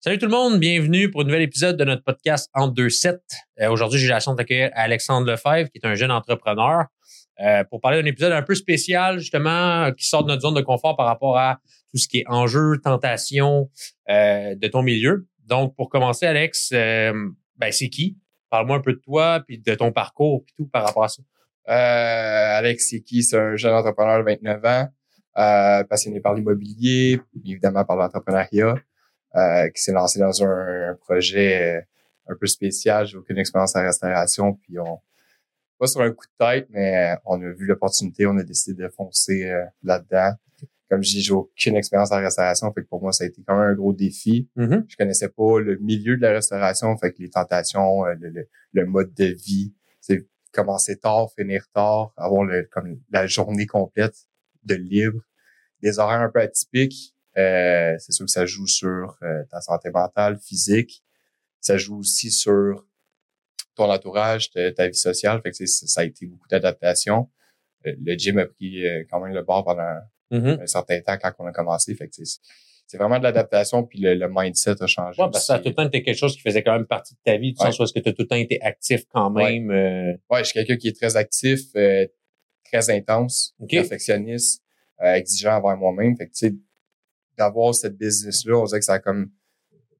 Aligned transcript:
Salut 0.00 0.18
tout 0.18 0.26
le 0.26 0.30
monde, 0.30 0.60
bienvenue 0.60 1.10
pour 1.10 1.22
un 1.22 1.24
nouvel 1.24 1.42
épisode 1.42 1.76
de 1.76 1.82
notre 1.82 2.04
podcast 2.04 2.48
En 2.54 2.68
deux 2.68 2.88
sets. 2.88 3.18
Euh, 3.60 3.68
Aujourd'hui, 3.68 3.98
j'ai 3.98 4.06
la 4.06 4.20
chance 4.20 4.36
d'accueillir 4.36 4.70
Alexandre 4.74 5.26
Lefebvre, 5.26 5.68
qui 5.70 5.78
est 5.82 5.86
un 5.88 5.96
jeune 5.96 6.12
entrepreneur, 6.12 6.84
euh, 7.40 7.64
pour 7.64 7.80
parler 7.80 8.00
d'un 8.00 8.06
épisode 8.06 8.30
un 8.30 8.42
peu 8.42 8.54
spécial, 8.54 9.18
justement, 9.18 9.90
qui 9.90 10.06
sort 10.06 10.22
de 10.22 10.28
notre 10.28 10.42
zone 10.42 10.54
de 10.54 10.60
confort 10.60 10.96
par 10.96 11.06
rapport 11.06 11.36
à 11.36 11.58
tout 11.90 11.98
ce 11.98 12.06
qui 12.06 12.18
est 12.18 12.24
enjeu, 12.28 12.78
tentation 12.80 13.70
euh, 14.08 14.54
de 14.54 14.68
ton 14.68 14.82
milieu. 14.82 15.26
Donc, 15.46 15.74
pour 15.74 15.88
commencer, 15.88 16.26
Alex, 16.26 16.70
euh, 16.74 17.12
ben, 17.56 17.72
c'est 17.72 17.88
qui? 17.88 18.16
Parle-moi 18.50 18.76
un 18.76 18.80
peu 18.80 18.92
de 18.92 19.00
toi, 19.00 19.42
puis 19.44 19.58
de 19.58 19.74
ton 19.74 19.90
parcours, 19.90 20.44
puis 20.44 20.54
tout 20.56 20.68
par 20.68 20.86
rapport 20.86 21.02
à 21.02 21.08
ça. 21.08 21.22
Euh, 21.70 22.58
Alex 22.58 22.94
qui? 23.04 23.24
C'est 23.24 23.36
un 23.36 23.56
jeune 23.56 23.74
entrepreneur 23.74 24.20
de 24.20 24.30
29 24.30 24.64
ans, 24.64 24.88
passionné 25.90 26.20
par 26.20 26.34
l'immobilier, 26.34 27.20
évidemment 27.44 27.84
par 27.84 27.96
l'entrepreneuriat, 27.96 28.76
euh, 29.36 29.68
qui 29.70 29.82
s'est 29.82 29.92
lancé 29.92 30.18
dans 30.18 30.42
un, 30.42 30.90
un 30.90 30.94
projet 30.94 31.78
euh, 31.78 31.80
un 32.28 32.36
peu 32.36 32.46
spécial. 32.46 33.06
J'ai 33.06 33.16
aucune 33.16 33.38
expérience 33.38 33.76
en 33.76 33.82
restauration, 33.82 34.54
puis 34.54 34.78
on 34.78 35.00
pas 35.78 35.86
sur 35.86 36.00
un 36.00 36.10
coup 36.10 36.26
de 36.26 36.44
tête, 36.44 36.66
mais 36.70 37.12
euh, 37.12 37.16
on 37.24 37.40
a 37.40 37.50
vu 37.52 37.64
l'opportunité, 37.64 38.26
on 38.26 38.36
a 38.36 38.42
décidé 38.42 38.82
de 38.82 38.88
foncer 38.88 39.48
euh, 39.48 39.64
là-dedans. 39.84 40.32
Comme 40.90 41.04
je 41.04 41.10
dis, 41.10 41.20
j'ai 41.20 41.32
aucune 41.32 41.76
expérience 41.76 42.10
en 42.10 42.16
restauration, 42.16 42.72
fait 42.72 42.82
que 42.82 42.88
pour 42.88 43.00
moi, 43.00 43.12
ça 43.12 43.24
a 43.24 43.26
été 43.28 43.42
quand 43.46 43.56
même 43.56 43.70
un 43.70 43.74
gros 43.74 43.92
défi. 43.92 44.48
Mm-hmm. 44.56 44.84
Je 44.88 44.96
connaissais 44.96 45.28
pas 45.28 45.60
le 45.60 45.76
milieu 45.78 46.16
de 46.16 46.22
la 46.22 46.32
restauration, 46.32 46.96
fait 46.96 47.12
que 47.12 47.22
les 47.22 47.30
tentations, 47.30 48.04
le, 48.04 48.28
le, 48.28 48.48
le 48.72 48.86
mode 48.86 49.14
de 49.14 49.26
vie, 49.26 49.72
c'est 50.00 50.26
commencer 50.52 50.96
tard, 50.96 51.28
finir 51.36 51.66
tard, 51.72 52.12
avoir 52.16 52.42
le, 52.44 52.68
comme 52.72 52.98
la 53.10 53.26
journée 53.26 53.66
complète 53.66 54.16
de 54.64 54.74
libre, 54.74 55.20
des 55.82 55.98
horaires 55.98 56.22
un 56.22 56.30
peu 56.30 56.40
atypiques. 56.40 57.14
Euh, 57.38 57.94
c'est 57.98 58.12
sûr 58.12 58.26
que 58.26 58.30
ça 58.30 58.44
joue 58.46 58.66
sur 58.66 59.16
euh, 59.22 59.44
ta 59.50 59.60
santé 59.60 59.90
mentale, 59.90 60.38
physique. 60.38 61.02
Ça 61.60 61.76
joue 61.78 61.98
aussi 61.98 62.30
sur 62.30 62.84
ton 63.76 63.90
entourage, 63.90 64.50
ta, 64.50 64.72
ta 64.72 64.88
vie 64.88 64.94
sociale. 64.94 65.40
Fait 65.42 65.52
que 65.52 65.66
ça 65.66 66.00
a 66.00 66.04
été 66.04 66.26
beaucoup 66.26 66.48
d'adaptation. 66.48 67.30
Euh, 67.86 67.92
Le 68.04 68.14
gym 68.18 68.38
a 68.38 68.46
pris 68.46 68.84
euh, 68.86 69.04
quand 69.10 69.20
même 69.20 69.34
le 69.34 69.42
bord 69.42 69.64
pendant 69.64 69.98
Mm-hmm. 70.30 70.60
un 70.60 70.66
certain 70.66 71.00
temps 71.00 71.16
quand 71.16 71.32
on 71.38 71.46
a 71.46 71.52
commencé. 71.52 71.94
Fait 71.94 72.06
que 72.06 72.14
c'est- 72.22 72.98
vraiment 72.98 73.18
de 73.18 73.22
l'adaptation, 73.22 73.82
puis 73.82 73.98
le, 73.98 74.12
le 74.14 74.28
mindset 74.30 74.82
a 74.82 74.86
changé. 74.86 75.22
Ouais, 75.22 75.28
parce 75.30 75.44
que 75.44 75.46
ça 75.46 75.54
a 75.54 75.58
tout 75.58 75.70
le 75.70 75.74
temps 75.74 75.86
été 75.86 76.02
quelque 76.02 76.18
chose 76.18 76.34
qui 76.36 76.42
faisait 76.42 76.62
quand 76.62 76.74
même 76.74 76.84
partie 76.86 77.14
de 77.14 77.18
ta 77.24 77.38
vie, 77.38 77.54
du 77.54 77.58
Ouais. 77.58 77.66
sens 77.66 77.78
où 77.80 77.84
est-ce 77.84 77.94
que 77.94 78.00
tu 78.00 78.10
as 78.10 78.12
tout 78.12 78.22
le 78.24 78.28
temps 78.28 78.36
été 78.36 78.60
actif 78.60 79.04
quand 79.10 79.30
même. 79.30 79.70
euh, 79.70 80.12
Ouais, 80.28 80.40
je 80.40 80.44
suis 80.50 80.52
quelqu'un 80.52 80.76
qui 80.76 80.88
est 80.88 80.96
très 80.96 81.16
actif, 81.16 81.60
euh, 81.76 82.06
très 82.70 82.90
intense, 82.90 83.54
perfectionniste, 83.70 84.62
exigeant 85.02 85.56
envers 85.56 85.78
moi-même. 85.78 86.14
Fait 86.18 86.26
que, 86.26 86.32
tu 86.32 86.48
sais, 86.48 86.54
d'avoir 87.38 87.74
cette 87.74 87.96
business-là, 87.96 88.56
on 88.58 88.64
dirait 88.64 88.80
que 88.80 88.84
ça 88.84 88.94
a 88.94 88.98
comme 88.98 89.30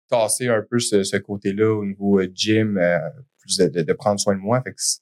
tassé 0.09 0.49
un 0.49 0.63
peu 0.69 0.79
ce, 0.79 1.03
ce 1.03 1.17
côté-là 1.17 1.73
au 1.75 1.85
niveau 1.85 2.19
euh, 2.19 2.29
gym, 2.35 2.79
euh, 2.79 2.99
plus 3.41 3.57
de, 3.59 3.69
de, 3.69 3.83
de 3.83 3.93
prendre 3.93 4.19
soin 4.19 4.35
de 4.35 4.41
moi. 4.41 4.61
Fait 4.63 4.71
que 4.73 4.77
c'est- 4.79 5.01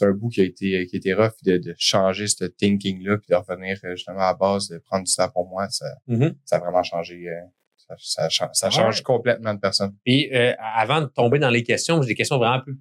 un 0.00 0.12
bout 0.12 0.30
qui 0.30 0.40
a 0.40 0.44
été 0.44 0.86
qui 0.86 0.96
a 0.96 0.98
été 0.98 1.12
rough 1.12 1.34
de, 1.44 1.58
de 1.58 1.74
changer 1.78 2.26
ce 2.26 2.44
thinking-là 2.46 3.18
puis 3.18 3.26
de 3.28 3.34
revenir 3.34 3.78
euh, 3.84 3.94
justement 3.94 4.20
à 4.20 4.32
la 4.32 4.34
base, 4.34 4.68
de 4.68 4.78
prendre 4.78 5.04
du 5.04 5.14
temps 5.14 5.28
pour 5.28 5.46
moi. 5.46 5.68
Ça, 5.68 5.84
mm-hmm. 6.08 6.34
ça 6.46 6.56
a 6.56 6.58
vraiment 6.60 6.82
changé. 6.82 7.28
euh, 7.28 7.40
ça, 7.98 8.30
ça, 8.30 8.50
ça 8.54 8.70
change 8.70 9.02
complètement 9.02 9.52
de 9.52 9.60
personne. 9.60 9.94
Puis 10.02 10.34
euh, 10.34 10.54
avant 10.58 11.02
de 11.02 11.06
tomber 11.06 11.38
dans 11.38 11.50
les 11.50 11.62
questions, 11.62 12.00
j'ai 12.00 12.08
des 12.08 12.14
questions 12.14 12.38
vraiment 12.38 12.60
plus 12.62 12.78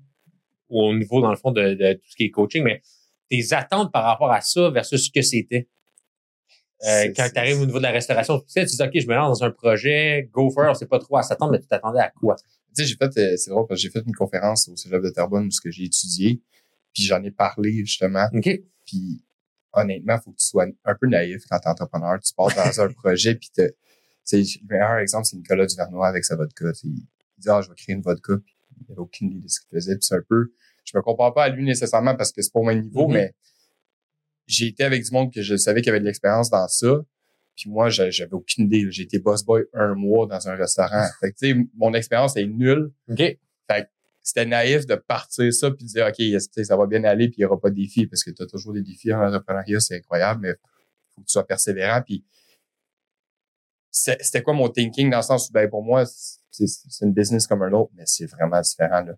au 0.69 0.93
niveau, 0.93 1.19
dans 1.21 1.31
le 1.31 1.35
fond, 1.35 1.51
de, 1.51 1.73
de 1.73 1.93
tout 1.95 2.09
ce 2.09 2.15
qui 2.15 2.23
est 2.23 2.29
coaching, 2.29 2.63
mais 2.63 2.81
tes 3.29 3.51
attentes 3.51 3.91
par 3.91 4.05
rapport 4.05 4.31
à 4.31 4.39
ça 4.39 4.69
versus 4.69 5.05
ce 5.07 5.11
que 5.11 5.21
c'était? 5.21 5.67
Euh, 6.87 7.11
quand 7.15 7.27
tu 7.31 7.39
arrives 7.39 7.61
au 7.61 7.65
niveau 7.65 7.77
de 7.77 7.83
la 7.83 7.91
restauration, 7.91 8.39
tu 8.39 8.45
sais, 8.47 8.65
tu 8.65 8.75
dis 8.75 8.81
OK, 8.83 8.91
je 8.95 9.07
me 9.07 9.13
lance 9.13 9.39
dans 9.39 9.45
un 9.45 9.51
projet, 9.51 10.29
go 10.31 10.49
for 10.49 10.63
it, 10.65 10.69
on 10.71 10.73
sait 10.73 10.87
pas 10.87 10.99
trop 10.99 11.17
à 11.17 11.23
s'attendre, 11.23 11.51
mais 11.51 11.59
tu 11.59 11.67
t'attendais 11.67 11.99
à 11.99 12.09
quoi? 12.09 12.35
Tu 12.75 12.83
sais, 12.83 12.85
j'ai 12.85 12.95
fait, 12.95 13.17
euh, 13.17 13.37
c'est 13.37 13.51
drôle 13.51 13.67
parce 13.67 13.79
que 13.79 13.83
j'ai 13.83 13.89
fait 13.91 14.03
une 14.05 14.15
conférence 14.15 14.67
au 14.67 14.75
Cégep 14.75 15.01
de 15.03 15.09
Terrebonne 15.09 15.45
où 15.47 15.51
ce 15.51 15.61
que 15.61 15.69
j'ai 15.69 15.83
étudié, 15.83 16.41
puis 16.93 17.03
j'en 17.03 17.21
ai 17.23 17.31
parlé 17.31 17.73
justement. 17.85 18.27
OK. 18.33 18.49
Puis 18.85 19.23
honnêtement, 19.73 20.17
faut 20.19 20.31
que 20.31 20.37
tu 20.37 20.45
sois 20.47 20.65
un 20.85 20.95
peu 20.95 21.07
naïf 21.07 21.43
quand 21.49 21.59
t'es 21.59 21.69
entrepreneur. 21.69 22.19
Tu 22.19 22.33
pars 22.33 22.53
dans 22.55 22.81
un 22.81 22.87
projet, 22.93 23.35
puis 23.35 23.49
te- 23.55 23.67
tu 23.69 23.73
sais, 24.23 24.59
le 24.61 24.67
meilleur 24.69 24.97
exemple, 24.97 25.25
c'est 25.25 25.37
Nicolas 25.37 25.65
Duvernois 25.65 26.07
avec 26.07 26.25
sa 26.25 26.35
vodka. 26.35 26.65
Il 26.83 26.93
dit 26.93 27.49
ah, 27.49 27.61
je 27.61 27.69
vais 27.69 27.75
créer 27.75 27.95
une 27.95 28.01
vodka, 28.01 28.33
puis 28.43 28.55
il 28.87 28.91
avait 28.91 28.99
aucune 29.01 29.31
idée 29.31 29.45
de 29.45 29.47
ce 29.49 29.59
qu'il 29.61 29.69
faisait. 29.69 29.95
Puis 29.95 30.05
c'est 30.07 30.15
un 30.15 30.23
peu, 30.27 30.51
je 30.83 30.97
me 30.97 31.01
compare 31.01 31.33
pas 31.33 31.43
à 31.45 31.49
lui 31.49 31.63
nécessairement 31.63 32.15
parce 32.15 32.31
que 32.31 32.41
c'est 32.41 32.51
pas 32.51 32.59
au 32.59 32.63
même 32.63 32.83
niveau, 32.83 33.07
Mhm. 33.07 33.13
mais 33.13 33.33
j'ai 34.51 34.67
été 34.67 34.83
avec 34.83 35.03
du 35.03 35.11
monde 35.11 35.33
que 35.33 35.41
je 35.41 35.55
savais 35.55 35.81
qu'il 35.81 35.87
y 35.87 35.89
avait 35.91 35.99
de 35.99 36.05
l'expérience 36.05 36.49
dans 36.49 36.67
ça. 36.67 37.01
Puis 37.55 37.69
moi, 37.69 37.89
j'a- 37.89 38.09
j'avais 38.09 38.33
aucune 38.33 38.65
idée. 38.65 38.85
J'ai 38.91 39.03
été 39.03 39.19
boss 39.19 39.43
boy 39.43 39.63
un 39.73 39.93
mois 39.95 40.25
dans 40.27 40.47
un 40.47 40.55
restaurant. 40.55 41.05
Fait 41.19 41.31
que, 41.31 41.37
tu 41.37 41.51
sais, 41.53 41.67
mon 41.75 41.93
expérience 41.93 42.35
est 42.37 42.45
nulle. 42.45 42.91
OK. 43.09 43.21
C'était 44.23 44.45
naïf 44.45 44.85
de 44.85 44.93
partir 44.93 45.51
ça 45.51 45.71
puis 45.71 45.83
de 45.83 45.89
dire, 45.89 46.05
OK, 46.07 46.41
ça 46.63 46.77
va 46.77 46.85
bien 46.85 47.03
aller 47.05 47.27
puis 47.27 47.37
il 47.39 47.41
y 47.41 47.45
aura 47.45 47.59
pas 47.59 47.71
de 47.71 47.75
défis? 47.75 48.05
Parce 48.05 48.23
que 48.23 48.29
tu 48.29 48.43
as 48.43 48.45
toujours 48.45 48.71
des 48.71 48.83
défis 48.83 49.11
en 49.11 49.19
entrepreneuriat, 49.25 49.79
c'est 49.79 49.95
incroyable, 49.97 50.41
mais 50.41 50.53
faut 51.15 51.21
que 51.21 51.25
tu 51.25 51.31
sois 51.31 51.47
persévérant. 51.47 52.03
Puis 52.05 52.23
c'était 53.89 54.43
quoi 54.43 54.53
mon 54.53 54.69
thinking 54.69 55.09
dans 55.09 55.17
le 55.17 55.23
sens 55.23 55.49
où, 55.49 55.53
ben, 55.53 55.67
pour 55.67 55.83
moi, 55.83 56.05
c'est 56.05 56.67
c'est 56.67 57.03
une 57.05 57.13
business 57.13 57.47
comme 57.47 57.63
un 57.63 57.71
autre, 57.71 57.91
mais 57.95 58.03
c'est 58.05 58.27
vraiment 58.27 58.61
différent. 58.61 59.01
Là. 59.01 59.13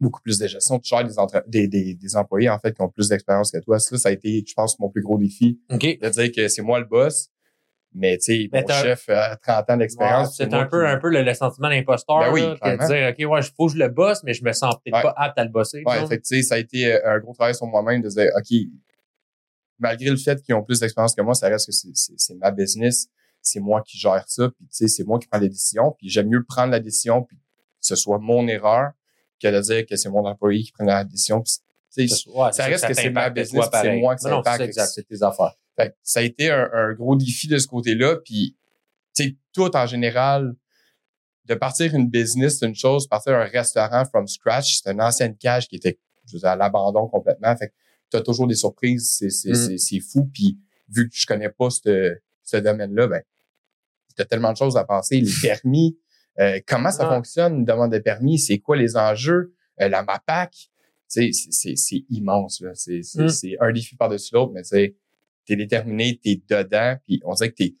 Beaucoup 0.00 0.20
plus 0.20 0.38
de 0.38 0.46
gestion. 0.46 0.78
Tu 0.78 0.88
gères 0.90 1.04
des, 1.04 1.12
des, 1.46 1.68
des, 1.68 1.94
des 1.94 2.16
employés, 2.16 2.48
en 2.48 2.58
fait, 2.58 2.72
qui 2.72 2.82
ont 2.82 2.88
plus 2.88 3.08
d'expérience 3.08 3.50
que 3.50 3.58
toi. 3.58 3.78
Ça, 3.80 3.98
ça 3.98 4.08
a 4.10 4.12
été, 4.12 4.44
je 4.46 4.54
pense, 4.54 4.78
mon 4.78 4.88
plus 4.88 5.02
gros 5.02 5.18
défi 5.18 5.60
OK. 5.70 5.80
de 6.00 6.08
dire 6.08 6.30
que 6.32 6.46
c'est 6.48 6.62
moi 6.62 6.78
le 6.78 6.84
boss, 6.86 7.30
mais 7.94 8.16
tu 8.18 8.48
sais, 8.48 8.48
mon 8.52 8.66
chef 8.68 9.08
a 9.08 9.34
30 9.36 9.70
ans 9.70 9.76
d'expérience. 9.76 10.36
c'est 10.36 10.52
un 10.54 10.66
peu, 10.66 10.84
qui- 10.84 10.86
un 10.92 10.98
peu 10.98 11.08
le, 11.10 11.22
le 11.22 11.34
sentiment 11.34 11.68
d'imposteur. 11.68 12.20
Ben 12.20 12.30
oui, 12.32 12.42
de 12.42 12.86
dire, 13.16 13.28
OK, 13.28 13.32
ouais, 13.32 13.40
faut 13.56 13.66
que 13.66 13.72
je 13.72 13.78
le 13.78 13.88
bosse, 13.88 14.22
mais 14.22 14.34
je 14.34 14.44
me 14.44 14.52
sens 14.52 14.74
peut-être 14.84 14.94
Ouais. 14.96 15.02
pas 15.02 15.14
apte 15.16 15.36
à 15.38 15.44
le 15.44 15.50
bosser. 15.50 15.82
Ouais, 15.84 16.06
fait 16.06 16.18
que, 16.18 16.22
tu 16.22 16.36
sais, 16.36 16.42
ça 16.42 16.54
a 16.54 16.58
été 16.58 16.92
euh, 16.92 17.00
un 17.14 17.18
gros 17.18 17.32
travail 17.34 17.54
sur 17.56 17.66
moi-même 17.66 18.00
de 18.02 18.08
dire, 18.08 18.28
OK, 18.36 18.56
malgré 19.78 20.10
le 20.10 20.16
fait 20.16 20.40
qu'ils 20.42 20.54
ont 20.54 20.62
plus 20.62 20.80
d'expérience 20.80 21.14
que 21.14 21.22
moi, 21.22 21.34
ça 21.34 21.48
reste 21.48 21.66
que 21.66 21.72
c'est- 21.72 21.90
c'est 21.94 22.14
c'est 22.16 22.34
ma 22.34 22.50
business, 22.50 23.08
c'est 23.40 23.60
moi 23.60 23.82
qui 23.86 23.96
gère 23.98 24.24
ça, 24.28 24.48
puis 24.48 24.66
tu 24.66 24.74
sais, 24.76 24.88
c'est 24.88 25.04
moi 25.04 25.18
qui 25.18 25.26
prends 25.28 25.38
les 25.40 25.48
décisions, 25.48 25.92
puis 25.98 26.08
j'aime 26.08 26.28
mieux 26.28 26.44
prendre 26.44 26.70
la 26.72 26.80
décision, 26.80 27.22
puis 27.22 27.36
que 27.36 27.42
ce 27.80 27.96
soit 27.96 28.18
mon 28.18 28.46
erreur, 28.48 28.90
que 29.38 29.48
de 29.48 29.60
dire 29.60 29.86
que 29.86 29.96
c'est 29.96 30.08
mon 30.08 30.24
employé 30.26 30.62
qui 30.62 30.72
prend 30.72 30.84
la 30.84 31.04
décision. 31.04 31.42
Ouais, 31.96 32.52
ça 32.52 32.66
reste 32.66 32.86
que 32.86 32.94
c'est 32.94 33.10
ma 33.10 33.30
business, 33.30 33.66
c'est 33.72 33.96
moi 33.96 34.16
ça 34.18 34.30
Non, 34.30 34.38
impacte. 34.38 34.58
c'est 34.58 34.64
exact, 34.64 34.86
c'est 34.94 35.02
tes 35.08 35.22
affaires. 35.22 35.54
Fait 35.76 35.96
ça 36.02 36.20
a 36.20 36.22
été 36.22 36.50
un, 36.50 36.68
un 36.72 36.92
gros 36.94 37.16
défi 37.16 37.48
de 37.48 37.58
ce 37.58 37.66
côté-là. 37.66 38.16
Puis, 38.24 38.56
tu 39.16 39.24
sais, 39.24 39.36
tout 39.52 39.74
en 39.76 39.86
général, 39.86 40.54
de 41.46 41.54
partir 41.54 41.94
une 41.94 42.08
business, 42.08 42.58
c'est 42.58 42.66
une 42.66 42.74
chose. 42.74 43.06
Partir 43.08 43.32
un 43.34 43.44
restaurant 43.44 44.04
from 44.04 44.26
scratch, 44.28 44.80
c'est 44.82 44.90
une 44.92 45.00
ancienne 45.00 45.36
cage 45.36 45.66
qui 45.68 45.76
était 45.76 45.98
je 46.26 46.34
veux 46.34 46.40
dire, 46.40 46.50
à 46.50 46.56
l'abandon 46.56 47.08
complètement. 47.08 47.56
Fait 47.56 47.72
tu 48.10 48.16
as 48.16 48.20
toujours 48.20 48.46
des 48.46 48.54
surprises. 48.54 49.16
C'est, 49.18 49.30
c'est, 49.30 49.50
Mm. 49.50 49.54
c'est, 49.54 49.78
c'est 49.78 50.00
fou. 50.00 50.28
Puis, 50.32 50.58
vu 50.90 51.08
que 51.08 51.14
je 51.16 51.26
connais 51.26 51.48
pas 51.48 51.70
ce, 51.70 52.16
ce 52.42 52.56
domaine-là, 52.58 53.06
ben, 53.08 53.22
tu 54.14 54.22
as 54.22 54.24
tellement 54.26 54.52
de 54.52 54.56
choses 54.58 54.76
à 54.76 54.84
penser. 54.84 55.20
Les 55.20 55.32
permis, 55.42 55.98
euh, 56.40 56.60
comment 56.66 56.90
ça 56.90 57.08
Ouais. 57.08 57.14
fonctionne, 57.16 57.56
une 57.58 57.64
demande 57.64 57.92
de 57.92 57.98
permis, 57.98 58.38
c'est 58.38 58.58
quoi 58.58 58.76
les 58.76 58.96
enjeux, 58.96 59.54
euh, 59.80 59.88
la 59.88 60.02
MAPAC. 60.02 60.50
Tu 60.52 60.68
c'est, 61.08 61.30
c'est, 61.50 61.76
c'est 61.76 62.04
immense. 62.10 62.60
Là. 62.60 62.70
C'est, 62.74 63.02
c'est, 63.02 63.22
Mm. 63.24 63.28
c'est 63.28 63.56
un 63.60 63.72
défi 63.72 63.96
par-dessus 63.96 64.34
l'autre, 64.34 64.52
mais 64.54 64.62
tu 64.62 64.68
sais, 64.68 64.94
t'es 65.46 65.56
déterminé, 65.56 66.20
t'es 66.22 66.40
dedans, 66.48 66.96
puis 67.06 67.20
on 67.24 67.32
dirait 67.34 67.50
que 67.50 67.56
t'es 67.56 67.74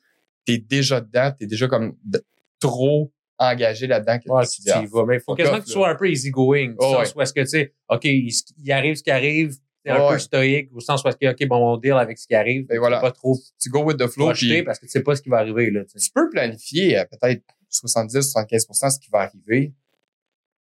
es 0.50 0.56
déjà 0.58 1.02
dedans, 1.02 1.30
t'es 1.38 1.46
déjà 1.46 1.68
comme 1.68 1.94
de- 2.04 2.24
trop 2.58 3.12
engagé 3.36 3.86
là-dedans 3.86 4.18
que 4.18 4.30
Ouais, 4.32 4.46
tu 4.46 4.62
tu 4.62 4.70
ah, 4.70 4.82
y 4.82 4.86
vas. 4.86 5.04
Mais 5.06 5.16
il 5.16 5.20
faut 5.20 5.34
quasiment 5.34 5.60
que 5.60 5.66
tu 5.66 5.72
sois 5.72 5.90
un 5.90 5.94
peu 5.94 6.08
easygoing. 6.10 6.74
Oh, 6.78 6.96
ouais. 6.96 7.22
est-ce 7.22 7.32
que, 7.34 7.40
tu 7.42 7.46
sais, 7.48 7.74
OK, 7.90 8.04
il, 8.06 8.32
il 8.64 8.72
arrive 8.72 8.94
ce 8.96 9.02
qui 9.02 9.10
arrive, 9.10 9.54
t'es 9.84 9.90
un 9.90 10.08
peu 10.08 10.18
stoïque, 10.18 10.70
au 10.72 10.80
sens 10.80 11.04
où 11.04 11.08
est-ce 11.08 11.18
que, 11.18 11.30
OK, 11.30 11.46
bon, 11.48 11.74
on 11.74 11.76
deal 11.76 11.92
avec 11.92 12.16
ce 12.18 12.26
qui 12.26 12.34
arrive. 12.34 12.66
Et 12.70 12.78
voilà. 12.78 12.98
Pas 13.00 13.12
trop 13.12 13.36
tu 13.60 13.68
go 13.68 13.84
with 13.84 13.98
the 13.98 14.06
flow, 14.08 14.32
puis 14.32 14.62
parce 14.62 14.78
que 14.78 14.86
tu 14.86 14.90
sais 14.92 15.02
pas 15.02 15.14
ce 15.14 15.20
qui 15.22 15.28
va 15.28 15.36
arriver, 15.36 15.70
là. 15.70 15.84
tu 15.84 15.90
sais. 15.98 16.06
tu 16.06 16.10
peux 16.14 16.30
planifier 16.30 16.96
à 16.96 17.04
peut-être 17.04 17.42
70-75% 17.70 18.90
ce 18.90 18.98
qui 18.98 19.10
va 19.10 19.20
arriver, 19.20 19.74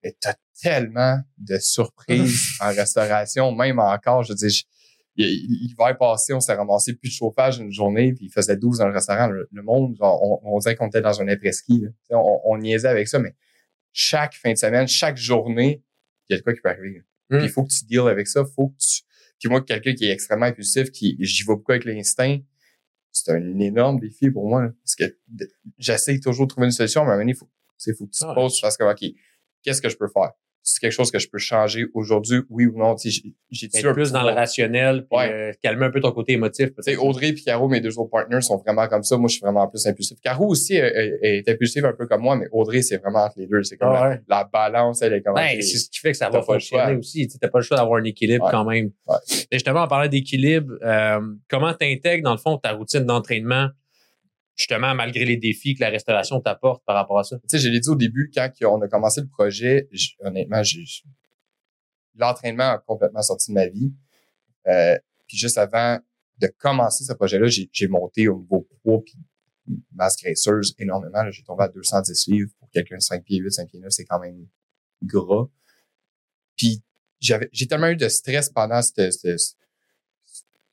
mais 0.02 0.16
t'as 0.20 0.34
tellement 0.62 1.18
de 1.38 1.58
surprises 1.58 2.42
en 2.60 2.68
restauration, 2.68 3.52
même 3.52 3.78
encore, 3.78 4.22
je 4.22 4.32
veux 4.32 4.36
dire, 4.36 4.48
je- 4.50 4.64
il- 5.16 5.66
l'hiver 5.68 5.96
passé, 5.98 6.32
on 6.32 6.40
s'est 6.40 6.54
ramassé 6.54 6.94
plus 6.94 7.08
de 7.08 7.14
chauffage 7.14 7.58
une 7.58 7.72
journée, 7.72 8.12
puis 8.12 8.26
il 8.26 8.32
faisait 8.32 8.56
12 8.56 8.78
dans 8.78 8.86
le 8.86 8.94
restaurant. 8.94 9.26
Le, 9.26 9.48
le 9.50 9.62
monde, 9.62 9.96
genre, 9.96 10.22
on, 10.22 10.54
on 10.54 10.58
disait 10.58 10.76
qu'on 10.76 10.86
était 10.86 11.00
dans 11.00 11.20
un 11.20 11.26
après-ski. 11.28 11.84
On, 12.10 12.40
on 12.44 12.58
niaisait 12.58 12.86
avec 12.88 13.08
ça, 13.08 13.18
mais 13.18 13.34
chaque 13.92 14.34
fin 14.34 14.52
de 14.52 14.56
semaine, 14.58 14.86
chaque 14.86 15.16
journée, 15.16 15.82
il 16.28 16.34
y 16.34 16.36
a 16.36 16.38
de 16.38 16.44
quoi 16.44 16.54
qui 16.54 16.60
peut 16.60 16.68
arriver. 16.68 17.02
Mm. 17.30 17.40
Il 17.42 17.48
faut 17.48 17.64
que 17.64 17.72
tu 17.72 17.84
deals 17.84 18.08
avec 18.08 18.28
ça, 18.28 18.44
faut 18.44 18.68
que 18.68 18.76
tu... 18.78 19.02
Puis 19.40 19.48
moi, 19.48 19.60
quelqu'un 19.62 19.94
qui 19.94 20.04
est 20.04 20.10
extrêmement 20.12 20.46
impulsif, 20.46 20.90
qui 20.92 21.16
j'y 21.20 21.42
vais 21.42 21.54
beaucoup 21.54 21.72
avec 21.72 21.84
l'instinct, 21.84 22.38
c'est 23.24 23.32
un 23.32 23.58
énorme 23.58 23.98
défi 24.00 24.30
pour 24.30 24.48
moi. 24.48 24.62
là. 24.62 24.72
parce 24.84 24.94
que 24.96 25.04
j'essaie 25.78 26.18
toujours 26.20 26.46
de 26.46 26.50
trouver 26.50 26.66
une 26.66 26.72
solution, 26.72 27.02
mais 27.04 27.10
à 27.10 27.12
un 27.12 27.16
moment 27.16 27.22
donné, 27.22 27.32
il 27.32 27.36
faut, 27.36 27.48
faut 27.96 28.06
que 28.06 28.10
tu 28.12 28.20
te 28.20 28.26
Ouais. 28.26 28.34
poses, 28.34 28.54
tu 28.54 28.60
fasses 28.60 28.76
comme, 28.76 28.88
OK, 28.88 29.04
qu'est-ce 29.62 29.80
que 29.82 29.88
je 29.88 29.96
peux 29.96 30.08
faire? 30.08 30.32
C'est 30.62 30.80
quelque 30.80 30.92
chose 30.92 31.10
que 31.10 31.18
je 31.18 31.28
peux 31.28 31.38
changer 31.38 31.86
aujourd'hui, 31.94 32.40
oui 32.50 32.66
ou 32.66 32.78
non. 32.78 32.94
J'ai 32.98 33.72
plus 33.92 34.12
dans 34.12 34.22
le 34.22 34.32
rationnel, 34.32 35.06
puis 35.10 35.20
euh, 35.20 35.52
calmer 35.62 35.86
un 35.86 35.90
peu 35.90 36.00
ton 36.00 36.12
côté 36.12 36.32
émotif. 36.32 36.70
Tu 36.84 36.96
Audrey 36.96 37.28
et 37.28 37.34
Caro, 37.34 37.68
mes 37.68 37.80
deux 37.80 37.98
autres 37.98 38.10
partners, 38.10 38.42
sont 38.42 38.56
vraiment 38.58 38.86
comme 38.88 39.02
ça. 39.02 39.16
Moi, 39.16 39.28
je 39.28 39.34
suis 39.34 39.42
vraiment 39.42 39.66
plus 39.68 39.86
impulsif. 39.86 40.18
Caro 40.20 40.46
aussi 40.46 40.74
est, 40.74 41.48
impulsive 41.48 41.84
un 41.84 41.92
peu 41.92 42.06
comme 42.06 42.22
moi, 42.22 42.36
mais 42.36 42.46
Audrey, 42.52 42.82
c'est 42.82 42.98
vraiment 42.98 43.24
entre 43.24 43.38
les 43.38 43.46
deux. 43.46 43.62
C'est 43.62 43.76
comme 43.76 43.88
ah 43.92 44.16
la, 44.28 44.44
balance, 44.44 45.02
elle 45.02 45.14
est 45.14 45.22
comme. 45.22 45.34
Ben, 45.34 45.60
c'est 45.60 45.78
ce 45.78 45.90
qui 45.90 46.00
fait 46.00 46.12
que 46.12 46.18
ça 46.18 46.28
va 46.28 46.42
fonctionner 46.42 46.96
aussi. 46.96 47.26
Tu 47.28 47.36
n'as 47.40 47.48
pas 47.48 47.58
le 47.58 47.64
choix 47.64 47.76
d'avoir 47.76 48.00
un 48.00 48.04
équilibre 48.04 48.48
quand 48.50 48.64
même. 48.64 48.90
Justement, 49.50 49.82
en 49.82 49.88
parlant 49.88 50.08
d'équilibre, 50.08 50.74
euh, 50.82 51.20
comment 51.48 51.72
t'intègres 51.72 52.24
dans 52.24 52.32
le 52.32 52.38
fond 52.38 52.58
ta 52.58 52.72
routine 52.72 53.04
d'entraînement? 53.04 53.68
Justement, 54.58 54.94
malgré 54.94 55.24
les 55.24 55.36
défis 55.36 55.74
que 55.74 55.80
la 55.80 55.88
restauration 55.88 56.40
t'apporte 56.40 56.84
par 56.84 56.96
rapport 56.96 57.18
à 57.18 57.24
ça? 57.24 57.38
Tu 57.38 57.42
sais, 57.46 57.58
je 57.58 57.68
l'ai 57.68 57.80
dit 57.80 57.88
au 57.88 57.94
début, 57.94 58.30
quand 58.34 58.50
on 58.64 58.82
a 58.82 58.88
commencé 58.88 59.20
le 59.20 59.28
projet, 59.28 59.88
honnêtement, 60.20 60.60
l'entraînement 62.16 62.72
a 62.72 62.78
complètement 62.78 63.22
sorti 63.22 63.52
de 63.52 63.54
ma 63.54 63.68
vie. 63.68 63.92
Euh, 64.66 64.98
puis 65.26 65.38
juste 65.38 65.56
avant 65.56 65.98
de 66.38 66.48
commencer 66.58 67.04
ce 67.04 67.12
projet-là, 67.12 67.46
j'ai 67.48 67.88
monté 67.88 68.28
au 68.28 68.40
niveau 68.40 68.68
poids 68.82 69.02
puis 69.04 69.14
masse 69.92 70.16
graisseuse 70.16 70.74
énormément. 70.78 71.30
J'ai 71.30 71.44
tombé 71.44 71.64
à 71.64 71.68
210 71.68 72.26
livres 72.28 72.50
pour 72.58 72.68
quelqu'un 72.70 72.96
de 72.96 73.02
5 73.02 73.22
pieds 73.22 73.38
8, 73.38 73.50
5 73.52 73.68
pieds 73.68 73.80
9, 73.80 73.90
c'est 73.90 74.04
quand 74.04 74.18
même 74.18 74.46
gras. 75.02 75.46
Puis 76.56 76.82
j'avais 77.20 77.48
j'ai 77.52 77.66
tellement 77.66 77.88
eu 77.88 77.96
de 77.96 78.08
stress 78.08 78.48
pendant 78.50 78.82
cette, 78.82 79.12
cette, 79.12 79.56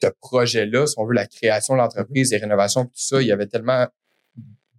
ce 0.05 0.11
projet-là, 0.21 0.87
si 0.87 0.95
on 0.97 1.05
veut, 1.05 1.13
la 1.13 1.27
création 1.27 1.73
de 1.73 1.79
l'entreprise, 1.79 2.31
les 2.31 2.37
rénovations, 2.37 2.85
tout 2.85 2.91
ça, 2.95 3.21
il 3.21 3.27
y 3.27 3.31
avait 3.31 3.47
tellement 3.47 3.87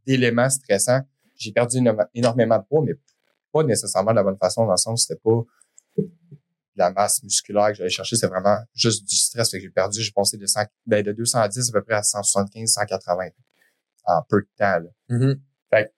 d'éléments 0.06 0.50
stressants. 0.50 1.00
J'ai 1.36 1.52
perdu 1.52 1.78
énormément 2.14 2.58
de 2.58 2.64
poids, 2.64 2.82
mais 2.84 2.94
pas 3.52 3.62
nécessairement 3.62 4.12
de 4.12 4.16
la 4.16 4.22
bonne 4.22 4.38
façon, 4.38 4.64
dans 4.64 4.72
le 4.72 4.76
sens 4.76 5.00
où 5.00 5.02
c'était 5.02 5.20
pas 5.20 5.42
la 6.76 6.90
masse 6.90 7.22
musculaire 7.22 7.68
que 7.68 7.74
j'allais 7.74 7.90
chercher, 7.90 8.16
c'est 8.16 8.26
vraiment 8.26 8.58
juste 8.74 9.08
du 9.08 9.16
stress 9.16 9.50
que 9.50 9.58
j'ai 9.58 9.70
perdu. 9.70 10.02
J'ai 10.02 10.12
passé 10.12 10.36
de, 10.36 10.46
100, 10.46 10.60
ben, 10.84 11.02
de 11.02 11.12
210 11.12 11.70
à 11.70 11.72
peu 11.72 11.82
près 11.82 11.94
à 11.94 12.02
175, 12.02 12.68
180 12.68 13.28
en 14.04 14.22
peu 14.28 14.42
de 14.42 14.48
temps. 14.56 14.80
Mm-hmm. 15.08 15.40
Fait 15.70 15.94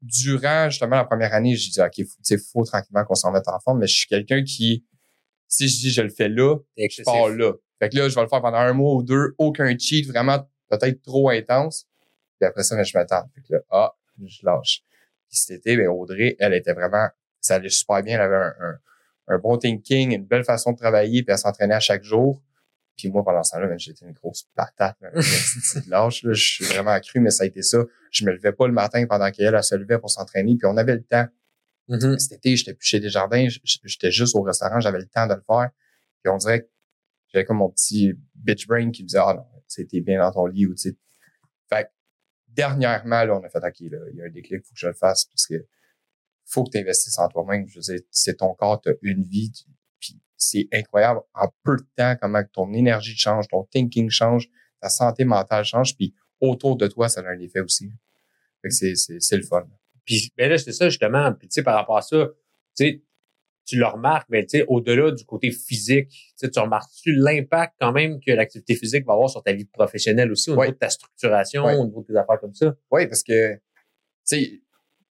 durant 0.00 0.70
justement 0.70 0.96
la 0.96 1.04
première 1.04 1.34
année, 1.34 1.56
j'ai 1.56 1.70
dit, 1.70 1.80
OK, 1.80 1.98
il 1.98 2.06
faut, 2.06 2.44
faut 2.52 2.64
tranquillement 2.64 3.04
qu'on 3.04 3.16
s'en 3.16 3.32
mette 3.32 3.48
en 3.48 3.58
forme, 3.58 3.80
mais 3.80 3.88
je 3.88 3.98
suis 3.98 4.06
quelqu'un 4.06 4.44
qui, 4.44 4.86
si 5.48 5.68
je 5.68 5.80
dis 5.80 5.90
je 5.90 6.02
le 6.02 6.10
fais 6.10 6.28
là, 6.28 6.56
je 6.76 7.02
pars 7.02 7.28
là. 7.28 7.52
Fait 7.78 7.88
que 7.88 7.96
là, 7.96 8.08
je 8.08 8.14
vais 8.14 8.22
le 8.22 8.28
faire 8.28 8.40
pendant 8.40 8.58
un 8.58 8.72
mois 8.72 8.94
ou 8.94 9.02
deux, 9.02 9.34
aucun 9.38 9.76
cheat, 9.78 10.06
vraiment 10.06 10.48
peut-être 10.68 11.02
trop 11.02 11.30
intense. 11.30 11.86
Puis 12.38 12.46
après 12.46 12.62
ça, 12.62 12.80
je 12.82 12.96
m'attends. 12.96 13.24
Fait 13.34 13.42
que 13.42 13.54
là, 13.54 13.60
ah, 13.70 13.94
je 14.24 14.40
lâche. 14.44 14.82
Puis 15.28 15.38
cet 15.38 15.58
été, 15.58 15.76
ben 15.76 15.88
Audrey, 15.88 16.36
elle 16.38 16.54
était 16.54 16.72
vraiment, 16.72 17.08
ça 17.40 17.56
allait 17.56 17.68
super 17.68 18.02
bien. 18.02 18.16
Elle 18.16 18.22
avait 18.22 18.36
un, 18.36 18.78
un, 19.28 19.38
bon 19.38 19.58
thinking, 19.58 20.14
une 20.14 20.24
belle 20.24 20.44
façon 20.44 20.72
de 20.72 20.76
travailler, 20.76 21.22
puis 21.22 21.32
elle 21.32 21.38
s'entraînait 21.38 21.74
à 21.74 21.80
chaque 21.80 22.02
jour. 22.02 22.42
Puis 22.96 23.08
moi, 23.10 23.24
pendant 23.24 23.44
ce 23.44 23.52
temps-là, 23.52 23.68
ben, 23.68 23.78
j'étais 23.78 24.04
une 24.04 24.12
grosse 24.12 24.48
patate. 24.56 24.96
C'est 25.20 25.86
lâche, 25.88 26.24
là. 26.24 26.32
Je 26.32 26.42
suis 26.42 26.64
vraiment 26.64 26.90
accru, 26.90 27.20
mais 27.20 27.30
ça 27.30 27.44
a 27.44 27.46
été 27.46 27.62
ça. 27.62 27.78
Je 28.10 28.24
me 28.24 28.32
levais 28.32 28.52
pas 28.52 28.66
le 28.66 28.72
matin 28.72 29.06
pendant 29.06 29.30
qu'elle, 29.30 29.54
elle 29.54 29.62
se 29.62 29.76
levait 29.76 29.98
pour 29.98 30.10
s'entraîner. 30.10 30.56
Puis 30.56 30.66
on 30.66 30.76
avait 30.76 30.94
le 30.94 31.04
temps. 31.04 31.26
Mm-hmm. 31.88 32.18
Cet 32.18 32.32
été, 32.32 32.56
j'étais 32.56 32.74
plus 32.74 32.86
chez 32.86 32.98
Desjardins. 32.98 33.46
J'étais 33.62 34.10
juste 34.10 34.34
au 34.34 34.42
restaurant. 34.42 34.80
J'avais 34.80 34.98
le 34.98 35.06
temps 35.06 35.26
de 35.28 35.34
le 35.34 35.42
faire. 35.46 35.70
Puis 36.22 36.32
on 36.32 36.38
dirait 36.38 36.62
que 36.62 36.68
j'avais 37.28 37.44
comme 37.44 37.58
mon 37.58 37.70
petit 37.70 38.12
bitch 38.34 38.66
brain 38.66 38.90
qui 38.90 39.02
me 39.02 39.08
disait, 39.08 39.20
ah 39.20 39.34
non, 39.34 39.46
tu 39.68 40.00
bien 40.00 40.18
dans 40.18 40.32
ton 40.32 40.46
lit 40.46 40.66
ou 40.66 40.74
tu. 40.74 40.96
Fait 41.68 41.90
dernièrement, 42.48 43.24
là, 43.24 43.38
on 43.38 43.44
a 43.44 43.48
fait, 43.48 43.58
OK, 43.58 43.80
là, 43.92 43.98
il 44.10 44.16
y 44.16 44.22
a 44.22 44.24
un 44.24 44.30
déclic, 44.30 44.64
faut 44.64 44.74
que 44.74 44.80
je 44.80 44.86
le 44.86 44.94
fasse 44.94 45.26
parce 45.26 45.46
que 45.46 45.66
faut 46.46 46.64
que 46.64 46.70
tu 46.70 46.78
investisses 46.78 47.18
en 47.18 47.28
toi-même. 47.28 47.68
Je 47.68 47.78
veux 47.78 47.82
dire, 47.82 48.00
c'est 48.10 48.36
ton 48.36 48.54
corps, 48.54 48.80
tu 48.80 48.90
une 49.02 49.22
vie, 49.22 49.52
puis 50.00 50.18
c'est 50.36 50.66
incroyable 50.72 51.20
en 51.34 51.48
peu 51.62 51.76
de 51.76 51.86
temps 51.96 52.16
comment 52.20 52.42
ton 52.52 52.72
énergie 52.72 53.16
change, 53.16 53.48
ton 53.48 53.64
thinking 53.64 54.08
change, 54.08 54.48
ta 54.80 54.88
santé 54.88 55.24
mentale 55.24 55.64
change, 55.64 55.96
puis 55.96 56.14
autour 56.40 56.76
de 56.76 56.86
toi, 56.86 57.08
ça 57.08 57.20
a 57.20 57.28
un 57.28 57.38
effet 57.40 57.60
aussi. 57.60 57.90
Fait 58.62 58.68
que 58.68 58.74
c'est, 58.74 58.94
c'est, 58.94 59.20
c'est 59.20 59.36
le 59.36 59.42
fun. 59.42 59.68
Puis 60.04 60.32
ben 60.36 60.48
là, 60.48 60.56
c'est 60.56 60.72
ça 60.72 60.88
justement. 60.88 61.32
Puis 61.34 61.48
tu 61.48 61.54
sais, 61.54 61.62
par 61.62 61.74
rapport 61.74 61.98
à 61.98 62.02
ça, 62.02 62.28
tu 62.76 62.84
sais, 62.84 63.04
tu 63.68 63.76
le 63.76 63.86
remarques, 63.86 64.26
mais 64.30 64.46
tu 64.46 64.58
sais, 64.58 64.64
au-delà 64.66 65.10
du 65.12 65.24
côté 65.26 65.50
physique, 65.50 66.32
tu 66.40 66.58
remarques-tu 66.58 67.12
l'impact 67.12 67.74
quand 67.78 67.92
même 67.92 68.18
que 68.18 68.32
l'activité 68.32 68.74
physique 68.74 69.04
va 69.04 69.12
avoir 69.12 69.28
sur 69.28 69.42
ta 69.42 69.52
vie 69.52 69.66
professionnelle 69.66 70.32
aussi, 70.32 70.50
au 70.50 70.56
niveau 70.56 70.72
de 70.72 70.76
ta 70.76 70.88
structuration, 70.88 71.64
au 71.64 71.84
niveau 71.84 72.00
de 72.00 72.06
tes 72.06 72.16
affaires 72.16 72.40
comme 72.40 72.54
ça? 72.54 72.74
Oui, 72.90 73.06
parce 73.06 73.22
que, 73.22 73.56
tu 73.56 73.60
sais, 74.24 74.62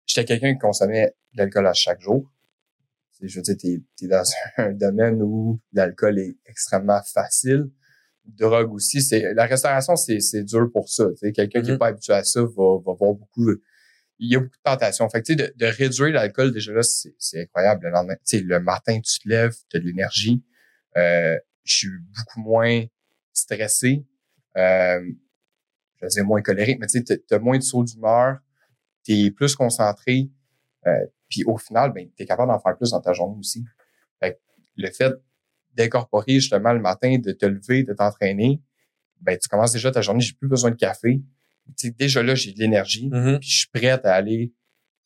j'étais 0.07 0.25
quelqu'un 0.25 0.53
qui 0.53 0.61
consommait 0.61 1.17
de 1.33 1.39
l'alcool 1.39 1.67
à 1.67 1.73
chaque 1.73 2.01
jour. 2.01 2.31
je 3.21 3.35
veux 3.35 3.43
dire, 3.43 3.57
t'es 3.57 3.81
es 4.03 4.07
dans 4.07 4.23
un 4.59 4.73
domaine 4.73 5.21
où 5.21 5.59
l'alcool 5.73 6.21
est 6.21 6.37
extrêmement 6.47 7.01
facile. 7.13 7.71
Drogue 8.25 8.73
aussi, 8.73 9.03
c'est 9.03 9.35
la 9.35 9.47
restauration, 9.47 9.97
c'est 9.97 10.45
dur 10.45 10.71
pour 10.73 10.89
ça. 10.89 11.07
Quelqu'un 11.21 11.49
qui 11.49 11.57
n'est 11.57 11.75
mm-hmm. 11.75 11.79
pas 11.79 11.89
habitué 11.89 12.13
à 12.13 12.23
ça 12.23 12.41
va, 12.41 12.79
va 12.87 12.93
voir 12.95 13.15
beaucoup 13.15 13.51
il 14.19 14.33
y 14.33 14.37
a 14.37 14.41
beaucoup 14.41 14.57
de 14.57 14.63
tentations. 14.63 15.09
Fait 15.09 15.23
que, 15.23 15.33
de, 15.33 15.53
de 15.57 15.67
réduire 15.67 16.13
l'alcool, 16.13 16.53
déjà 16.53 16.73
là, 16.73 16.83
c'est 16.83 17.43
incroyable. 17.43 17.85
Le 17.85 17.91
lendemain, 17.91 18.17
le 18.33 18.59
matin, 18.59 19.01
tu 19.01 19.21
te 19.21 19.29
lèves, 19.29 19.55
tu 19.69 19.77
as 19.77 19.81
de 19.81 19.85
l'énergie. 19.85 20.43
Euh, 20.97 21.37
je 21.65 21.77
suis 21.77 21.89
beaucoup 22.17 22.41
moins 22.41 22.85
stressé. 23.33 24.05
Euh, 24.57 25.01
je 26.01 26.21
veux 26.21 26.25
moins 26.25 26.43
colérique, 26.43 26.79
mais 26.81 26.87
tu 26.87 27.35
as 27.35 27.39
moins 27.39 27.59
de 27.59 27.63
saut 27.63 27.83
d'humeur. 27.83 28.39
Tu 29.03 29.13
es 29.13 29.31
plus 29.31 29.57
concentré. 29.57 30.31
Euh, 30.87 31.07
puis 31.29 31.45
au 31.45 31.57
final, 31.57 31.93
ben, 31.93 32.09
tu 32.17 32.23
es 32.23 32.27
capable 32.27 32.53
d'en 32.53 32.61
faire 32.61 32.77
plus 32.77 32.91
dans 32.91 33.01
ta 33.01 33.13
journée 33.13 33.39
aussi. 33.39 33.65
Fait 34.21 34.39
le 34.77 34.91
fait 34.91 35.13
d'incorporer 35.75 36.35
justement 36.35 36.73
le 36.73 36.81
matin, 36.81 37.19
de 37.19 37.33
te 37.33 37.47
lever, 37.47 37.83
de 37.83 37.95
t'entraîner, 37.95 38.63
ben, 39.21 39.37
tu 39.39 39.49
commences 39.49 39.73
déjà 39.73 39.91
ta 39.91 40.03
journée, 40.03 40.21
j'ai 40.21 40.35
plus 40.35 40.49
besoin 40.49 40.71
de 40.71 40.77
café 40.77 41.23
déjà 41.99 42.23
là, 42.23 42.35
j'ai 42.35 42.53
de 42.53 42.59
l'énergie, 42.59 43.09
mm-hmm. 43.09 43.39
puis 43.39 43.49
je 43.49 43.59
suis 43.59 43.69
prête 43.73 44.05
à 44.05 44.15
aller 44.15 44.53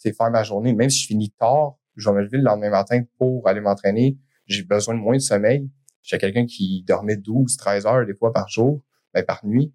faire 0.02 0.30
ma 0.30 0.42
journée. 0.42 0.72
Même 0.72 0.90
si 0.90 1.02
je 1.02 1.06
finis 1.06 1.30
tard, 1.30 1.76
je 1.96 2.08
vais 2.08 2.16
me 2.16 2.22
lever 2.22 2.38
le 2.38 2.44
lendemain 2.44 2.70
matin 2.70 3.02
pour 3.18 3.46
aller 3.48 3.60
m'entraîner. 3.60 4.16
J'ai 4.46 4.62
besoin 4.62 4.94
de 4.94 5.00
moins 5.00 5.16
de 5.16 5.22
sommeil. 5.22 5.68
J'ai 6.02 6.18
quelqu'un 6.18 6.46
qui 6.46 6.84
dormait 6.86 7.16
12, 7.16 7.56
13 7.56 7.86
heures 7.86 8.06
des 8.06 8.14
fois 8.14 8.32
par 8.32 8.48
jour, 8.48 8.82
ben, 9.12 9.24
par 9.24 9.44
nuit. 9.44 9.74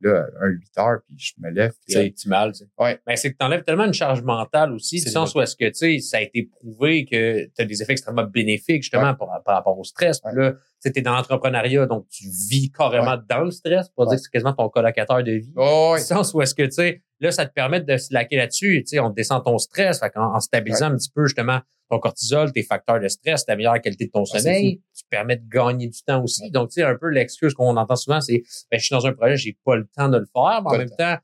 Là, 0.00 0.26
un 0.40 0.48
8 0.48 0.78
heures, 0.78 0.98
puis 1.06 1.16
je 1.16 1.34
me 1.38 1.48
lève. 1.48 1.72
C'est 1.86 2.08
optimal. 2.08 2.52
Tu 2.52 2.58
sais. 2.58 2.70
Ouais. 2.76 3.00
Mais 3.06 3.16
c'est 3.16 3.32
que 3.32 3.36
tu 3.38 3.46
enlèves 3.46 3.62
tellement 3.62 3.84
une 3.84 3.94
charge 3.94 4.22
mentale 4.22 4.72
aussi, 4.72 5.00
du 5.00 5.08
sens 5.08 5.32
où 5.36 5.40
est-ce 5.40 5.54
que, 5.54 5.66
tu 5.66 5.74
sais, 5.74 5.98
ça 6.00 6.16
a 6.16 6.22
été 6.22 6.42
prouvé 6.42 7.04
que 7.04 7.44
tu 7.44 7.62
as 7.62 7.64
des 7.64 7.82
effets 7.82 7.92
extrêmement 7.92 8.24
bénéfiques, 8.24 8.82
justement, 8.82 9.14
par, 9.14 9.28
rapport 9.46 9.78
au 9.78 9.84
stress. 9.84 10.20
Là, 10.24 10.54
tu 10.90 10.98
es 10.98 11.02
dans 11.02 11.14
l'entrepreneuriat, 11.14 11.86
donc 11.86 12.06
tu 12.08 12.24
vis 12.50 12.70
carrément 12.70 13.16
dans 13.28 13.44
le 13.44 13.50
stress, 13.50 13.88
pour 13.90 14.06
dire 14.06 14.16
que 14.16 14.22
c'est 14.22 14.30
quasiment 14.30 14.52
ton 14.52 14.68
colocataire 14.68 15.22
de 15.22 15.32
vie. 15.32 15.52
Oh, 15.56 15.94
du 15.96 16.02
sens 16.02 16.34
où 16.34 16.42
est-ce 16.42 16.54
que, 16.54 16.62
tu 16.64 16.72
sais, 16.72 17.02
là, 17.20 17.30
ça 17.30 17.46
te 17.46 17.52
permet 17.52 17.80
de 17.80 17.96
se 17.96 18.12
laquer 18.12 18.36
là-dessus. 18.36 18.82
Tu 18.84 18.96
sais, 18.96 19.00
on 19.00 19.10
descend 19.10 19.44
ton 19.44 19.58
stress, 19.58 20.00
fait 20.00 20.12
en, 20.16 20.34
en 20.34 20.40
stabilisant 20.40 20.86
un 20.86 20.96
petit 20.96 21.10
peu, 21.10 21.26
justement, 21.26 21.60
ton 21.92 21.98
cortisol, 21.98 22.52
tes 22.52 22.62
facteurs 22.62 23.00
de 23.00 23.08
stress, 23.08 23.44
ta 23.44 23.54
meilleure 23.54 23.80
qualité 23.80 24.06
de 24.06 24.10
ton 24.10 24.24
ah, 24.32 24.38
sommeil, 24.38 24.80
tu 24.96 25.04
permets 25.10 25.36
de 25.36 25.48
gagner 25.48 25.88
du 25.88 26.02
temps 26.02 26.22
aussi. 26.22 26.50
Donc, 26.50 26.70
tu 26.70 26.74
sais, 26.74 26.82
un 26.82 26.96
peu 26.96 27.08
l'excuse 27.08 27.54
qu'on 27.54 27.76
entend 27.76 27.96
souvent, 27.96 28.20
c'est, 28.20 28.42
ben, 28.70 28.78
je 28.78 28.84
suis 28.86 28.94
dans 28.94 29.06
un 29.06 29.12
projet, 29.12 29.36
j'ai 29.36 29.56
pas 29.64 29.76
le 29.76 29.86
temps 29.94 30.08
de 30.08 30.18
le 30.18 30.26
faire, 30.32 30.62
mais 30.62 30.70
en 30.70 30.78
même 30.78 30.90
temps, 30.90 31.16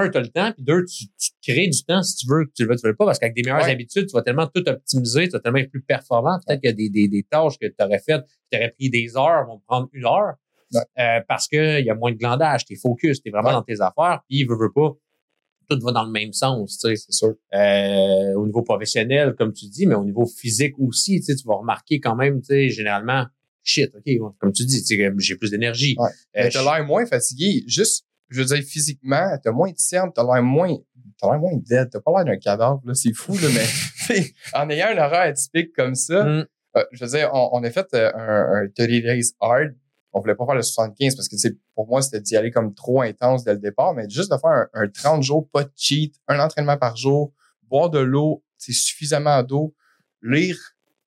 un, 0.00 0.08
tu 0.08 0.18
as 0.18 0.20
le 0.20 0.28
temps, 0.28 0.52
puis 0.52 0.62
deux, 0.62 0.84
tu, 0.84 1.06
tu 1.18 1.30
crées 1.42 1.68
du 1.68 1.84
temps 1.84 2.02
si 2.02 2.16
tu 2.16 2.26
veux, 2.28 2.44
tu 2.54 2.64
le 2.64 2.70
veux, 2.70 2.76
tu 2.76 2.86
veux 2.86 2.94
pas, 2.94 3.06
parce 3.06 3.18
qu'avec 3.18 3.34
des 3.34 3.42
meilleures 3.42 3.64
habitudes, 3.64 4.06
tu 4.06 4.12
vas 4.12 4.22
tellement 4.22 4.46
tout 4.46 4.66
optimiser, 4.68 5.24
tu 5.24 5.32
vas 5.32 5.40
tellement 5.40 5.58
être 5.58 5.70
plus 5.70 5.82
performant. 5.82 6.38
Peut-être 6.46 6.60
qu'il 6.60 6.70
y 6.70 6.72
a 6.72 6.76
des, 6.76 6.88
des, 6.88 7.08
des 7.08 7.22
tâches 7.22 7.58
que 7.58 7.66
tu 7.66 7.84
aurais 7.84 7.98
faites, 7.98 8.24
qui 8.26 8.48
t'auraient 8.50 8.70
pris 8.70 8.90
des 8.90 9.16
heures, 9.16 9.46
vont 9.46 9.60
prendre 9.66 9.88
une 9.92 10.06
heure. 10.06 10.34
Euh, 10.74 11.20
parce 11.28 11.46
qu'il 11.46 11.84
y 11.84 11.90
a 11.90 11.94
moins 11.94 12.10
de 12.10 12.16
glandage, 12.16 12.64
t'es 12.64 12.74
focus, 12.74 13.22
t'es 13.22 13.30
vraiment 13.30 13.52
dans 13.52 13.62
tes 13.62 13.80
affaires, 13.80 14.20
puis 14.28 14.44
veut, 14.44 14.56
veut 14.56 14.72
pas, 14.74 14.96
tout 15.70 15.78
va 15.80 15.92
dans 15.92 16.04
le 16.04 16.10
même 16.10 16.32
sens, 16.32 16.78
tu 16.78 16.88
sais. 16.88 16.96
C'est 16.96 17.12
sûr. 17.12 17.34
Euh, 17.54 18.34
au 18.34 18.46
niveau 18.46 18.62
professionnel, 18.62 19.34
comme 19.38 19.52
tu 19.52 19.66
dis, 19.66 19.86
mais 19.86 19.94
au 19.94 20.04
niveau 20.04 20.26
physique 20.26 20.74
aussi, 20.78 21.20
tu 21.20 21.26
sais, 21.26 21.36
tu 21.36 21.46
vas 21.46 21.56
remarquer 21.56 22.00
quand 22.00 22.16
même, 22.16 22.40
tu 22.40 22.46
sais, 22.48 22.68
généralement, 22.68 23.26
shit, 23.62 23.92
OK, 23.94 24.34
comme 24.38 24.52
tu 24.52 24.64
dis, 24.64 24.82
tu 24.82 24.96
sais, 24.96 25.12
j'ai 25.18 25.36
plus 25.36 25.50
d'énergie. 25.50 25.96
Ouais. 25.98 26.10
Euh, 26.36 26.48
t'as 26.52 26.62
l'air 26.62 26.86
moins 26.86 27.06
fatigué, 27.06 27.64
juste 27.66 28.05
je 28.28 28.40
veux 28.40 28.46
dire, 28.46 28.62
physiquement, 28.62 29.36
t'as 29.42 29.52
moins 29.52 29.70
de 29.70 29.78
cernes, 29.78 30.10
t'as 30.14 30.22
l'air 30.22 30.42
moins, 30.42 30.74
t'as 31.20 31.30
l'air 31.30 31.38
moins 31.38 31.56
dead, 31.56 31.90
t'as 31.90 32.00
pas 32.00 32.12
l'air 32.16 32.24
d'un 32.24 32.38
cadavre, 32.38 32.80
là, 32.84 32.94
c'est 32.94 33.12
fou, 33.12 33.36
là, 33.38 33.48
mais, 33.54 34.26
en 34.54 34.68
ayant 34.70 34.88
un 34.88 34.98
horaire 34.98 35.30
atypique 35.30 35.72
comme 35.74 35.94
ça, 35.94 36.24
mm. 36.24 36.46
euh, 36.76 36.84
je 36.92 37.04
veux 37.04 37.10
dire, 37.10 37.30
on, 37.32 37.62
a 37.62 37.70
fait 37.70 37.86
euh, 37.94 38.10
un, 38.14 38.64
un 38.64 38.68
30 38.68 38.86
days 38.86 39.32
hard, 39.40 39.74
on 40.16 40.20
voulait 40.20 40.34
pas 40.34 40.46
faire 40.46 40.54
le 40.54 40.62
75 40.62 41.14
parce 41.14 41.28
que, 41.28 41.36
pour 41.74 41.86
moi, 41.86 42.00
c'était 42.00 42.20
d'y 42.20 42.36
aller 42.36 42.50
comme 42.50 42.74
trop 42.74 43.02
intense 43.02 43.44
dès 43.44 43.52
le 43.52 43.60
départ, 43.60 43.94
mais 43.94 44.08
juste 44.08 44.32
de 44.32 44.38
faire 44.38 44.66
un, 44.72 44.88
30 44.88 45.22
jours, 45.22 45.48
pas 45.50 45.64
de 45.64 45.70
cheat, 45.76 46.14
un 46.26 46.40
entraînement 46.40 46.78
par 46.78 46.96
jour, 46.96 47.34
boire 47.64 47.90
de 47.90 47.98
l'eau, 47.98 48.42
c'est 48.56 48.72
suffisamment 48.72 49.42
d'eau, 49.42 49.74
lire 50.22 50.56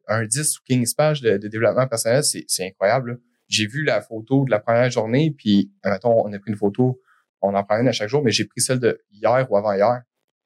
un 0.07 0.25
10 0.25 0.59
ou 0.59 0.61
15 0.67 0.93
pages 0.93 1.21
de, 1.21 1.37
développement 1.37 1.87
personnel, 1.87 2.23
c'est 2.23 2.65
incroyable. 2.65 3.19
J'ai 3.47 3.65
vu 3.65 3.83
la 3.83 4.01
photo 4.01 4.45
de 4.45 4.51
la 4.51 4.59
première 4.59 4.91
journée, 4.91 5.33
puis, 5.35 5.71
mettons, 5.83 6.23
on 6.23 6.31
a 6.31 6.37
pris 6.37 6.51
une 6.51 6.57
photo 6.57 7.01
on 7.41 7.55
en 7.55 7.63
prend 7.63 7.79
une 7.79 7.87
à 7.87 7.91
chaque 7.91 8.09
jour, 8.09 8.23
mais 8.23 8.31
j'ai 8.31 8.45
pris 8.45 8.61
celle 8.61 8.79
de 8.79 9.01
hier 9.11 9.47
ou 9.49 9.57
avant-hier. 9.57 10.01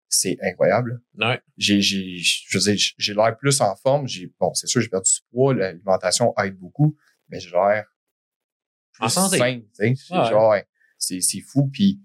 c'est 0.10 0.38
incroyable. 0.42 1.02
Ouais. 1.18 1.42
J'ai, 1.58 1.82
j'ai, 1.82 2.18
je 2.18 2.58
veux 2.58 2.64
dire, 2.64 2.86
j'ai 2.98 3.14
l'air 3.14 3.36
plus 3.38 3.62
en 3.62 3.76
forme. 3.76 4.08
J'ai, 4.08 4.32
bon, 4.40 4.54
c'est 4.54 4.68
sûr, 4.68 4.82
j'ai 4.82 4.90
perdu 4.90 5.10
du 5.10 5.22
poids. 5.32 5.54
L'alimentation 5.54 6.34
aide 6.38 6.58
beaucoup, 6.58 6.96
mais 7.30 7.40
j'ai 7.40 7.50
l'air 7.52 7.86
En 9.00 9.10
santé. 9.10 9.38
sain, 9.38 9.60
tu 9.60 9.96
sais. 9.96 10.14
Ouais. 10.14 10.30
Genre, 10.30 10.56
c'est, 10.98 11.22
c'est 11.22 11.42
fou. 11.42 11.70
Puis 11.72 12.00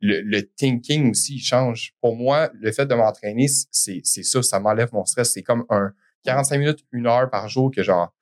le, 0.00 0.20
le 0.20 0.46
thinking 0.46 1.10
aussi 1.10 1.36
il 1.36 1.40
change. 1.40 1.94
Pour 2.00 2.16
moi, 2.16 2.50
le 2.54 2.70
fait 2.72 2.86
de 2.86 2.94
m'entraîner, 2.94 3.46
c'est, 3.48 4.00
c'est 4.04 4.22
ça, 4.22 4.42
ça 4.42 4.60
m'enlève 4.60 4.90
mon 4.92 5.04
stress. 5.04 5.32
C'est 5.32 5.42
comme 5.42 5.64
un 5.68 5.92
45 6.24 6.58
minutes, 6.58 6.84
une 6.92 7.06
heure 7.06 7.30
par 7.30 7.48
jour 7.48 7.70
que 7.74 7.82
genre, 7.82 8.14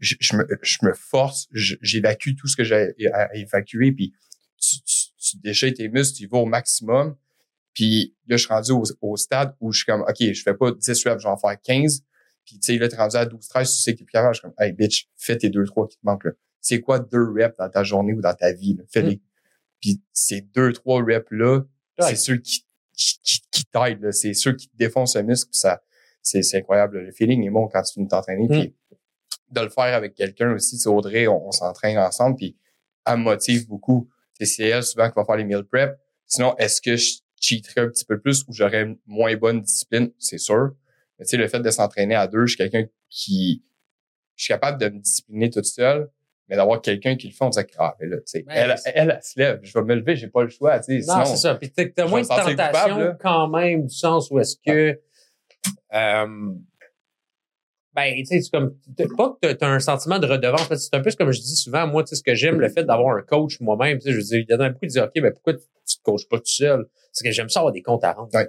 je, 0.00 0.14
je 0.20 0.36
me, 0.36 0.46
je 0.62 0.78
me 0.82 0.92
force, 0.92 1.48
j'évacue 1.52 2.34
tout 2.38 2.46
ce 2.46 2.56
que 2.56 2.64
j'ai 2.64 2.94
à, 3.12 3.34
évacuer, 3.34 3.92
puis 3.92 4.14
tu, 4.60 4.80
tu 4.82 5.08
déchets 5.44 5.72
tes 5.72 5.88
muscles, 5.88 6.16
tu 6.16 6.22
y 6.24 6.26
vas 6.26 6.38
au 6.38 6.46
maximum. 6.46 7.16
Puis 7.72 8.14
là, 8.26 8.36
je 8.36 8.44
suis 8.44 8.52
rendu 8.52 8.72
au, 8.72 8.82
au 9.00 9.16
stade 9.16 9.54
où 9.60 9.72
je 9.72 9.78
suis 9.78 9.86
comme, 9.86 10.02
OK, 10.02 10.16
je 10.20 10.42
fais 10.42 10.54
pas 10.54 10.70
10 10.72 10.88
reps, 11.06 11.22
je 11.22 11.26
vais 11.26 11.32
en 11.32 11.36
faire 11.36 11.60
15. 11.60 12.02
Puis 12.44 12.58
tu 12.58 12.72
sais, 12.74 12.78
là, 12.78 12.88
t'es 12.88 12.96
rendu 12.96 13.16
à 13.16 13.24
12, 13.26 13.46
13, 13.48 13.70
tu 13.70 13.76
sais 13.82 13.92
que 13.94 13.98
t'es 13.98 14.04
plus 14.04 14.12
capable. 14.12 14.34
Je 14.34 14.40
suis 14.40 14.48
comme, 14.48 14.54
hey, 14.58 14.72
bitch, 14.72 15.08
fais 15.16 15.36
tes 15.36 15.50
deux, 15.50 15.64
trois 15.64 15.86
qui 15.88 15.96
te 15.96 16.02
manquent, 16.04 16.24
là. 16.24 16.32
C'est 16.60 16.80
quoi 16.80 16.98
deux 16.98 17.30
reps 17.30 17.56
dans 17.58 17.68
ta 17.68 17.82
journée 17.84 18.12
ou 18.14 18.20
dans 18.22 18.34
ta 18.34 18.52
vie, 18.52 18.74
là? 18.74 18.84
Fais-les. 18.90 19.20
Puis 19.80 20.02
ces 20.12 20.40
deux, 20.40 20.72
trois 20.72 21.02
reps-là, 21.02 21.60
Ouais. 22.00 22.08
c'est 22.08 22.16
ceux 22.16 22.38
qui, 22.38 22.64
qui, 22.96 23.20
qui, 23.22 23.40
qui 23.50 23.64
t'aident. 23.66 24.10
C'est 24.12 24.34
ceux 24.34 24.54
qui 24.56 24.68
te 24.68 24.76
défoncent 24.76 25.14
le 25.16 25.22
muscle, 25.22 25.50
puis 25.50 25.58
ça, 25.58 25.82
c'est, 26.22 26.42
c'est 26.42 26.58
incroyable. 26.58 26.98
Le 27.00 27.12
feeling 27.12 27.44
est 27.46 27.50
bon 27.50 27.68
quand 27.68 27.82
tu 27.82 27.92
finis 27.92 28.06
de 28.06 28.10
t'entraîner. 28.10 28.48
Puis 28.48 28.74
de 29.50 29.60
le 29.60 29.68
faire 29.68 29.94
avec 29.94 30.14
quelqu'un 30.14 30.52
aussi, 30.54 30.76
tu 30.76 30.82
sais, 30.82 30.88
Audrey, 30.88 31.26
on, 31.28 31.46
on 31.48 31.52
s'entraîne 31.52 31.98
ensemble, 31.98 32.36
puis 32.36 32.56
elle 33.06 33.18
me 33.18 33.22
motive 33.24 33.68
beaucoup. 33.68 34.08
Elle 34.58 34.82
souvent 34.82 35.08
qui 35.08 35.14
va 35.16 35.24
faire 35.24 35.36
les 35.36 35.44
meal 35.44 35.64
prep. 35.64 35.96
Sinon, 36.26 36.56
est-ce 36.56 36.80
que 36.80 36.96
je 36.96 37.18
cheaterais 37.40 37.82
un 37.82 37.88
petit 37.88 38.04
peu 38.04 38.18
plus 38.18 38.44
ou 38.48 38.52
j'aurais 38.52 38.82
une 38.82 38.98
moins 39.06 39.36
bonne 39.36 39.62
discipline? 39.62 40.10
C'est 40.18 40.38
sûr. 40.38 40.72
Mais 41.18 41.24
tu 41.24 41.30
sais, 41.30 41.36
le 41.36 41.48
fait 41.48 41.60
de 41.60 41.70
s'entraîner 41.70 42.14
à 42.14 42.26
deux, 42.26 42.46
je 42.46 42.54
suis 42.54 42.58
quelqu'un 42.58 42.86
qui... 43.08 43.64
Je 44.36 44.44
suis 44.44 44.52
capable 44.52 44.80
de 44.80 44.88
me 44.88 44.98
discipliner 44.98 45.48
toute 45.48 45.66
seule, 45.66 46.10
mais 46.48 46.56
d'avoir 46.56 46.80
quelqu'un 46.82 47.16
qui 47.16 47.28
le 47.28 47.32
fait, 47.32 47.44
on 47.44 47.50
dirait 47.50 47.64
que, 47.64 47.74
ah, 47.78 47.94
mais 48.00 48.06
là, 48.06 48.16
tu 48.16 48.22
sais, 48.26 48.44
elle, 48.48 48.74
elle, 48.84 49.10
elle, 49.10 49.20
se 49.22 49.38
lève, 49.38 49.60
je 49.62 49.72
vais 49.72 49.84
me 49.84 49.94
lever, 49.94 50.16
j'ai 50.16 50.28
pas 50.28 50.42
le 50.42 50.48
choix, 50.48 50.78
tu 50.80 51.00
sais. 51.00 51.06
Non, 51.06 51.24
c'est 51.24 51.36
ça. 51.36 51.54
Puis 51.54 51.70
t'as 51.70 52.06
moins 52.06 52.22
de 52.22 52.26
tentation 52.26 52.50
coupable, 52.50 53.18
quand 53.20 53.48
même, 53.48 53.86
du 53.86 53.94
sens 53.94 54.30
où 54.30 54.40
est-ce 54.40 54.56
que. 54.56 55.00
Euh, 55.94 56.54
ben, 57.94 58.14
tu 58.18 58.24
sais, 58.26 58.40
c'est 58.40 58.50
comme. 58.50 58.74
Pas 59.16 59.30
que 59.30 59.36
t'as- 59.40 59.54
t'as 59.54 59.68
un 59.68 59.78
sentiment 59.80 60.18
de 60.18 60.26
redevance. 60.26 60.68
C'est 60.76 60.94
un 60.94 61.00
peu 61.00 61.10
comme 61.18 61.30
je 61.32 61.40
dis 61.40 61.56
souvent, 61.56 61.86
moi, 61.86 62.02
tu 62.02 62.08
sais, 62.10 62.16
ce 62.16 62.22
que 62.22 62.34
j'aime, 62.34 62.60
le 62.60 62.68
fait 62.68 62.84
d'avoir 62.84 63.16
un 63.16 63.22
coach 63.22 63.60
moi-même. 63.60 63.98
Tu 63.98 64.04
sais, 64.06 64.12
je 64.12 64.16
veux 64.16 64.22
dire, 64.22 64.44
il 64.48 64.50
y 64.50 64.54
en 64.54 64.60
a 64.60 64.68
beaucoup 64.70 64.80
qui 64.80 64.88
disent, 64.88 64.98
OK, 64.98 65.12
mais 65.16 65.30
pourquoi 65.30 65.54
tu, 65.54 65.60
tu 65.88 65.96
te 65.98 66.02
coaches 66.02 66.28
pas 66.28 66.38
tout 66.38 66.42
seul? 66.46 66.86
C'est 67.12 67.24
que 67.24 67.30
j'aime 67.32 67.48
ça 67.48 67.60
avoir 67.60 67.72
des 67.72 67.82
comptes 67.82 68.02
à 68.04 68.12
rendre. 68.12 68.30
Ouais. 68.34 68.48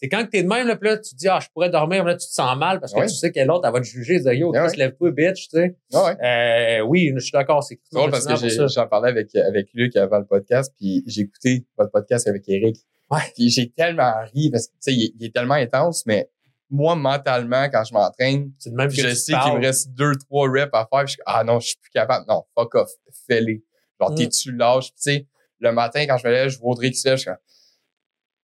C'est 0.00 0.08
quand 0.08 0.24
t'es 0.30 0.44
de 0.44 0.48
même, 0.48 0.68
là, 0.68 0.76
puis 0.76 0.88
là, 0.90 0.96
tu 0.96 1.10
te 1.10 1.16
dis, 1.16 1.26
ah, 1.26 1.40
je 1.42 1.48
pourrais 1.52 1.70
dormir, 1.70 2.04
mais 2.04 2.12
là, 2.12 2.16
tu 2.16 2.28
te 2.28 2.32
sens 2.32 2.56
mal 2.56 2.78
parce 2.78 2.92
que 2.92 3.00
Ouais. 3.00 3.06
tu 3.06 3.14
sais 3.14 3.32
que 3.32 3.40
l'autre, 3.40 3.66
elle 3.66 3.72
va 3.72 3.80
te 3.80 3.84
juger, 3.84 4.20
dire, 4.20 4.32
yo, 4.32 4.52
Ouais, 4.52 4.64
Chris, 4.68 4.76
lève-toi, 4.76 5.10
bitch, 5.10 5.48
tu 5.48 5.56
sais. 5.56 5.76
Ouais. 5.92 6.16
Euh, 6.24 6.80
oui, 6.86 7.10
je 7.16 7.18
suis 7.18 7.32
d'accord, 7.32 7.64
c'est 7.64 7.80
drôle 7.90 8.12
parce 8.12 8.24
que 8.24 8.68
j'en 8.68 8.86
parlais 8.86 9.08
avec, 9.08 9.34
avec 9.34 9.70
Luc 9.74 9.96
avant 9.96 10.18
le 10.20 10.24
podcast, 10.24 10.72
puis 10.78 11.02
j'ai 11.08 11.22
écouté 11.22 11.64
votre 11.76 11.90
podcast 11.90 12.28
avec 12.28 12.48
Eric. 12.48 12.76
Ouais. 13.10 13.18
Puis 13.34 13.50
j'ai 13.50 13.70
tellement 13.70 14.12
ri 14.32 14.50
parce 14.52 14.68
que, 14.68 14.72
tu 14.74 14.78
sais, 14.80 14.94
il 14.94 15.24
est 15.24 15.34
tellement 15.34 15.54
intense, 15.54 16.06
mais 16.06 16.28
moi, 16.70 16.94
mentalement, 16.96 17.64
quand 17.70 17.84
je 17.84 17.94
m'entraîne, 17.94 18.52
C'est 18.58 18.70
de 18.70 18.74
même 18.76 18.88
que 18.88 18.94
je 18.94 19.14
sais 19.14 19.32
qu'il 19.32 19.52
me 19.54 19.60
reste 19.60 19.90
deux, 19.92 20.14
trois 20.16 20.48
reps 20.50 20.70
à 20.74 20.86
faire, 20.90 21.06
je 21.06 21.12
suis 21.12 21.22
ah 21.26 21.42
non, 21.44 21.60
je 21.60 21.68
suis 21.68 21.78
plus 21.78 21.90
capable. 21.90 22.26
Non, 22.28 22.44
fuck 22.54 22.74
off, 22.74 22.90
fais-les. 23.26 23.64
Genre, 24.00 24.10
Mm. 24.12 24.14
t'es-tu 24.14 24.52
lâche? 24.52 24.88
Tu 24.94 25.00
sais, 25.02 25.26
le 25.60 25.72
matin, 25.72 26.04
quand 26.06 26.18
je 26.18 26.26
me 26.26 26.32
lève, 26.32 26.48
je 26.50 26.58
vois 26.58 26.72
Audrey 26.72 26.90
qui 26.90 26.98
se 26.98 27.08
lève, 27.08 27.16
je 27.16 27.22
suis 27.22 27.30
comme, 27.30 27.38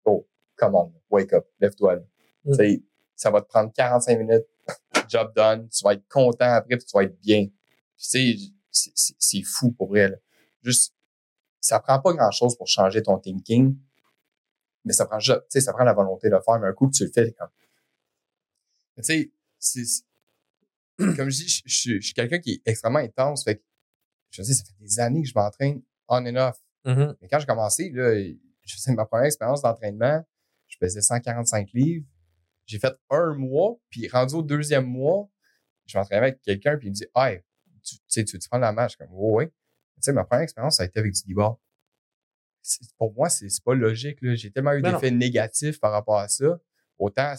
oh, 0.04 0.28
come 0.56 0.74
on, 0.74 0.92
wake 1.10 1.32
up, 1.32 1.46
lève-toi, 1.60 1.94
là. 1.96 2.02
Mm. 2.44 2.50
Tu 2.52 2.56
sais, 2.56 2.82
ça 3.16 3.30
va 3.30 3.40
te 3.40 3.48
prendre 3.48 3.72
45 3.72 4.18
minutes, 4.18 4.46
job 5.08 5.32
done, 5.34 5.68
tu 5.68 5.82
vas 5.84 5.94
être 5.94 6.06
content 6.08 6.52
après, 6.52 6.76
puis 6.76 6.84
tu 6.86 6.92
vas 6.96 7.04
être 7.04 7.18
bien. 7.20 7.46
Puis, 7.96 8.54
tu 8.76 8.88
sais, 8.90 8.92
c'est- 9.18 9.42
fou 9.44 9.72
pour 9.72 9.88
vrai, 9.88 10.08
là. 10.08 10.16
Juste, 10.62 10.92
ça 11.60 11.80
prend 11.80 11.98
pas 12.00 12.12
grand-chose 12.12 12.56
pour 12.56 12.66
changer 12.66 13.02
ton 13.02 13.18
thinking, 13.18 13.76
mais 14.84 14.92
ça 14.92 15.06
prend, 15.06 15.18
tu 15.18 15.32
sais, 15.48 15.60
ça 15.60 15.72
prend 15.72 15.84
la 15.84 15.92
volonté 15.94 16.28
de 16.28 16.34
le 16.34 16.40
faire, 16.42 16.58
mais 16.60 16.68
un 16.68 16.72
coup 16.72 16.88
que 16.88 16.94
tu 16.96 17.04
le 17.04 17.10
fais, 17.12 17.32
comme, 17.32 17.48
tu 19.02 19.06
sais, 19.06 19.32
c'est, 19.58 19.84
comme 21.16 21.30
je 21.30 21.36
dis, 21.44 21.48
je, 21.48 21.62
je- 21.66 21.94
je 21.96 22.00
suis 22.00 22.14
quelqu'un 22.14 22.38
qui 22.38 22.52
est 22.54 22.62
extrêmement 22.70 22.98
intense, 22.98 23.44
fait 23.44 23.56
que, 23.56 23.62
je 24.30 24.42
sais, 24.42 24.54
ça 24.54 24.64
fait 24.64 24.74
des 24.80 25.00
années 25.00 25.22
que 25.22 25.28
je 25.28 25.34
m'entraîne 25.34 25.82
on 26.08 26.24
and 26.26 26.36
off. 26.36 26.58
Mhm. 26.84 27.16
Mais 27.20 27.28
quand 27.28 27.38
j'ai 27.38 27.46
commencé, 27.46 27.90
là, 27.90 28.14
je 28.62 28.74
faisais 28.74 28.92
ma 28.94 29.04
première 29.06 29.26
expérience 29.26 29.62
d'entraînement, 29.62 30.24
je 30.66 30.76
pesais 30.78 31.00
145 31.02 31.70
livres. 31.72 32.06
J'ai 32.66 32.78
fait 32.78 32.94
un 33.10 33.34
mois, 33.34 33.78
puis 33.90 34.08
rendu 34.08 34.34
au 34.34 34.42
deuxième 34.42 34.84
mois, 34.86 35.28
je 35.86 35.96
m'entraînais 35.96 36.26
avec 36.28 36.42
quelqu'un, 36.42 36.76
puis 36.76 36.88
il 36.88 36.90
me 36.90 36.94
dit, 36.94 37.06
hey, 37.16 37.40
tu 37.82 37.96
tu 37.96 38.02
sais, 38.08 38.24
tu 38.24 38.36
veux 38.36 38.40
prendre 38.50 38.62
la 38.62 38.72
match? 38.72 38.92
Je 38.92 38.96
suis 38.96 39.06
comme, 39.06 39.16
ouais, 39.18 39.32
ouais. 39.44 39.46
Tu 39.48 40.02
sais, 40.02 40.12
ma 40.12 40.24
première 40.24 40.42
expérience, 40.42 40.76
ça 40.76 40.82
a 40.82 40.86
été 40.86 40.98
avec 41.00 41.12
du 41.14 41.22
D-ball. 41.26 41.54
Pour 42.98 43.14
moi, 43.14 43.30
c'est 43.30 43.48
pas 43.64 43.74
logique, 43.74 44.18
là. 44.20 44.34
J'ai 44.34 44.50
tellement 44.50 44.72
eu 44.74 44.82
Ben 44.82 44.92
d'effets 44.92 45.10
négatifs 45.10 45.80
par 45.80 45.90
rapport 45.92 46.18
à 46.18 46.28
ça. 46.28 46.60
Autant, 46.98 47.34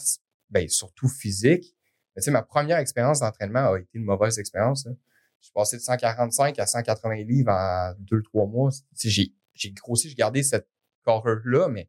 ben, 0.50 0.68
surtout 0.68 1.08
physique. 1.08 1.74
Mais 2.16 2.22
tu 2.22 2.26
sais, 2.26 2.30
ma 2.30 2.42
première 2.42 2.78
expérience 2.78 3.20
d'entraînement 3.20 3.72
a 3.72 3.78
été 3.78 3.90
une 3.94 4.04
mauvaise 4.04 4.38
expérience, 4.38 4.86
là. 4.86 4.92
Je 5.40 5.46
suis 5.46 5.52
passé 5.54 5.76
de 5.78 5.82
145 5.82 6.58
à 6.58 6.66
180 6.66 7.14
livres 7.24 7.50
en 7.50 7.94
deux, 7.98 8.22
trois 8.22 8.46
mois. 8.46 8.70
Tu 8.70 8.78
sais, 8.94 9.08
j'ai, 9.08 9.34
j'ai 9.54 9.70
grossi, 9.72 10.10
j'ai 10.10 10.14
gardé 10.14 10.42
cette 10.42 10.68
corps-là, 11.02 11.68
mais 11.68 11.88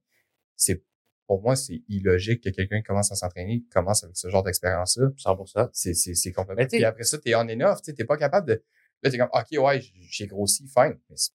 c'est, 0.56 0.86
pour 1.28 1.42
moi, 1.42 1.58
c'est 1.58 1.82
illogique 1.90 2.44
que 2.44 2.50
quelqu'un 2.50 2.78
qui 2.78 2.84
commence 2.88 3.12
à 3.12 3.16
s'entraîner 3.16 3.66
commence 3.70 4.06
avec 4.06 4.16
ce 4.16 4.30
genre 4.30 4.44
d'expérience-là. 4.44 5.08
100%. 5.18 5.70
C'est, 5.74 5.94
c'est, 5.94 6.16
c'est 6.16 6.32
complètement. 6.32 6.64
Puis 6.78 6.86
après 6.86 7.04
ça, 7.04 7.18
t'es 7.18 7.36
on 7.36 7.40
and 7.42 7.60
off, 7.62 7.82
tu 7.82 7.88
sais, 7.88 7.94
t'es 7.94 8.06
pas 8.06 8.16
capable 8.16 8.48
de, 8.48 8.64
là, 9.04 9.12
t'es 9.12 9.18
comme, 9.18 9.30
OK, 9.34 9.48
ouais, 9.66 9.82
j'ai 10.10 10.28
grossi, 10.28 10.66
fine. 10.68 10.98
Mais 11.10 11.18
c'est- 11.18 11.32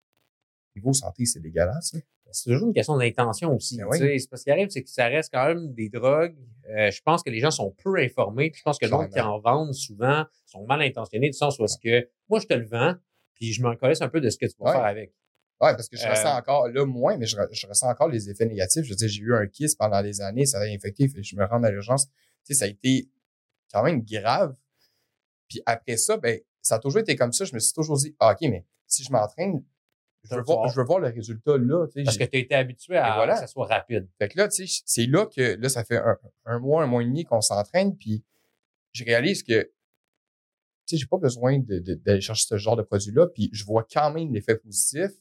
niveau 0.77 0.93
santé, 0.93 1.25
c'est 1.25 1.39
dégueulasse. 1.39 1.95
C'est 2.31 2.51
toujours 2.51 2.67
une 2.67 2.73
question 2.73 2.97
d'intention 2.97 3.53
aussi. 3.55 3.77
Ben 3.77 3.85
tu 3.85 3.89
oui. 3.91 3.97
sais. 3.99 4.19
C'est 4.19 4.29
parce 4.29 4.43
qu'il 4.43 4.51
arrive, 4.51 4.69
c'est 4.69 4.83
que 4.83 4.89
ça 4.89 5.05
reste 5.07 5.31
quand 5.33 5.45
même 5.47 5.73
des 5.73 5.89
drogues. 5.89 6.35
Euh, 6.69 6.91
je 6.91 7.01
pense 7.01 7.23
que 7.23 7.29
les 7.29 7.39
gens 7.39 7.51
sont 7.51 7.71
peu 7.83 7.97
informés. 7.99 8.49
Puis 8.51 8.59
je 8.59 8.63
pense 8.63 8.77
que 8.77 8.85
le 8.85 8.91
monde 8.91 9.09
qui 9.09 9.19
en 9.21 9.39
vendent 9.39 9.73
souvent 9.73 10.25
sont 10.45 10.65
mal 10.65 10.81
intentionnés, 10.81 11.29
du 11.29 11.37
sens 11.37 11.57
où 11.57 11.63
est-ce 11.63 11.77
que 11.81 12.09
moi, 12.29 12.39
je 12.39 12.47
te 12.47 12.53
le 12.53 12.65
vends, 12.65 12.95
puis 13.35 13.53
je 13.53 13.61
m'en 13.61 13.75
connaisse 13.77 14.01
un 14.01 14.09
peu 14.09 14.19
de 14.19 14.29
ce 14.29 14.37
que 14.37 14.45
tu 14.45 14.53
vas 14.59 14.65
Ouais. 14.65 14.71
faire 14.73 14.85
avec. 14.85 15.13
Ouais, 15.61 15.71
parce 15.71 15.87
que 15.89 15.97
je 15.97 16.05
Euh, 16.05 16.09
ressens 16.11 16.37
encore, 16.37 16.67
là, 16.67 16.85
moins, 16.85 17.17
mais 17.17 17.25
je, 17.25 17.35
re- 17.37 17.47
je 17.51 17.65
ressens 17.65 17.89
encore 17.89 18.09
les 18.09 18.29
effets 18.29 18.45
négatifs. 18.45 18.83
Je 18.83 18.89
veux 18.89 18.95
dire, 18.95 19.07
j'ai 19.07 19.21
eu 19.21 19.33
un 19.33 19.47
kiss 19.47 19.73
pendant 19.75 20.03
des 20.03 20.21
années, 20.21 20.45
ça 20.45 20.59
a 20.59 20.65
infecté, 20.65 21.07
je 21.19 21.35
me 21.35 21.45
rends 21.45 21.63
à 21.63 21.71
l'urgence. 21.71 22.07
Tu 22.07 22.13
sais, 22.43 22.53
ça 22.55 22.65
a 22.65 22.67
été 22.67 23.09
quand 23.71 23.81
même 23.83 24.03
grave. 24.03 24.55
Puis 25.47 25.61
après 25.65 25.97
ça, 25.97 26.17
ben, 26.17 26.39
ça 26.61 26.75
a 26.75 26.79
toujours 26.79 26.99
été 26.99 27.15
comme 27.15 27.31
ça. 27.31 27.45
Je 27.45 27.53
me 27.55 27.59
suis 27.59 27.73
toujours 27.73 27.97
dit, 27.97 28.13
ah, 28.19 28.33
OK, 28.33 28.47
mais 28.49 28.65
si 28.85 29.03
je 29.03 29.11
m'entraîne, 29.11 29.63
je 30.23 30.35
veux 30.35 30.41
voir, 30.41 30.69
je 30.69 30.75
veux 30.75 30.85
voir 30.85 30.99
le 30.99 31.07
résultat 31.07 31.57
là. 31.57 31.87
Parce 32.03 32.17
que 32.17 32.23
tu 32.23 32.37
as 32.37 32.39
été 32.39 32.55
habitué 32.55 32.97
à 32.97 33.15
voilà. 33.15 33.33
que 33.35 33.39
ça 33.39 33.47
soit 33.47 33.67
rapide. 33.67 34.07
Fait 34.17 34.27
que 34.27 34.37
là, 34.37 34.47
tu 34.47 34.67
sais, 34.67 34.81
c'est 34.85 35.05
là 35.05 35.25
que, 35.25 35.55
là, 35.55 35.69
ça 35.69 35.83
fait 35.83 35.97
un, 35.97 36.17
un 36.45 36.59
mois, 36.59 36.83
un 36.83 36.87
mois 36.87 37.01
et 37.01 37.05
demi 37.05 37.23
qu'on 37.23 37.41
s'entraîne, 37.41 37.95
puis 37.95 38.23
je 38.93 39.03
réalise 39.05 39.43
que, 39.43 39.71
sais, 40.85 40.97
j'ai 40.97 41.05
pas 41.05 41.17
besoin 41.17 41.59
d'aller 41.59 42.21
chercher 42.21 42.45
ce 42.47 42.57
genre 42.57 42.75
de 42.75 42.83
produit-là, 42.83 43.27
puis 43.27 43.49
je 43.51 43.65
vois 43.65 43.85
quand 43.91 44.11
même 44.11 44.33
l'effet 44.33 44.57
positif. 44.57 45.11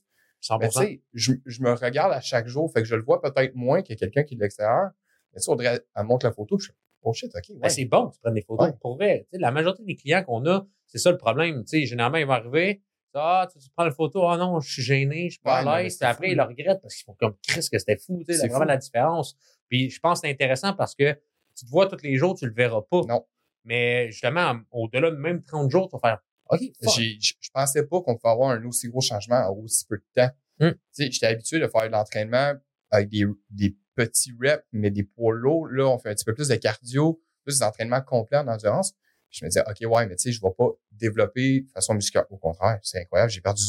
100%. 0.42 0.58
Mais 0.60 0.68
tu 0.68 0.78
sais, 0.78 1.02
je, 1.12 1.32
je 1.44 1.62
me 1.62 1.72
regarde 1.72 2.12
à 2.12 2.20
chaque 2.20 2.46
jour, 2.46 2.70
fait 2.72 2.82
que 2.82 2.88
je 2.88 2.94
le 2.94 3.02
vois 3.02 3.20
peut-être 3.20 3.54
moins 3.54 3.82
que 3.82 3.94
quelqu'un 3.94 4.22
qui 4.22 4.34
est 4.34 4.36
de 4.36 4.42
l'extérieur. 4.42 4.90
Mais 5.32 5.40
tu 5.40 5.44
sais, 5.44 5.50
Audrey, 5.50 5.80
elle 5.94 6.04
montre 6.04 6.26
la 6.26 6.32
photo, 6.32 6.56
puis 6.56 6.66
je 6.66 6.72
suis 6.72 6.80
oh 7.02 7.12
shit, 7.12 7.34
OK, 7.34 7.42
ouais. 7.48 7.56
Ben, 7.60 7.68
c'est 7.68 7.84
bon 7.84 8.10
tu 8.10 8.20
prennes 8.20 8.34
des 8.34 8.42
photos. 8.42 8.68
Ouais. 8.68 8.74
Pour 8.80 8.96
vrai, 8.96 9.26
la 9.32 9.50
majorité 9.50 9.82
des 9.84 9.96
clients 9.96 10.22
qu'on 10.22 10.44
a, 10.46 10.66
c'est 10.86 10.98
ça 10.98 11.10
le 11.10 11.18
problème. 11.18 11.64
Tu 11.64 11.80
sais, 11.80 11.86
généralement, 11.86 12.18
ils 12.18 12.26
vont 12.26 12.32
arriver, 12.32 12.82
ah, 13.16 13.48
tu, 13.52 13.58
tu 13.58 13.68
prends 13.74 13.84
la 13.84 13.90
photo, 13.90 14.28
ah 14.28 14.36
non, 14.36 14.60
je 14.60 14.72
suis 14.72 14.82
gêné, 14.82 15.26
je 15.26 15.32
suis 15.34 15.40
pas 15.40 15.62
Ouais, 15.62 15.70
à 15.70 15.82
l'aise. 15.82 15.98
après, 16.02 16.30
ils 16.30 16.36
le 16.36 16.42
regrettent 16.42 16.80
parce 16.82 16.94
qu'ils 16.94 17.04
font 17.04 17.16
comme 17.18 17.36
Chris 17.46 17.66
que 17.70 17.78
c'était 17.78 17.96
fou. 17.96 18.22
Tu 18.26 18.32
sais, 18.32 18.40
C'est 18.40 18.48
vraiment 18.48 18.64
fou. 18.64 18.68
la 18.68 18.76
différence. 18.76 19.36
Puis 19.68 19.90
je 19.90 19.98
pense 20.00 20.20
que 20.20 20.26
c'est 20.28 20.32
intéressant 20.32 20.72
parce 20.74 20.94
que 20.94 21.12
tu 21.56 21.64
te 21.64 21.70
vois 21.70 21.86
tous 21.86 22.02
les 22.02 22.16
jours, 22.16 22.34
tu 22.36 22.46
le 22.46 22.52
verras 22.52 22.82
pas. 22.90 23.00
Non. 23.08 23.24
Mais 23.64 24.10
justement, 24.10 24.60
au-delà 24.70 25.10
de 25.10 25.16
même 25.16 25.42
30 25.42 25.70
jours, 25.70 25.88
tu 25.88 25.96
vas 25.96 26.00
faire 26.10 26.18
OK, 26.50 26.60
Je 26.82 27.50
pensais 27.52 27.84
pas 27.86 28.00
qu'on 28.02 28.16
pouvait 28.16 28.30
avoir 28.32 28.50
un 28.50 28.64
aussi 28.64 28.88
gros 28.88 29.00
changement 29.00 29.48
en 29.48 29.52
aussi 29.64 29.84
peu 29.86 29.96
de 29.96 30.04
temps. 30.14 30.30
Hmm. 30.60 30.70
Tu 30.70 30.78
sais, 30.92 31.10
j'étais 31.10 31.26
habitué 31.26 31.58
de 31.58 31.66
faire 31.66 31.82
de 31.82 31.88
l'entraînement 31.88 32.52
avec 32.90 33.08
des, 33.08 33.24
des 33.50 33.76
petits 33.96 34.32
reps, 34.40 34.64
mais 34.72 34.90
des 34.90 35.02
poids 35.02 35.34
lourds. 35.34 35.66
Là, 35.66 35.88
on 35.88 35.98
fait 35.98 36.10
un 36.10 36.14
petit 36.14 36.24
peu 36.24 36.34
plus 36.34 36.48
de 36.48 36.54
cardio, 36.54 37.20
plus 37.44 37.58
d'entraînement 37.58 38.00
complet 38.00 38.38
en 38.38 38.46
endurance. 38.46 38.94
Je 39.38 39.44
me 39.44 39.50
disais, 39.50 39.62
OK, 39.68 39.76
ouais, 39.94 40.06
mais 40.06 40.16
tu 40.16 40.22
sais, 40.24 40.32
je 40.32 40.40
vais 40.40 40.52
pas 40.56 40.68
développer 40.92 41.60
de 41.62 41.70
façon 41.70 41.92
musculaire. 41.94 42.24
Au 42.30 42.38
contraire, 42.38 42.78
c'est 42.82 43.00
incroyable. 43.00 43.30
J'ai 43.30 43.40
perdu 43.42 43.62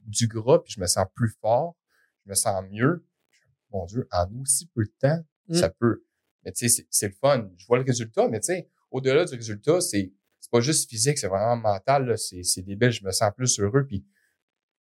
du, 0.00 0.26
du 0.26 0.28
gras, 0.28 0.60
puis 0.60 0.72
je 0.74 0.80
me 0.80 0.86
sens 0.86 1.04
plus 1.14 1.28
fort, 1.40 1.76
je 2.24 2.30
me 2.30 2.34
sens 2.34 2.64
mieux. 2.70 3.06
Mon 3.70 3.84
Dieu, 3.84 4.08
en 4.12 4.26
aussi 4.40 4.66
peu 4.74 4.84
de 4.84 4.92
temps, 4.98 5.22
Hmm. 5.48 5.54
ça 5.54 5.68
peut. 5.68 6.04
Mais 6.44 6.52
tu 6.52 6.68
sais, 6.68 6.86
c'est- 6.90 7.08
le 7.08 7.14
fun. 7.14 7.50
Je 7.58 7.66
vois 7.66 7.78
le 7.78 7.84
résultat, 7.84 8.28
mais 8.28 8.40
tu 8.40 8.46
sais, 8.46 8.70
au-delà 8.90 9.24
du 9.24 9.34
résultat, 9.34 9.80
c'est 9.80 10.12
c'est 10.38 10.50
pas 10.50 10.60
juste 10.60 10.88
physique, 10.88 11.18
c'est 11.18 11.26
vraiment 11.28 11.56
mental. 11.56 12.16
C'est 12.16 12.62
débile, 12.62 12.90
je 12.90 13.04
me 13.04 13.10
sens 13.12 13.30
plus 13.36 13.58
heureux. 13.60 13.84
Puis 13.86 14.06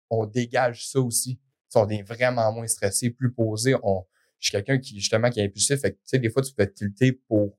on 0.09 0.25
dégage 0.25 0.87
ça 0.89 1.01
aussi. 1.01 1.41
On 1.75 1.89
est 1.89 2.03
vraiment 2.03 2.53
moins 2.53 2.67
stressé, 2.69 3.11
plus 3.11 3.33
posé. 3.33 3.75
On, 3.83 4.07
je 4.39 4.47
suis 4.47 4.53
quelqu'un 4.53 4.79
qui, 4.79 4.99
justement, 5.01 5.31
qui 5.31 5.41
est 5.41 5.45
impulsif. 5.47 5.81
Fait 5.81 5.91
que, 5.93 5.97
tu 5.97 6.03
sais, 6.05 6.19
des 6.21 6.31
fois, 6.31 6.43
tu 6.43 6.55
peux 6.55 6.63
être 6.63 6.75
tilté 6.75 7.13
pour, 7.13 7.59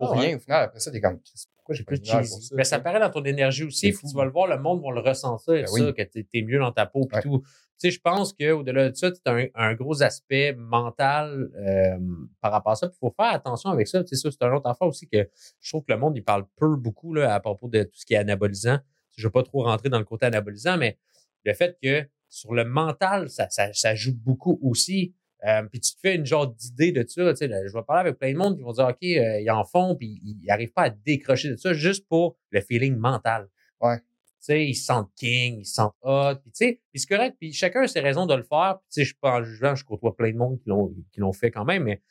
pour 0.00 0.14
Ah 0.14 0.18
rien. 0.20 0.36
Au 0.36 0.40
final, 0.40 0.64
après 0.64 0.80
ça, 0.80 0.90
t'es 0.90 1.00
comme, 1.00 1.20
pourquoi 1.56 1.74
j'ai 1.74 1.84
Plus 1.84 2.00
pour 2.00 2.06
cheesy. 2.20 2.42
ça? 2.42 2.54
Mais 2.56 2.64
ça 2.64 2.80
paraît 2.80 2.98
dans 3.00 3.10
ton 3.10 3.24
énergie 3.24 3.64
aussi. 3.64 3.92
C'est. 3.92 4.06
Tu 4.08 4.14
vas 4.16 4.24
le 4.24 4.30
voir, 4.30 4.46
le 4.48 4.58
monde 4.58 4.82
va 4.82 4.90
le 4.92 5.00
ressentir, 5.00 5.54
Ben 5.54 5.66
ça, 5.66 5.92
que 5.92 6.02
t'es 6.02 6.26
es 6.34 6.42
mieux 6.42 6.58
dans 6.58 6.72
ta 6.72 6.86
peau 6.86 7.06
et 7.12 7.14
Ouais. 7.16 7.22
tout. 7.22 7.42
Tu 7.42 7.88
sais, 7.88 7.90
je 7.92 8.00
pense 8.00 8.34
qu'au-delà 8.34 8.90
de 8.90 8.94
ça, 8.94 9.10
as 9.24 9.30
un, 9.32 9.46
un 9.54 9.74
gros 9.74 10.02
aspect 10.02 10.52
mental 10.54 11.48
euh, 11.56 11.98
par 12.42 12.52
rapport 12.52 12.72
à 12.72 12.76
ça. 12.76 12.90
Il 12.92 12.98
faut 12.98 13.14
faire 13.16 13.32
attention 13.32 13.70
avec 13.70 13.88
ça. 13.88 14.02
Tu 14.04 14.08
sais, 14.08 14.16
ça, 14.16 14.30
c'est 14.30 14.44
un 14.44 14.52
autre 14.52 14.68
affaire 14.68 14.86
aussi 14.88 15.08
que 15.08 15.28
je 15.60 15.70
trouve 15.70 15.84
que 15.84 15.92
le 15.92 15.98
monde, 15.98 16.14
il 16.16 16.22
parle 16.24 16.44
peu 16.56 16.76
beaucoup 16.76 17.14
là, 17.14 17.32
à 17.34 17.40
propos 17.40 17.68
de 17.68 17.84
tout 17.84 17.90
ce 17.98 18.04
qui 18.04 18.12
est 18.14 18.18
anabolisant. 18.18 18.78
Je 19.16 19.22
ne 19.22 19.28
veux 19.28 19.32
pas 19.32 19.42
trop 19.42 19.62
rentrer 19.64 19.88
dans 19.88 19.98
le 19.98 20.04
côté 20.04 20.26
anabolisant, 20.26 20.76
mais 20.76 20.98
le 21.44 21.54
fait 21.54 21.78
que 21.82 22.06
sur 22.28 22.52
le 22.54 22.64
mental, 22.64 23.30
ça, 23.30 23.48
ça, 23.50 23.72
ça 23.72 23.94
joue 23.94 24.14
beaucoup 24.14 24.58
aussi. 24.62 25.14
Euh, 25.46 25.62
puis 25.62 25.80
tu 25.80 25.94
te 25.94 26.00
fais 26.00 26.14
une 26.16 26.26
genre 26.26 26.46
d'idée 26.48 26.92
de 26.92 27.04
ça. 27.06 27.32
Tu 27.32 27.36
sais, 27.36 27.48
je 27.48 27.72
vais 27.72 27.82
parler 27.82 28.08
avec 28.08 28.18
plein 28.18 28.32
de 28.32 28.38
monde 28.38 28.56
qui 28.56 28.62
vont 28.62 28.72
dire 28.72 28.86
OK, 28.86 29.02
euh, 29.02 29.40
ils 29.40 29.50
en 29.50 29.64
font, 29.64 29.96
puis 29.96 30.20
ils 30.22 30.44
n'arrivent 30.46 30.72
pas 30.72 30.84
à 30.84 30.90
décrocher 30.90 31.48
de 31.48 31.56
ça 31.56 31.72
juste 31.72 32.06
pour 32.08 32.36
le 32.50 32.60
feeling 32.60 32.96
mental. 32.96 33.48
Ouais. 33.80 33.98
Tu 33.98 34.46
sais, 34.46 34.66
ils 34.66 34.74
se 34.74 34.86
sentent 34.86 35.10
king, 35.16 35.60
ils 35.60 35.66
se 35.66 35.74
sentent 35.74 35.94
hot, 36.02 36.36
puis 36.42 36.50
tu 36.50 36.66
sais, 36.66 36.80
puis 36.90 37.00
c'est 37.00 37.08
correct, 37.08 37.36
puis 37.38 37.52
chacun 37.52 37.82
a 37.82 37.88
ses 37.88 38.00
raisons 38.00 38.26
de 38.26 38.34
le 38.34 38.42
faire. 38.42 38.78
Puis 38.80 38.88
tu 38.88 38.94
sais, 38.94 39.00
je 39.02 39.06
suis 39.08 39.18
pas 39.20 39.38
en 39.38 39.42
jugement, 39.42 39.74
je 39.74 39.84
côtoie 39.84 40.16
plein 40.16 40.32
de 40.32 40.36
monde 40.36 40.58
qui 40.60 40.68
l'ont 40.68 40.94
qui 41.12 41.20
l'ont 41.20 41.32
fait 41.32 41.50
quand 41.50 41.64
même, 41.64 41.84
mais 41.84 42.02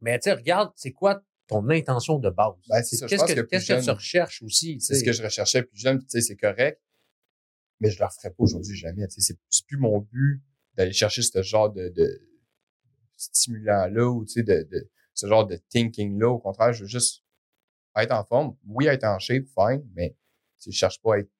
mais 0.00 0.18
tu 0.18 0.24
sais, 0.24 0.32
regarde, 0.32 0.72
c'est 0.74 0.92
quoi 0.92 1.22
ton 1.46 1.68
intention 1.70 2.18
de 2.18 2.28
base? 2.28 2.54
Ben, 2.68 2.82
c'est 2.82 3.06
Qu'est-ce 3.06 3.24
que 3.24 3.32
que 3.32 3.40
plus 3.40 3.48
qu'est-ce 3.48 3.72
que 3.72 3.84
tu 3.84 3.90
recherches 3.90 4.42
aussi 4.42 4.80
C'est 4.80 4.94
ce 4.94 5.04
que 5.04 5.12
je 5.12 5.22
recherchais 5.22 5.62
plus 5.62 5.78
jeune, 5.78 5.98
tu 6.00 6.06
sais, 6.08 6.20
c'est 6.20 6.36
correct. 6.36 6.80
Mais 7.80 7.90
je 7.90 7.98
le 7.98 8.06
referais 8.06 8.30
pas 8.30 8.42
aujourd'hui, 8.42 8.74
jamais. 8.74 9.06
Tu 9.08 9.20
sais, 9.20 9.36
c'est 9.50 9.66
plus 9.66 9.76
mon 9.76 10.00
but 10.00 10.42
d'aller 10.76 10.92
chercher 10.92 11.22
ce 11.22 11.42
genre 11.42 11.70
de, 11.72 11.88
de 11.88 12.22
stimulant-là 13.16 14.08
ou, 14.08 14.24
tu 14.24 14.32
sais, 14.32 14.42
de, 14.42 14.66
de 14.70 14.90
ce 15.14 15.26
genre 15.26 15.46
de 15.46 15.56
thinking-là. 15.70 16.28
Au 16.28 16.38
contraire, 16.38 16.72
je 16.72 16.82
veux 16.82 16.88
juste 16.88 17.24
être 17.96 18.12
en 18.12 18.24
forme. 18.24 18.56
Oui, 18.66 18.86
être 18.86 19.04
en 19.04 19.18
shape, 19.18 19.46
fine, 19.46 19.88
mais 19.94 20.16
je 20.64 20.70
cherche 20.70 21.00
pas 21.00 21.14
à 21.14 21.18
être 21.18 21.30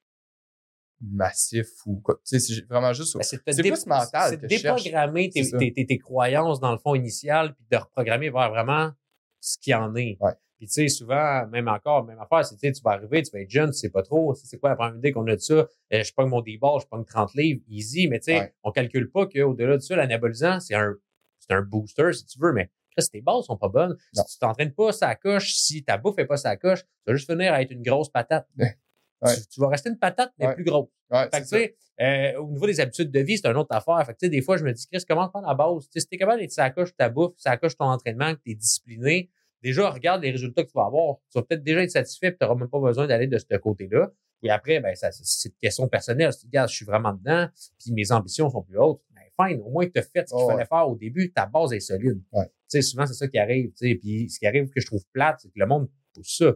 massif 1.00 1.68
ou 1.84 2.00
quoi. 2.00 2.18
Tu 2.24 2.38
sais, 2.38 2.54
c'est 2.54 2.66
vraiment 2.66 2.92
juste... 2.92 3.16
Ben, 3.16 3.22
c'est 3.22 3.42
plus 3.42 3.86
mental 3.86 4.30
c'est 4.30 4.46
déprogrammer 4.46 5.28
tes, 5.28 5.50
tes, 5.50 5.72
tes, 5.72 5.86
tes 5.86 5.98
croyances 5.98 6.58
dans 6.60 6.72
le 6.72 6.78
fond 6.78 6.94
initial, 6.94 7.54
puis 7.54 7.66
de 7.70 7.76
reprogrammer 7.76 8.30
vers 8.30 8.50
vraiment 8.50 8.92
ce 9.40 9.58
qu'il 9.58 9.72
y 9.72 9.74
en 9.74 9.94
est. 9.94 10.16
Ouais. 10.20 10.32
Puis 10.58 10.66
tu 10.68 10.72
sais, 10.72 10.88
souvent, 10.88 11.46
même 11.48 11.68
encore, 11.68 12.04
même 12.04 12.18
affaire, 12.18 12.44
c'est 12.46 12.56
tu 12.56 12.82
vas 12.82 12.92
arriver, 12.92 13.22
tu 13.22 13.30
vas 13.30 13.40
être 13.40 13.50
jeune, 13.50 13.70
tu 13.70 13.76
sais 13.78 13.90
pas 13.90 14.02
trop, 14.02 14.34
c'est 14.34 14.46
c'est 14.46 14.58
quoi 14.58 14.70
la 14.70 14.76
première 14.76 14.96
idée 14.96 15.12
qu'on 15.12 15.26
a 15.26 15.34
de 15.36 15.40
ça? 15.40 15.54
Euh, 15.54 16.02
je 16.02 16.12
pogne 16.14 16.28
mon 16.28 16.40
D-ball, 16.40 16.80
je 16.80 16.86
pogne 16.86 17.04
30 17.04 17.34
livres, 17.34 17.60
easy, 17.68 18.08
mais 18.08 18.18
tu 18.20 18.24
sais, 18.32 18.40
Ouais. 18.40 18.54
on 18.62 18.70
calcule 18.72 19.10
pas 19.10 19.26
qu'au-delà 19.26 19.74
de 19.76 19.82
ça, 19.82 19.96
l'anabolisant, 19.96 20.58
c'est 20.60 20.74
un, 20.74 20.94
c'est 21.38 21.52
un 21.52 21.60
booster, 21.62 22.12
si 22.14 22.24
tu 22.24 22.38
veux, 22.40 22.52
mais 22.52 22.70
Chris, 22.96 23.06
tes 23.12 23.20
bases 23.20 23.44
sont 23.44 23.58
pas 23.58 23.68
bonnes. 23.68 23.96
Non. 24.14 24.22
Si 24.26 24.34
tu 24.34 24.38
t'entraînes 24.38 24.72
pas 24.72 24.90
sa 24.92 25.14
coche, 25.14 25.52
si 25.54 25.84
ta 25.84 25.98
bouffe 25.98 26.18
est 26.18 26.24
pas 26.24 26.38
sa 26.38 26.56
coche, 26.56 26.80
tu 26.82 26.88
vas 27.06 27.14
juste 27.16 27.30
finir 27.30 27.52
à 27.52 27.60
être 27.60 27.70
une 27.70 27.82
grosse 27.82 28.08
patate. 28.08 28.48
Ouais. 29.22 29.34
Tu, 29.34 29.46
tu 29.46 29.60
vas 29.62 29.68
rester 29.68 29.88
une 29.88 29.98
patate, 29.98 30.30
mais 30.38 30.46
Ouais. 30.46 30.54
plus 30.54 30.62
grosse. 30.64 30.90
Ouais, 31.10 31.22
Fait 31.32 31.38
que, 31.38 31.42
tu 31.44 31.48
sais, 31.48 31.76
euh, 32.02 32.38
au 32.38 32.50
niveau 32.50 32.66
des 32.66 32.80
habitudes 32.80 33.10
de 33.10 33.20
vie, 33.20 33.38
c'est 33.38 33.48
une 33.48 33.56
autre 33.56 33.74
affaire. 33.74 33.98
Fait 34.04 34.12
que, 34.12 34.18
tu 34.18 34.26
sais, 34.26 34.28
des 34.30 34.42
fois, 34.42 34.58
je 34.58 34.64
me 34.64 34.70
dis, 34.74 34.86
Chris, 34.92 35.02
comment 35.08 35.30
faire 35.30 35.40
la 35.40 35.54
base? 35.54 35.84
Tu 35.84 35.92
sais, 35.92 36.00
si 36.00 36.08
t'es 36.08 36.18
capable 36.18 36.38
d'être 36.40 36.94
ta 36.98 37.08
bouffe, 37.08 37.32
sa 37.38 37.56
coche 37.56 37.78
ton 37.78 37.86
entraînement, 37.86 38.34
que 38.34 38.40
t'es 38.44 38.54
discipliné, 38.54 39.30
déjà, 39.62 39.90
regarde 39.90 40.22
les 40.22 40.30
résultats 40.30 40.62
que 40.62 40.68
tu 40.68 40.74
vas 40.76 40.86
avoir. 40.86 41.16
Tu 41.30 41.38
vas 41.38 41.42
peut-être 41.44 41.62
déjà 41.62 41.82
être 41.82 41.90
satisfait 41.90 42.32
tu 42.32 42.38
n'auras 42.40 42.54
même 42.56 42.68
pas 42.68 42.80
besoin 42.80 43.06
d'aller 43.06 43.26
de 43.26 43.38
ce 43.38 43.56
côté-là. 43.56 44.10
Puis 44.40 44.50
après, 44.50 44.80
ben, 44.80 44.94
ça, 44.94 45.10
c'est 45.12 45.48
une 45.48 45.54
question 45.60 45.88
personnelle. 45.88 46.32
Si 46.32 46.40
tu 46.40 46.46
dis, 46.46 46.50
regarde, 46.50 46.70
je 46.70 46.74
suis 46.76 46.84
vraiment 46.84 47.12
dedans, 47.12 47.48
puis 47.78 47.92
mes 47.92 48.12
ambitions 48.12 48.50
sont 48.50 48.62
plus 48.62 48.78
hautes. 48.78 49.00
Ben, 49.14 49.48
fine, 49.48 49.60
au 49.62 49.70
moins, 49.70 49.86
tu 49.88 49.98
as 49.98 50.02
fait 50.02 50.28
ce 50.28 50.34
qu'il 50.34 50.44
Oh, 50.44 50.48
fallait 50.50 50.66
faire 50.66 50.88
au 50.88 50.94
début, 50.96 51.32
ta 51.32 51.46
base 51.46 51.72
est 51.72 51.80
solide. 51.80 52.20
Ouais. 52.32 52.44
Tu 52.44 52.52
sais, 52.68 52.82
souvent, 52.82 53.06
c'est 53.06 53.14
ça 53.14 53.28
qui 53.28 53.38
arrive. 53.38 53.70
Tu 53.70 53.88
sais, 53.88 53.94
puis 53.94 54.28
ce 54.28 54.38
qui 54.38 54.46
arrive 54.46 54.68
que 54.68 54.80
je 54.80 54.86
trouve 54.86 55.02
plate, 55.12 55.38
c'est 55.40 55.48
que 55.48 55.58
le 55.58 55.66
monde 55.66 55.88
pousse 56.12 56.36
ça. 56.36 56.52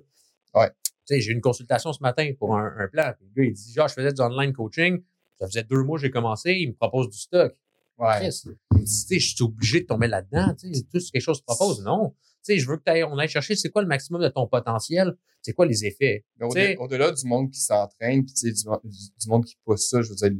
Ouais. 0.54 0.68
Tu 0.68 0.92
sais, 1.06 1.20
j'ai 1.20 1.30
eu 1.32 1.34
une 1.34 1.40
consultation 1.40 1.92
ce 1.92 2.02
matin 2.02 2.30
pour 2.38 2.56
un, 2.56 2.70
un 2.78 2.88
plan. 2.88 3.12
Puis 3.16 3.26
le 3.34 3.42
gars, 3.42 3.48
il 3.48 3.52
dit, 3.54 3.72
genre, 3.72 3.88
je 3.88 3.94
faisais 3.94 4.12
du 4.12 4.20
online 4.20 4.52
coaching. 4.52 5.02
Ça 5.38 5.46
faisait 5.46 5.64
deux 5.64 5.82
mois 5.82 5.96
que 5.96 6.02
j'ai 6.02 6.10
commencé. 6.10 6.52
Il 6.52 6.68
me 6.68 6.74
propose 6.74 7.08
du 7.08 7.16
stock. 7.18 7.56
Ouais. 7.96 8.28
Il 8.28 8.78
me 8.78 8.84
dit, 8.84 9.20
je 9.20 9.34
suis 9.34 9.42
obligé 9.42 9.80
de 9.80 9.86
tomber 9.86 10.06
là-dedans. 10.06 10.54
Tu 10.54 10.74
sais, 10.74 10.82
tout 10.92 11.00
ce 11.00 11.06
que 11.06 11.12
quelque 11.12 11.22
chose 11.22 11.40
te 11.40 11.46
propose. 11.46 11.82
Non. 11.82 12.14
Tu 12.42 12.54
sais, 12.54 12.58
je 12.58 12.66
veux 12.68 12.76
que 12.78 12.82
t'ailles- 12.82 13.04
on 13.04 13.18
aille 13.18 13.28
chercher 13.28 13.54
c'est 13.54 13.68
quoi 13.70 13.82
le 13.82 13.88
maximum 13.88 14.22
de 14.22 14.28
ton 14.28 14.46
potentiel. 14.46 15.14
C'est 15.42 15.52
quoi 15.52 15.66
les 15.66 15.84
effets. 15.84 16.24
Au- 16.40 16.50
sais- 16.50 16.76
au-delà 16.78 17.10
du 17.12 17.26
monde 17.26 17.50
qui 17.50 17.60
s'entraîne, 17.60 18.24
puis 18.24 18.34
sais, 18.34 18.50
du, 18.52 18.62
du- 18.84 19.28
monde 19.28 19.44
qui 19.44 19.56
pousse 19.64 19.88
ça, 19.88 20.00
je 20.02 20.08
veux 20.10 20.14
dire, 20.14 20.32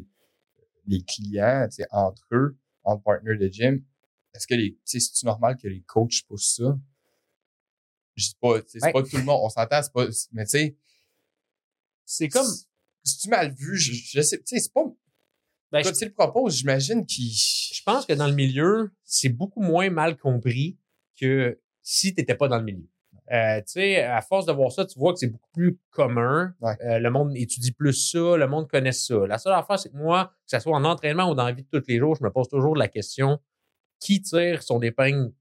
les 0.87 1.03
clients, 1.03 1.66
tu 1.70 1.77
sais, 1.77 1.87
entre 1.90 2.22
eux, 2.33 2.57
entre 2.85 3.03
partners 3.03 3.37
de 3.37 3.48
gym, 3.48 3.83
est-ce 4.35 4.46
que 4.46 4.55
les, 4.55 4.72
tu 4.72 4.79
sais, 4.85 5.01
c'est-tu 5.01 5.27
normal 5.27 5.57
que 5.57 5.68
les 5.68 5.83
coachs 5.83 6.22
poussent 6.27 6.55
ça? 6.57 6.79
Je 8.16 8.29
dis 8.29 8.37
pas, 8.40 8.61
tu 8.62 8.68
sais, 8.70 8.79
c'est 8.81 8.87
Ouais. 8.87 8.92
pas 8.92 9.03
tout 9.03 9.16
le 9.16 9.22
monde, 9.24 9.40
on 9.42 9.48
s'entend, 9.48 9.83
c'est 9.83 9.92
pas, 9.92 10.07
mais 10.33 10.44
tu 10.44 10.51
sais, 10.51 10.77
C'est 12.05 12.29
comme, 12.29 12.46
si 13.05 13.18
tu 13.18 13.29
mal 13.29 13.53
vu, 13.55 13.77
je, 13.79 13.92
je 13.92 14.20
sais, 14.20 14.38
tu 14.38 14.44
sais, 14.46 14.59
c'est 14.59 14.72
pas, 14.72 14.85
ben, 15.70 15.83
quand 15.83 15.94
je, 15.94 15.98
tu 15.98 16.05
le 16.07 16.12
proposes, 16.12 16.57
j'imagine 16.57 17.07
qu'il, 17.07 17.31
je 17.33 17.83
pense 17.85 18.05
que 18.05 18.12
dans 18.14 18.27
le 18.27 18.35
milieu, 18.35 18.90
c'est 19.05 19.29
beaucoup 19.29 19.61
moins 19.62 19.90
mal 19.90 20.16
compris 20.16 20.77
que 21.20 21.61
si 21.83 22.14
t'étais 22.14 22.35
pas 22.35 22.49
dans 22.49 22.59
le 22.59 22.64
milieu. 22.64 22.88
Euh, 23.33 23.59
tu 23.59 23.64
sais, 23.75 24.03
à 24.03 24.21
force 24.23 24.45
de 24.47 24.53
voir 24.53 24.73
ça, 24.73 24.85
tu 24.85 24.99
vois 24.99 25.12
que 25.12 25.19
c'est 25.21 25.29
beaucoup 25.29 25.51
plus 25.53 25.79
commun. 25.90 26.53
Ouais. 26.61 26.77
Euh, 26.85 26.99
le 26.99 27.11
monde 27.11 27.31
étudie 27.37 27.71
plus 27.71 27.93
ça, 28.11 28.37
le 28.37 28.47
monde 28.49 28.69
connaît 28.69 28.90
ça. 28.93 29.14
La 29.29 29.38
seule 29.38 29.53
affaire, 29.53 29.79
c'est 29.79 29.90
que 29.90 29.97
moi, 29.97 30.33
que 30.51 30.57
ce 30.57 30.59
soit 30.59 30.75
en 30.77 30.85
entraînement 30.85 31.31
ou 31.31 31.35
dans 31.37 31.45
la 31.45 31.53
vie 31.53 31.62
de 31.62 31.69
tous 31.79 31.87
les 31.87 31.99
jours, 31.99 32.16
je 32.16 32.25
me 32.25 32.31
pose 32.31 32.49
toujours 32.49 32.75
la 32.75 32.88
question 32.88 33.38
qui 34.01 34.21
tire 34.21 34.62
son 34.64 34.81
épingle 34.83 35.33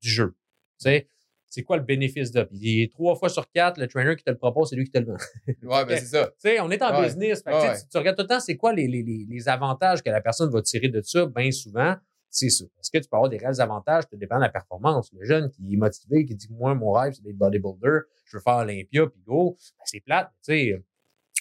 du 0.00 0.08
jeu? 0.08 0.34
Tu 0.80 0.84
sais, 0.84 1.08
c'est 1.50 1.62
quoi 1.62 1.76
le 1.76 1.82
bénéfice 1.82 2.30
de? 2.30 2.42
Puis 2.44 2.88
trois 2.90 3.16
fois 3.16 3.28
sur 3.28 3.50
quatre, 3.50 3.78
le 3.78 3.86
trainer 3.88 4.16
qui 4.16 4.24
te 4.24 4.30
le 4.30 4.38
propose, 4.38 4.70
c'est 4.70 4.76
lui 4.76 4.84
qui 4.84 4.92
te 4.92 4.98
le 4.98 5.06
vend. 5.06 5.16
ouais, 5.46 5.84
ben 5.84 5.98
c'est 5.98 6.06
ça. 6.06 6.26
Tu 6.26 6.32
sais, 6.38 6.60
on 6.60 6.70
est 6.70 6.80
en 6.82 6.98
Ouais. 7.00 7.06
business. 7.06 7.42
Fait 7.42 7.50
que, 7.50 7.60
tu 7.60 7.66
Ouais. 7.68 7.76
tu, 7.82 7.88
tu 7.90 7.98
regardes 7.98 8.16
tout 8.16 8.22
le 8.22 8.28
temps, 8.28 8.40
c'est 8.40 8.56
quoi 8.56 8.72
les, 8.72 8.86
les 8.88 9.48
avantages 9.48 10.02
que 10.02 10.08
la 10.10 10.20
personne 10.22 10.50
va 10.50 10.62
tirer 10.62 10.88
de 10.88 11.02
ça, 11.02 11.26
bien 11.26 11.50
souvent. 11.50 11.96
C'est 12.30 12.50
ça. 12.50 12.64
Est-ce 12.78 12.90
que 12.90 12.98
tu 12.98 13.08
peux 13.08 13.16
avoir 13.16 13.30
des 13.30 13.38
réels 13.38 13.60
avantages? 13.60 14.04
Ça 14.10 14.16
dépend 14.16 14.36
de 14.36 14.42
la 14.42 14.48
performance. 14.50 15.10
Le 15.12 15.24
jeune 15.24 15.50
qui 15.50 15.72
est 15.72 15.76
motivé, 15.76 16.24
qui 16.26 16.34
dit, 16.34 16.48
moi, 16.50 16.74
mon 16.74 16.92
rêve, 16.92 17.14
c'est 17.14 17.22
d'être 17.22 17.36
bodybuilder, 17.38 18.00
je 18.26 18.36
veux 18.36 18.42
faire 18.42 18.56
Olympia, 18.58 19.06
puis 19.06 19.20
go, 19.26 19.56
ben, 19.78 19.84
c'est 19.86 20.00
plate. 20.00 20.28
Tu 20.44 20.52
sais, 20.52 20.84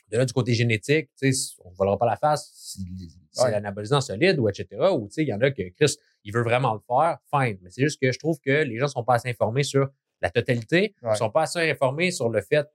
de 0.10 0.18
là, 0.18 0.24
du 0.26 0.32
côté 0.32 0.54
génétique, 0.54 1.10
tu 1.20 1.34
sais, 1.34 1.56
on 1.66 1.72
ne 1.72 1.76
volera 1.76 1.98
pas 1.98 2.06
la 2.06 2.16
face 2.16 2.50
si 2.54 2.86
c'est 3.32 3.44
Ouais. 3.44 3.52
l'anabolisant 3.52 4.00
solide 4.00 4.40
ou 4.40 4.48
etc. 4.48 4.68
Ou, 4.98 5.08
tu 5.08 5.16
sais, 5.16 5.24
il 5.24 5.28
y 5.28 5.34
en 5.34 5.42
a 5.42 5.52
que 5.52 5.62
Chris, 5.76 5.98
il 6.24 6.34
veut 6.34 6.44
vraiment 6.44 6.74
le 6.74 6.80
faire, 6.88 7.18
fine. 7.30 7.58
Mais 7.62 7.70
c'est 7.70 7.82
juste 7.82 8.00
que 8.02 8.10
je 8.12 8.18
trouve 8.18 8.40
que 8.40 8.64
les 8.64 8.78
gens 8.78 8.88
sont 8.88 9.04
pas 9.04 9.16
assez 9.16 9.30
informés 9.30 9.64
sur 9.64 9.90
la 10.22 10.30
totalité. 10.30 10.96
Ouais. 11.02 11.12
Ils 11.14 11.18
sont 11.18 11.30
pas 11.30 11.42
assez 11.44 11.70
informés 11.70 12.12
sur 12.12 12.30
le 12.30 12.42
fait, 12.42 12.66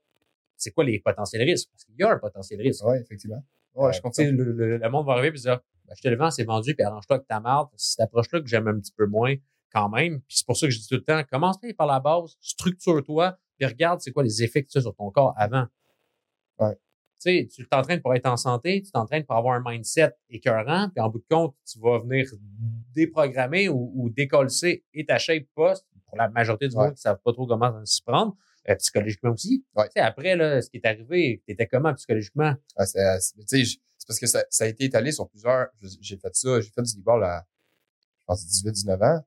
c'est 0.55 0.71
quoi 0.71 0.83
les 0.83 0.99
potentiels 0.99 1.41
risques? 1.41 1.69
Parce 1.71 1.83
qu'il 1.85 1.95
y 1.97 2.03
a 2.03 2.11
un 2.11 2.19
potentiel 2.19 2.61
risque. 2.61 2.85
Ouais, 2.85 3.01
effectivement. 3.01 3.43
Ouais, 3.73 3.91
je 3.91 3.97
Euh, 3.97 4.01
comprends. 4.01 4.23
Le, 4.23 4.31
le- 4.53 4.77
le 4.77 4.89
monde 4.89 5.07
va 5.07 5.13
arriver 5.13 5.29
et 5.35 5.41
dire 5.41 5.59
ben, 5.87 5.93
Je 5.95 6.01
te 6.01 6.07
le 6.07 6.15
vends, 6.15 6.31
c'est 6.31 6.43
vendu, 6.43 6.75
puis 6.75 6.83
arrange-toi 6.83 7.17
avec 7.17 7.27
ta 7.27 7.39
marde. 7.39 7.69
C'est 7.75 7.91
cette 7.95 7.99
approche-là 8.01 8.41
que 8.41 8.47
j'aime 8.47 8.67
un 8.67 8.79
petit 8.79 8.93
peu 8.95 9.05
moins 9.07 9.35
quand 9.73 9.89
même. 9.89 10.19
Puis 10.21 10.37
c'est 10.37 10.45
pour 10.45 10.55
ça 10.57 10.67
que 10.67 10.71
je 10.71 10.79
dis 10.79 10.87
tout 10.87 10.95
le 10.95 11.03
temps 11.03 11.21
commence 11.31 11.57
par 11.77 11.87
la 11.87 11.99
base, 11.99 12.35
structure-toi, 12.39 13.37
puis 13.57 13.65
regarde 13.67 13.99
c'est 14.01 14.11
quoi 14.11 14.23
les 14.23 14.43
effets 14.43 14.63
que 14.63 14.69
tu 14.69 14.77
as 14.77 14.81
sur 14.81 14.95
ton 14.95 15.09
corps 15.11 15.33
avant. 15.37 15.65
Ouais. 16.59 16.75
Tu 17.21 17.29
sais, 17.39 17.47
tu 17.53 17.67
t'entraînes 17.67 18.01
pour 18.01 18.13
être 18.13 18.25
en 18.25 18.35
santé, 18.37 18.81
tu 18.83 18.91
t'entraînes 18.91 19.23
pour 19.25 19.35
avoir 19.37 19.55
un 19.55 19.63
mindset 19.65 20.13
écœurant, 20.29 20.89
puis 20.89 21.01
en 21.01 21.09
bout 21.09 21.19
de 21.19 21.25
compte, 21.29 21.55
tu 21.65 21.79
vas 21.79 21.99
venir 21.99 22.25
déprogrammer 22.93 23.69
ou, 23.69 23.91
ou 23.95 24.09
décoller 24.09 24.83
et 24.93 25.05
ta 25.05 25.17
shape 25.17 25.45
post 25.55 25.85
pour 26.07 26.17
la 26.17 26.29
majorité 26.29 26.67
du 26.67 26.75
Ouais. 26.75 26.83
monde 26.85 26.93
qui 26.93 26.99
ne 26.99 27.01
savent 27.01 27.21
pas 27.23 27.31
trop 27.33 27.47
comment 27.47 27.83
s'y 27.85 28.01
prendre, 28.03 28.35
euh, 28.69 28.75
psychologiquement 28.75 29.31
aussi. 29.31 29.65
Ouais. 29.75 29.85
Tu 29.85 29.91
sais, 29.93 29.99
après, 30.01 30.35
là, 30.35 30.61
ce 30.61 30.69
qui 30.69 30.77
est 30.77 30.85
arrivé, 30.85 31.41
t'étais 31.47 31.67
comment 31.67 31.93
psychologiquement? 31.93 32.53
Ouais, 32.77 32.85
c'est, 32.85 33.19
tu 33.37 33.43
sais, 33.47 33.63
je- 33.65 33.77
c'est 34.03 34.07
parce 34.07 34.19
que 34.19 34.27
ça, 34.27 34.43
ça 34.49 34.65
a 34.65 34.67
été 34.67 34.83
étalé 34.83 35.13
sur 35.13 35.29
plusieurs. 35.29 35.67
J'ai 36.01 36.17
fait 36.17 36.35
ça, 36.35 36.59
j'ai 36.59 36.69
fait 36.69 36.81
du 36.81 36.99
e-ball 36.99 37.23
à, 37.23 37.47
je 38.19 38.25
pense, 38.25 38.45
18-19 38.45 39.01
ans. 39.01 39.25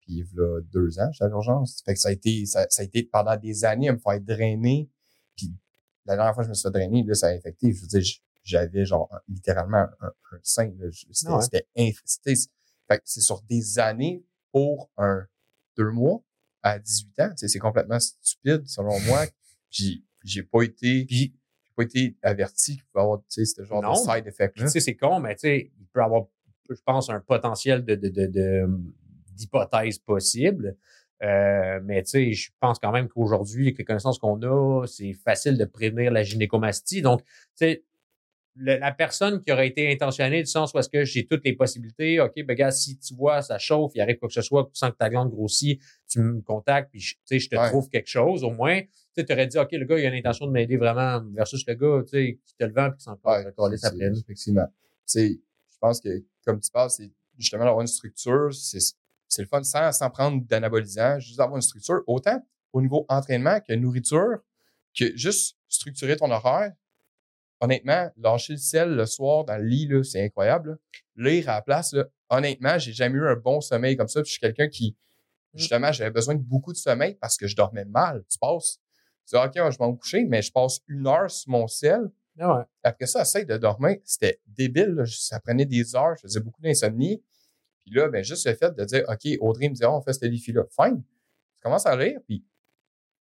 Puis, 0.00 0.12
il 0.12 0.18
y 0.18 0.22
a 0.22 0.60
deux 0.60 0.98
ans, 0.98 1.10
j'étais 1.10 1.24
à 1.24 1.28
l'urgence. 1.28 1.80
Fait 1.86 1.94
que 1.94 2.00
ça 2.00 2.10
a 2.10 2.12
été, 2.12 2.44
ça, 2.44 2.66
ça 2.68 2.82
a 2.82 2.84
été 2.84 3.02
pendant 3.02 3.34
des 3.38 3.64
années 3.64 3.88
à 3.88 3.94
me 3.94 3.98
faire 3.98 4.20
drainer. 4.20 4.90
Puis, 5.36 5.54
la 6.04 6.16
dernière 6.16 6.34
fois 6.34 6.42
que 6.42 6.48
je 6.48 6.50
me 6.50 6.54
suis 6.54 6.64
fait 6.64 6.70
drainer, 6.70 7.02
là, 7.02 7.14
ça 7.14 7.28
a 7.28 7.30
infecté. 7.30 7.72
Je 7.72 7.80
veux 7.80 7.86
dire, 7.86 8.02
j'avais 8.42 8.84
genre 8.84 9.08
un- 9.10 9.22
littéralement 9.26 9.86
un, 10.00 10.12
un 10.32 10.40
sein. 10.42 10.70
C'était, 11.40 11.66
ouais. 11.76 11.88
infesté. 11.88 12.34
Fait 12.88 12.98
que 12.98 13.02
c'est 13.06 13.22
sur 13.22 13.40
des 13.42 13.78
années 13.78 14.22
pour 14.52 14.90
un 14.98 15.26
deux 15.78 15.92
mois 15.92 16.22
à 16.62 16.78
18 16.78 17.20
ans. 17.20 17.32
C'est 17.36 17.58
complètement 17.58 18.00
stupide, 18.00 18.68
selon 18.68 19.00
moi. 19.06 19.24
Puis, 19.70 20.04
j'ai 20.24 20.42
pas 20.42 20.60
été, 20.62 21.06
Puis, 21.06 21.34
j'ai 21.70 21.74
pas 21.76 21.82
été 21.84 22.16
averti 22.22 22.74
qu'il 22.76 22.84
pouvait 22.86 23.02
avoir, 23.02 23.18
tu 23.20 23.24
sais, 23.28 23.44
ce 23.44 23.64
genre 23.64 23.82
Non. 23.82 23.92
de 23.92 23.96
side 23.96 24.26
effect 24.26 24.56
tu 24.56 24.68
sais, 24.68 24.80
c'est 24.80 24.96
con, 24.96 25.20
mais 25.20 25.34
tu 25.34 25.40
sais, 25.40 25.70
il 25.78 25.86
peut 25.92 26.02
avoir, 26.02 26.24
je 26.68 26.80
pense, 26.84 27.08
un 27.10 27.20
potentiel 27.20 27.84
de, 27.84 27.94
de, 27.94 28.08
de, 28.08 28.26
de- 28.26 28.68
d'hypothèse 29.34 29.98
possible. 29.98 30.76
Euh, 31.22 31.80
mais 31.84 32.02
tu 32.02 32.10
sais, 32.10 32.32
je 32.32 32.50
pense 32.60 32.78
quand 32.78 32.92
même 32.92 33.08
qu'aujourd'hui, 33.08 33.66
avec 33.66 33.78
les 33.78 33.84
connaissances 33.84 34.18
qu'on 34.18 34.40
a, 34.42 34.86
c'est 34.86 35.12
facile 35.12 35.58
de 35.58 35.64
prévenir 35.66 36.10
la 36.10 36.22
gynécomastie. 36.22 37.02
Donc, 37.02 37.22
tu 37.22 37.28
sais, 37.56 37.84
le- 38.56 38.76
la 38.78 38.92
personne 38.92 39.42
qui 39.42 39.52
aurait 39.52 39.68
été 39.68 39.90
intentionnée 39.92 40.40
du 40.42 40.46
sens 40.50 40.72
où 40.74 40.78
est-ce 40.78 40.88
que 40.88 41.04
j'ai 41.04 41.24
toutes 41.26 41.44
les 41.44 41.54
possibilités. 41.54 42.20
OK, 42.20 42.32
ben 42.44 42.54
gars, 42.54 42.70
si 42.70 42.98
tu 42.98 43.14
vois, 43.14 43.42
ça 43.42 43.58
chauffe, 43.58 43.92
il 43.94 44.00
arrive 44.00 44.18
quoi 44.18 44.28
que 44.28 44.34
ce 44.34 44.42
soit, 44.42 44.64
tu 44.64 44.78
sens 44.78 44.90
que 44.90 44.96
ta 44.96 45.08
glande 45.08 45.30
grossit, 45.30 45.80
tu 46.08 46.20
me 46.20 46.40
contactes, 46.42 46.90
puis 46.90 47.00
je, 47.00 47.14
tu 47.14 47.20
sais, 47.26 47.38
je 47.38 47.48
te 47.48 47.56
Ouais. 47.56 47.68
trouve 47.68 47.88
quelque 47.88 48.08
chose, 48.08 48.42
au 48.44 48.50
moins. 48.50 48.80
Tu 49.16 49.24
aurais 49.32 49.46
dit, 49.46 49.58
OK, 49.58 49.72
le 49.72 49.84
gars, 49.84 49.98
il 49.98 50.06
a 50.06 50.10
l'intention 50.10 50.46
de 50.46 50.50
m'aider 50.52 50.76
vraiment, 50.76 51.22
versus 51.34 51.64
le 51.66 51.74
gars, 51.74 52.02
tu 52.04 52.08
sais, 52.10 52.38
qui 52.44 52.54
te 52.56 52.64
le 52.64 52.72
vend, 52.72 52.90
puis 52.90 52.98
qui 52.98 53.04
s'en 53.04 53.18
Ouais, 53.24 53.44
c'est- 53.78 53.86
après. 53.86 54.06
Effectivement. 54.18 54.66
Tu 54.66 54.72
sais, 55.06 55.28
je 55.72 55.78
pense 55.80 56.00
que, 56.00 56.22
comme 56.44 56.60
tu 56.60 56.70
parles, 56.70 56.90
c'est 56.90 57.10
justement 57.38 57.64
d'avoir 57.64 57.80
une 57.82 57.86
structure, 57.86 58.52
c'est, 58.54 58.78
c'est 59.28 59.42
le 59.42 59.48
fun 59.48 59.62
sans, 59.62 59.92
sans 59.92 60.10
prendre 60.10 60.44
d'anabolisant, 60.44 61.18
juste 61.20 61.38
d'avoir 61.38 61.56
une 61.56 61.62
structure, 61.62 62.02
autant 62.06 62.44
au 62.72 62.80
niveau 62.82 63.06
entraînement 63.08 63.58
que 63.60 63.72
nourriture, 63.74 64.38
que 64.98 65.16
juste 65.16 65.56
structurer 65.68 66.16
ton 66.16 66.30
horaire. 66.30 66.72
Honnêtement, 67.60 68.10
lâcher 68.16 68.54
le 68.54 68.58
sel 68.58 68.94
le 68.94 69.06
soir 69.06 69.44
dans 69.44 69.56
le 69.56 69.64
lit, 69.64 69.86
là, 69.86 70.02
c'est 70.02 70.24
incroyable. 70.24 70.70
là. 70.70 70.76
Lire 71.30 71.48
à 71.50 71.56
la 71.56 71.62
place, 71.62 71.92
là, 71.92 72.06
honnêtement, 72.30 72.78
j'ai 72.78 72.92
jamais 72.92 73.16
eu 73.16 73.26
un 73.28 73.36
bon 73.36 73.60
sommeil 73.60 73.96
comme 73.96 74.08
ça. 74.08 74.22
Puis 74.22 74.28
je 74.28 74.32
suis 74.32 74.40
quelqu'un 74.40 74.68
qui, 74.68 74.96
justement, 75.54 75.92
j'avais 75.92 76.10
besoin 76.10 76.34
de 76.34 76.40
beaucoup 76.42 76.72
de 76.72 76.78
sommeil 76.78 77.16
parce 77.20 77.36
que 77.36 77.46
je 77.46 77.54
dormais 77.54 77.84
mal. 77.84 78.24
Tu 78.30 78.38
passes, 78.38 78.80
tu 79.28 79.36
dis, 79.36 79.42
OK, 79.42 79.52
je 79.54 79.78
vais 79.78 79.88
me 79.88 79.96
coucher, 79.96 80.24
mais 80.24 80.40
je 80.40 80.50
passe 80.50 80.80
une 80.88 81.06
heure 81.06 81.30
sur 81.30 81.50
mon 81.50 81.66
sel. 81.66 82.10
Ah 82.38 82.56
ouais. 82.56 82.64
Après 82.82 83.06
ça, 83.06 83.20
essayer 83.22 83.44
de 83.44 83.58
dormir, 83.58 83.98
c'était 84.04 84.40
débile. 84.46 84.94
là. 84.94 85.04
Ça 85.06 85.38
prenait 85.40 85.66
des 85.66 85.94
heures. 85.94 86.16
Je 86.16 86.22
faisais 86.22 86.40
beaucoup 86.40 86.62
d'insomnie. 86.62 87.22
Puis 87.80 87.90
là, 87.94 88.08
ben, 88.08 88.24
juste 88.24 88.46
le 88.46 88.54
fait 88.54 88.74
de 88.74 88.84
dire, 88.84 89.04
OK, 89.08 89.26
Audrey 89.40 89.68
me 89.68 89.74
dit, 89.74 89.84
Ah, 89.84 89.92
on 89.92 90.00
fait 90.00 90.14
ce 90.14 90.24
défi-là. 90.24 90.62
Fine. 90.70 91.02
Tu 91.02 91.60
commences 91.62 91.84
à 91.84 91.94
lire, 91.96 92.20
puis, 92.26 92.42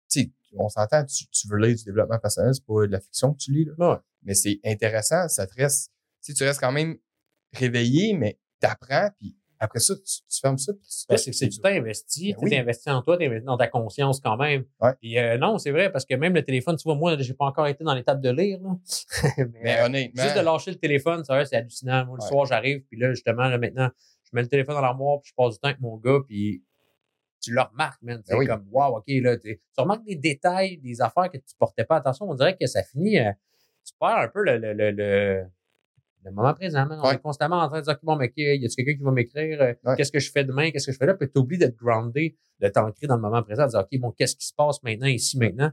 tu 0.09 0.21
sais, 0.21 0.31
on 0.55 0.69
s'entend, 0.69 1.03
tu, 1.05 1.27
tu 1.27 1.47
veux 1.47 1.57
lire 1.57 1.75
du 1.75 1.83
développement 1.83 2.19
personnel, 2.19 2.53
c'est 2.53 2.65
pas 2.65 2.85
de 2.85 2.91
la 2.91 2.99
fiction 2.99 3.33
que 3.33 3.39
tu 3.39 3.51
lis, 3.51 3.65
là. 3.65 3.73
Ouais. 3.93 3.97
Mais 4.27 4.35
c'est 4.35 4.59
intéressant, 4.65 5.27
ça 5.29 5.47
te 5.47 5.55
reste, 5.55 5.91
tu 6.23 6.31
sais, 6.31 6.33
tu 6.37 6.43
restes 6.43 6.59
quand 6.59 6.71
même 6.71 6.97
réveillé, 7.53 8.13
mais 8.13 8.37
t'apprends, 8.59 9.09
puis 9.17 9.35
après 9.59 9.79
ça, 9.79 9.95
tu, 9.95 10.03
tu 10.03 10.39
fermes 10.39 10.57
ça, 10.59 10.71
puis 10.73 10.83
tu 10.83 11.05
Ben, 11.09 11.17
c'est 11.17 11.47
du 11.47 11.59
temps 11.59 11.69
investi. 11.69 12.33
Ben 12.33 12.39
Tu 12.39 12.45
oui. 12.45 12.55
investi 12.57 12.89
en 12.91 13.01
toi, 13.01 13.17
tu 13.17 13.25
investi 13.25 13.45
dans 13.45 13.57
ta 13.57 13.67
conscience 13.67 14.19
quand 14.19 14.37
même. 14.37 14.65
Ouais. 14.81 14.91
Puis 15.01 15.17
euh, 15.17 15.37
non, 15.39 15.57
c'est 15.57 15.71
vrai, 15.71 15.91
parce 15.91 16.05
que 16.05 16.13
même 16.13 16.35
le 16.35 16.43
téléphone, 16.43 16.75
tu 16.75 16.83
vois, 16.83 16.93
moi, 16.95 17.17
j'ai 17.17 17.33
pas 17.33 17.45
encore 17.45 17.65
été 17.65 17.83
dans 17.83 17.95
l'étape 17.95 18.21
de 18.21 18.29
lire. 18.29 18.59
Là. 18.61 18.77
Mais, 19.37 19.45
Mais 19.63 19.79
euh, 19.79 19.85
honnêtement, 19.85 20.21
juste 20.23 20.35
de 20.35 20.41
lâcher 20.41 20.71
le 20.71 20.77
téléphone, 20.77 21.23
ça, 21.23 21.43
c'est 21.45 21.55
hallucinant. 21.55 22.05
Moi, 22.05 22.17
le 22.19 22.23
Ouais. 22.23 22.29
soir, 22.29 22.45
j'arrive, 22.45 22.81
puis 22.81 22.99
là, 22.99 23.09
justement, 23.11 23.47
là, 23.47 23.57
maintenant, 23.57 23.89
je 24.25 24.29
mets 24.33 24.41
le 24.43 24.47
téléphone 24.49 24.75
dans 24.75 24.81
l'armoire, 24.81 25.21
puis 25.21 25.29
je 25.31 25.33
passe 25.35 25.53
du 25.55 25.59
temps 25.59 25.69
avec 25.69 25.79
mon 25.79 25.97
gars, 25.97 26.19
puis 26.27 26.63
tu 27.41 27.51
le 27.53 27.61
remarques, 27.61 28.01
man. 28.03 28.21
C'est 28.25 28.33
Ben 28.33 28.39
oui. 28.39 28.45
comme, 28.47 28.67
wow, 28.71 28.97
OK, 28.97 29.05
là, 29.07 29.37
tu 29.37 29.59
remarques 29.77 30.03
des 30.05 30.15
détails, 30.17 30.77
des 30.77 31.01
affaires 31.01 31.31
que 31.31 31.37
tu 31.37 31.55
portais 31.57 31.85
pas 31.85 31.95
attention. 31.95 32.27
On 32.29 32.35
dirait 32.35 32.57
que 32.59 32.67
ça 32.67 32.83
finit, 32.83 33.17
euh, 33.19 33.31
tu 33.87 33.93
perds 33.99 34.17
un 34.17 34.27
peu 34.27 34.43
le, 34.43 34.57
le, 34.57 34.73
le, 34.73 34.91
le, 34.91 35.43
le 36.25 36.31
moment 36.31 36.53
présent, 36.53 36.85
man. 36.85 36.99
On 37.01 37.07
Ouais. 37.07 37.15
est 37.15 37.19
constamment 37.19 37.57
en 37.59 37.67
train 37.69 37.79
de 37.79 37.85
dire, 37.85 37.97
bon, 38.03 38.15
mais 38.17 38.25
OK, 38.27 38.33
y 38.37 38.65
a-tu 38.65 38.75
quelqu'un 38.75 38.97
qui 38.97 39.03
va 39.03 39.11
m'écrire? 39.11 39.61
Euh, 39.61 39.73
Ouais. 39.85 39.95
Qu'est-ce 39.95 40.11
que 40.11 40.19
je 40.19 40.29
fais 40.31 40.43
demain? 40.43 40.71
Qu'est-ce 40.71 40.87
que 40.87 40.91
je 40.91 40.97
fais 40.97 41.05
là? 41.05 41.13
Puis 41.13 41.29
t'oublies 41.29 41.57
d'être 41.57 41.77
groundé, 41.77 42.35
de 42.59 42.67
t'ancrer 42.67 43.07
dans 43.07 43.15
le 43.15 43.21
moment 43.21 43.41
présent, 43.43 43.65
de 43.65 43.69
dire, 43.71 43.79
OK, 43.79 43.99
bon, 43.99 44.11
qu'est-ce 44.11 44.35
qui 44.35 44.45
se 44.45 44.53
passe 44.53 44.83
maintenant, 44.83 45.07
ici, 45.07 45.37
maintenant? 45.37 45.71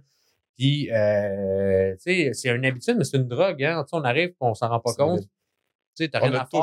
Puis, 0.56 0.88
euh, 0.92 1.92
tu 1.94 1.98
sais, 2.00 2.30
c'est 2.34 2.50
une 2.50 2.64
habitude, 2.64 2.96
mais 2.96 3.04
c'est 3.04 3.16
une 3.16 3.26
drogue, 3.26 3.62
hein. 3.64 3.84
Tu 3.88 3.96
on 3.96 4.04
arrive, 4.04 4.34
on 4.38 4.54
s'en 4.54 4.68
rend 4.68 4.78
pas 4.80 4.94
compte. 4.94 5.22
Tu 5.22 6.04
sais, 6.04 6.08
t'as 6.08 6.20
rien 6.20 6.34
a 6.34 6.42
à 6.42 6.46
faire. 6.46 6.62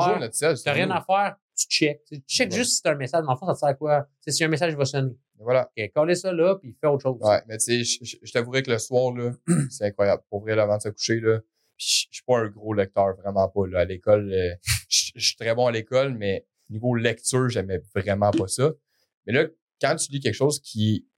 sur 0.56 0.72
rien 0.72 0.90
à 0.90 1.00
faire, 1.02 1.36
tu 1.66 1.76
check. 1.76 2.04
Tu 2.04 2.16
check 2.28 2.50
Ouais. 2.50 2.56
juste 2.58 2.76
si 2.76 2.82
t'as 2.82 2.92
un 2.92 2.96
message. 2.96 3.24
Dans 3.24 3.32
le 3.32 3.38
fond, 3.38 3.46
ça 3.46 3.54
te 3.54 3.58
sert 3.58 3.68
à 3.68 3.74
quoi? 3.74 4.08
Sais, 4.20 4.30
si 4.32 4.44
un 4.44 4.48
message 4.48 4.74
va 4.76 4.84
sonner. 4.84 5.16
Voilà. 5.38 5.70
OK, 5.76 5.90
coller 5.94 6.14
ça 6.14 6.32
là, 6.32 6.56
puis 6.56 6.76
fais 6.80 6.86
autre 6.86 7.02
chose. 7.02 7.18
Ouais, 7.20 7.40
mais 7.48 7.58
tu 7.58 7.84
sais, 7.84 8.04
je, 8.04 8.16
je- 8.22 8.32
t'avouerais 8.32 8.62
que 8.62 8.70
le 8.70 8.78
soir, 8.78 9.12
là, 9.14 9.32
c'est 9.70 9.84
incroyable. 9.86 10.22
Pour 10.30 10.40
vrai, 10.40 10.54
là, 10.54 10.62
avant 10.62 10.76
de 10.76 10.82
se 10.82 10.88
coucher, 10.90 11.20
là, 11.20 11.40
je 11.76 11.86
suis 12.10 12.22
pas 12.26 12.38
un 12.38 12.48
gros 12.48 12.74
lecteur, 12.74 13.16
vraiment 13.16 13.48
pas. 13.48 13.66
Là. 13.66 13.80
À 13.80 13.84
l'école, 13.84 14.32
euh, 14.32 14.54
je 14.88 15.18
suis 15.18 15.36
très 15.36 15.54
bon 15.54 15.66
à 15.66 15.72
l'école, 15.72 16.14
mais 16.14 16.46
niveau 16.70 16.94
lecture, 16.94 17.48
j'aimais 17.48 17.80
vraiment 17.94 18.30
pas 18.30 18.46
ça. 18.46 18.72
Mais 19.26 19.32
là, 19.32 19.46
quand 19.80 19.96
tu 19.96 20.12
lis 20.12 20.20
quelque 20.20 20.34
chose 20.34 20.60
qui, 20.60 21.08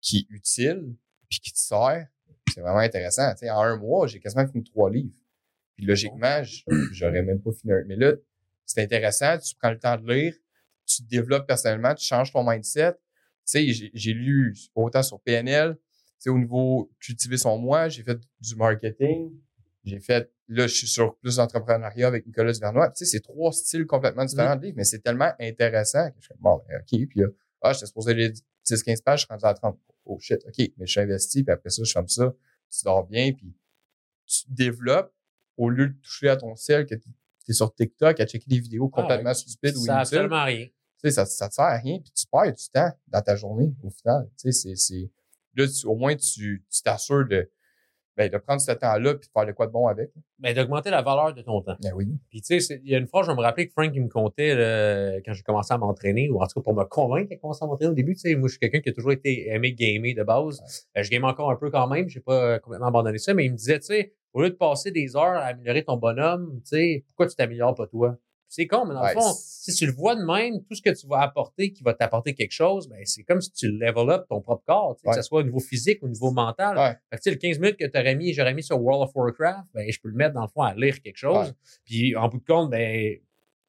qui 0.00 0.18
est 0.18 0.34
utile, 0.34 0.94
puis 1.28 1.40
qui 1.40 1.52
te 1.52 1.58
sert, 1.58 2.06
c'est 2.54 2.60
vraiment 2.62 2.78
intéressant. 2.78 3.30
Tu 3.32 3.40
sais, 3.40 3.50
en 3.50 3.60
un 3.60 3.76
mois, 3.76 4.06
j'ai 4.06 4.18
quasiment 4.20 4.46
fini 4.46 4.64
trois 4.64 4.88
livres. 4.90 5.12
Puis 5.74 5.84
logiquement, 5.84 6.42
j'aurais 6.92 7.20
même 7.22 7.42
pas 7.42 7.52
fini 7.52 7.72
un. 7.74 7.84
Mais 7.86 7.96
là, 7.96 8.14
c'est 8.66 8.82
intéressant, 8.82 9.38
tu 9.38 9.54
prends 9.54 9.70
le 9.70 9.78
temps 9.78 9.96
de 9.96 10.12
lire, 10.12 10.34
tu 10.84 11.02
te 11.02 11.08
développes 11.08 11.46
personnellement, 11.46 11.94
tu 11.94 12.04
changes 12.04 12.32
ton 12.32 12.48
mindset. 12.48 12.92
Tu 12.92 12.98
sais, 13.44 13.90
j'ai- 13.94 14.12
lu 14.12 14.56
autant 14.74 15.02
sur 15.02 15.20
PNL, 15.20 15.76
tu 15.76 15.82
sais, 16.18 16.30
au 16.30 16.38
niveau 16.38 16.90
cultiver 17.00 17.36
son 17.36 17.58
moi, 17.58 17.88
j'ai 17.88 18.02
fait 18.02 18.18
du 18.40 18.56
marketing, 18.56 19.32
j'ai 19.84 20.00
fait, 20.00 20.30
là, 20.48 20.66
je 20.66 20.74
suis 20.74 20.86
sur 20.88 21.16
plus 21.18 21.36
d'entrepreneuriat 21.36 22.08
avec 22.08 22.26
Nicolas 22.26 22.52
Duvernois. 22.52 22.90
Tu 22.90 23.04
sais, 23.04 23.04
c'est 23.04 23.20
trois 23.20 23.52
styles 23.52 23.86
complètement 23.86 24.24
différents 24.24 24.56
de 24.56 24.62
livres, 24.62 24.76
mais 24.76 24.84
c'est 24.84 24.98
tellement 25.00 25.32
intéressant 25.38 26.10
que 26.10 26.16
je 26.18 26.26
suis 26.26 26.34
bon, 26.40 26.60
ben, 26.68 26.80
OK, 26.80 27.08
puis 27.08 27.20
là, 27.20 27.26
ah, 27.62 27.72
j'étais 27.72 27.86
supposé 27.86 28.14
lire 28.14 28.32
10-15 28.64 29.00
pages, 29.00 29.20
je 29.20 29.26
suis 29.26 29.32
rendu 29.32 29.44
à 29.44 29.54
30. 29.54 29.78
Oh 30.04 30.18
shit, 30.20 30.40
OK, 30.46 30.58
mais 30.76 30.86
je 30.86 30.90
suis 30.90 31.00
investi, 31.00 31.44
puis 31.44 31.52
après 31.52 31.70
ça, 31.70 31.82
je 31.84 31.90
fais 31.90 31.98
comme 31.98 32.08
ça, 32.08 32.34
tu 32.70 32.84
dors 32.84 33.06
bien, 33.06 33.32
puis 33.32 33.54
tu 34.26 34.42
développes 34.48 35.12
au 35.56 35.70
lieu 35.70 35.88
de 35.88 35.94
toucher 36.00 36.28
à 36.28 36.36
ton 36.36 36.54
ciel, 36.56 36.84
que 36.86 36.94
tu 36.96 37.08
es 37.52 37.54
sur 37.54 37.72
TikTok 37.74 38.18
à 38.20 38.26
checker 38.26 38.46
des 38.48 38.60
vidéos 38.60 38.90
Ah, 38.92 39.00
complètement 39.02 39.34
stupides 39.34 39.76
ou 39.76 39.84
Ça 39.84 39.94
inutiles 40.00 40.18
absolument 40.18 40.44
rien. 40.44 40.66
tu 40.66 40.72
sais, 41.02 41.10
ça, 41.10 41.26
ça 41.26 41.48
te 41.48 41.54
sert 41.54 41.64
à 41.64 41.76
rien, 41.78 41.98
puis 42.00 42.10
tu 42.12 42.26
perds 42.30 42.52
du 42.54 42.68
temps 42.72 42.90
dans 43.08 43.22
ta 43.22 43.36
journée, 43.36 43.74
au 43.82 43.90
final. 43.90 44.28
Tu 44.38 44.50
sais, 44.50 44.52
c'est, 44.52 44.76
c'est, 44.76 45.10
là, 45.54 45.66
tu- 45.68 45.86
au 45.86 45.94
moins, 45.94 46.16
tu, 46.16 46.64
tu 46.70 46.82
t'assures 46.82 47.26
de, 47.28 47.50
ben, 48.16 48.30
de 48.30 48.38
prendre 48.38 48.60
ce 48.60 48.72
temps-là 48.72 49.14
puis 49.14 49.28
de 49.28 49.32
faire 49.32 49.46
de 49.46 49.52
quoi 49.52 49.66
de 49.66 49.72
bon 49.72 49.86
avec. 49.86 50.10
Ben, 50.38 50.54
d'augmenter 50.54 50.90
la 50.90 51.02
valeur 51.02 51.34
de 51.34 51.42
ton 51.42 51.60
temps. 51.60 51.76
Ben 51.82 51.92
oui. 51.94 52.08
Puis, 52.30 52.40
tu 52.40 52.60
sais, 52.60 52.80
il 52.82 52.90
y 52.90 52.94
a 52.94 52.98
une 52.98 53.06
fois, 53.06 53.22
je 53.22 53.30
me 53.30 53.40
rappeler 53.40 53.66
que 53.66 53.72
Frank, 53.72 53.90
il 53.94 54.02
me 54.02 54.08
comptait, 54.08 54.54
là, 54.54 55.20
quand 55.24 55.32
j'ai 55.32 55.42
commencé 55.42 55.74
à 55.74 55.78
m'entraîner, 55.78 56.30
ou 56.30 56.40
en 56.40 56.46
tout 56.46 56.60
cas 56.60 56.64
pour 56.64 56.74
me 56.74 56.84
convaincre 56.84 57.28
qu'il 57.28 57.36
a 57.36 57.40
commencé 57.40 57.64
à 57.64 57.66
m'entraîner 57.66 57.90
au 57.90 57.94
début, 57.94 58.14
tu 58.14 58.20
sais, 58.20 58.34
moi, 58.34 58.48
je 58.48 58.52
suis 58.52 58.60
quelqu'un 58.60 58.80
qui 58.80 58.88
a 58.88 58.92
toujours 58.92 59.12
été 59.12 59.48
aimé 59.50 59.72
gamer 59.74 60.14
de 60.14 60.22
base. 60.22 60.62
Euh, 60.96 61.02
je 61.02 61.10
game 61.10 61.24
encore 61.24 61.50
un 61.50 61.56
peu 61.56 61.70
quand 61.70 61.86
même, 61.88 62.08
j'ai 62.08 62.20
pas 62.20 62.54
euh, 62.54 62.58
complètement 62.58 62.88
abandonné 62.88 63.18
ça, 63.18 63.34
mais 63.34 63.44
il 63.44 63.52
me 63.52 63.56
disait, 63.56 63.78
tu 63.80 63.86
sais, 63.86 64.12
au 64.32 64.42
lieu 64.42 64.50
de 64.50 64.54
passer 64.54 64.90
des 64.90 65.16
heures 65.16 65.36
à 65.36 65.46
améliorer 65.46 65.84
ton 65.84 65.96
bonhomme, 65.96 66.60
tu 66.62 66.76
sais, 66.76 67.04
pourquoi 67.06 67.26
tu 67.26 67.36
t'améliores 67.36 67.74
pas 67.74 67.86
toi? 67.86 68.16
C'est 68.48 68.66
con, 68.66 68.84
mais 68.86 68.94
dans 68.94 69.02
Ouais, 69.02 69.14
le 69.14 69.20
fond, 69.20 69.32
si 69.36 69.74
tu 69.74 69.86
le 69.86 69.92
vois 69.92 70.14
de 70.14 70.22
même, 70.22 70.62
tout 70.64 70.74
ce 70.76 70.82
que 70.82 70.90
tu 70.90 71.06
vas 71.08 71.20
apporter, 71.20 71.72
qui 71.72 71.82
va 71.82 71.94
t'apporter 71.94 72.32
quelque 72.34 72.52
chose, 72.52 72.88
ben, 72.88 73.00
c'est 73.04 73.24
comme 73.24 73.40
si 73.40 73.50
tu 73.52 73.70
level 73.70 74.08
up 74.10 74.26
ton 74.28 74.40
propre 74.40 74.62
corps, 74.64 74.96
Ouais. 75.04 75.10
que 75.10 75.16
ce 75.16 75.22
soit 75.22 75.40
au 75.40 75.42
niveau 75.42 75.58
physique 75.58 76.00
ou 76.02 76.06
au 76.06 76.08
niveau 76.08 76.30
mental. 76.30 76.78
Ouais. 76.78 76.90
Fait 77.10 77.16
que, 77.16 77.16
tu 77.16 77.22
sais, 77.22 77.30
le 77.30 77.36
15 77.36 77.58
minutes 77.58 77.76
que 77.76 77.86
tu 77.86 77.98
aurais 77.98 78.14
mis, 78.14 78.32
j'aurais 78.32 78.54
mis 78.54 78.62
sur 78.62 78.80
World 78.80 79.02
of 79.08 79.10
Warcraft, 79.16 79.68
ben, 79.74 79.90
je 79.90 80.00
peux 80.00 80.08
le 80.08 80.14
mettre 80.14 80.34
dans 80.34 80.42
le 80.42 80.48
fond 80.48 80.62
à 80.62 80.74
lire 80.74 81.00
quelque 81.02 81.16
chose. 81.16 81.54
Puis, 81.84 82.14
en 82.14 82.28
bout 82.28 82.38
de 82.38 82.44
compte, 82.44 82.70
ben, 82.70 83.16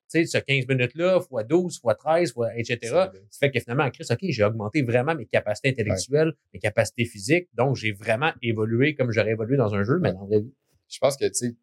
tu 0.10 0.24
sais, 0.24 0.26
ce 0.26 0.38
15 0.38 0.68
minutes-là, 0.68 1.20
fois 1.22 1.44
12, 1.44 1.80
fois 1.82 1.96
13, 1.96 2.32
fois, 2.34 2.56
etc. 2.56 2.78
Ça 2.84 3.12
fait 3.40 3.52
que 3.52 3.60
finalement, 3.60 3.90
Chris, 3.90 4.06
OK, 4.10 4.20
j'ai 4.22 4.44
augmenté 4.44 4.84
vraiment 4.84 5.16
mes 5.16 5.26
capacités 5.26 5.70
intellectuelles, 5.70 6.34
mes 6.54 6.60
capacités 6.60 7.04
physiques. 7.06 7.50
Donc, 7.56 7.76
j'ai 7.76 7.92
vraiment 7.94 8.32
évolué 8.44 8.94
comme 8.96 9.12
j'aurais 9.12 9.32
évolué 9.32 9.58
dans 9.58 9.74
un 9.74 9.84
jeu, 9.84 9.98
mais 10.00 10.14
dans 10.14 10.22
la 10.22 10.28
vraie 10.28 10.40
vie. 10.42 10.54
Je 10.88 11.00
pense 11.00 11.18
que, 11.18 11.26
tu 11.26 11.34
sais, 11.34 11.56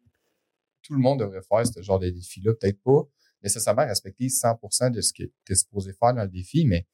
tout 0.85 0.93
le 0.93 0.99
monde 0.99 1.19
devrait 1.19 1.41
faire 1.41 1.65
ce 1.65 1.81
genre 1.81 1.99
de 1.99 2.09
défi-là. 2.09 2.53
Peut-être 2.53 2.81
pas 2.83 3.01
nécessairement 3.43 3.85
respecter 3.85 4.27
100% 4.27 4.91
de 4.91 5.01
ce 5.01 5.13
que 5.13 5.23
tu 5.45 5.51
es 5.51 5.55
supposé 5.55 5.93
faire 5.93 6.13
dans 6.13 6.23
le 6.23 6.29
défi, 6.29 6.65
mais 6.65 6.87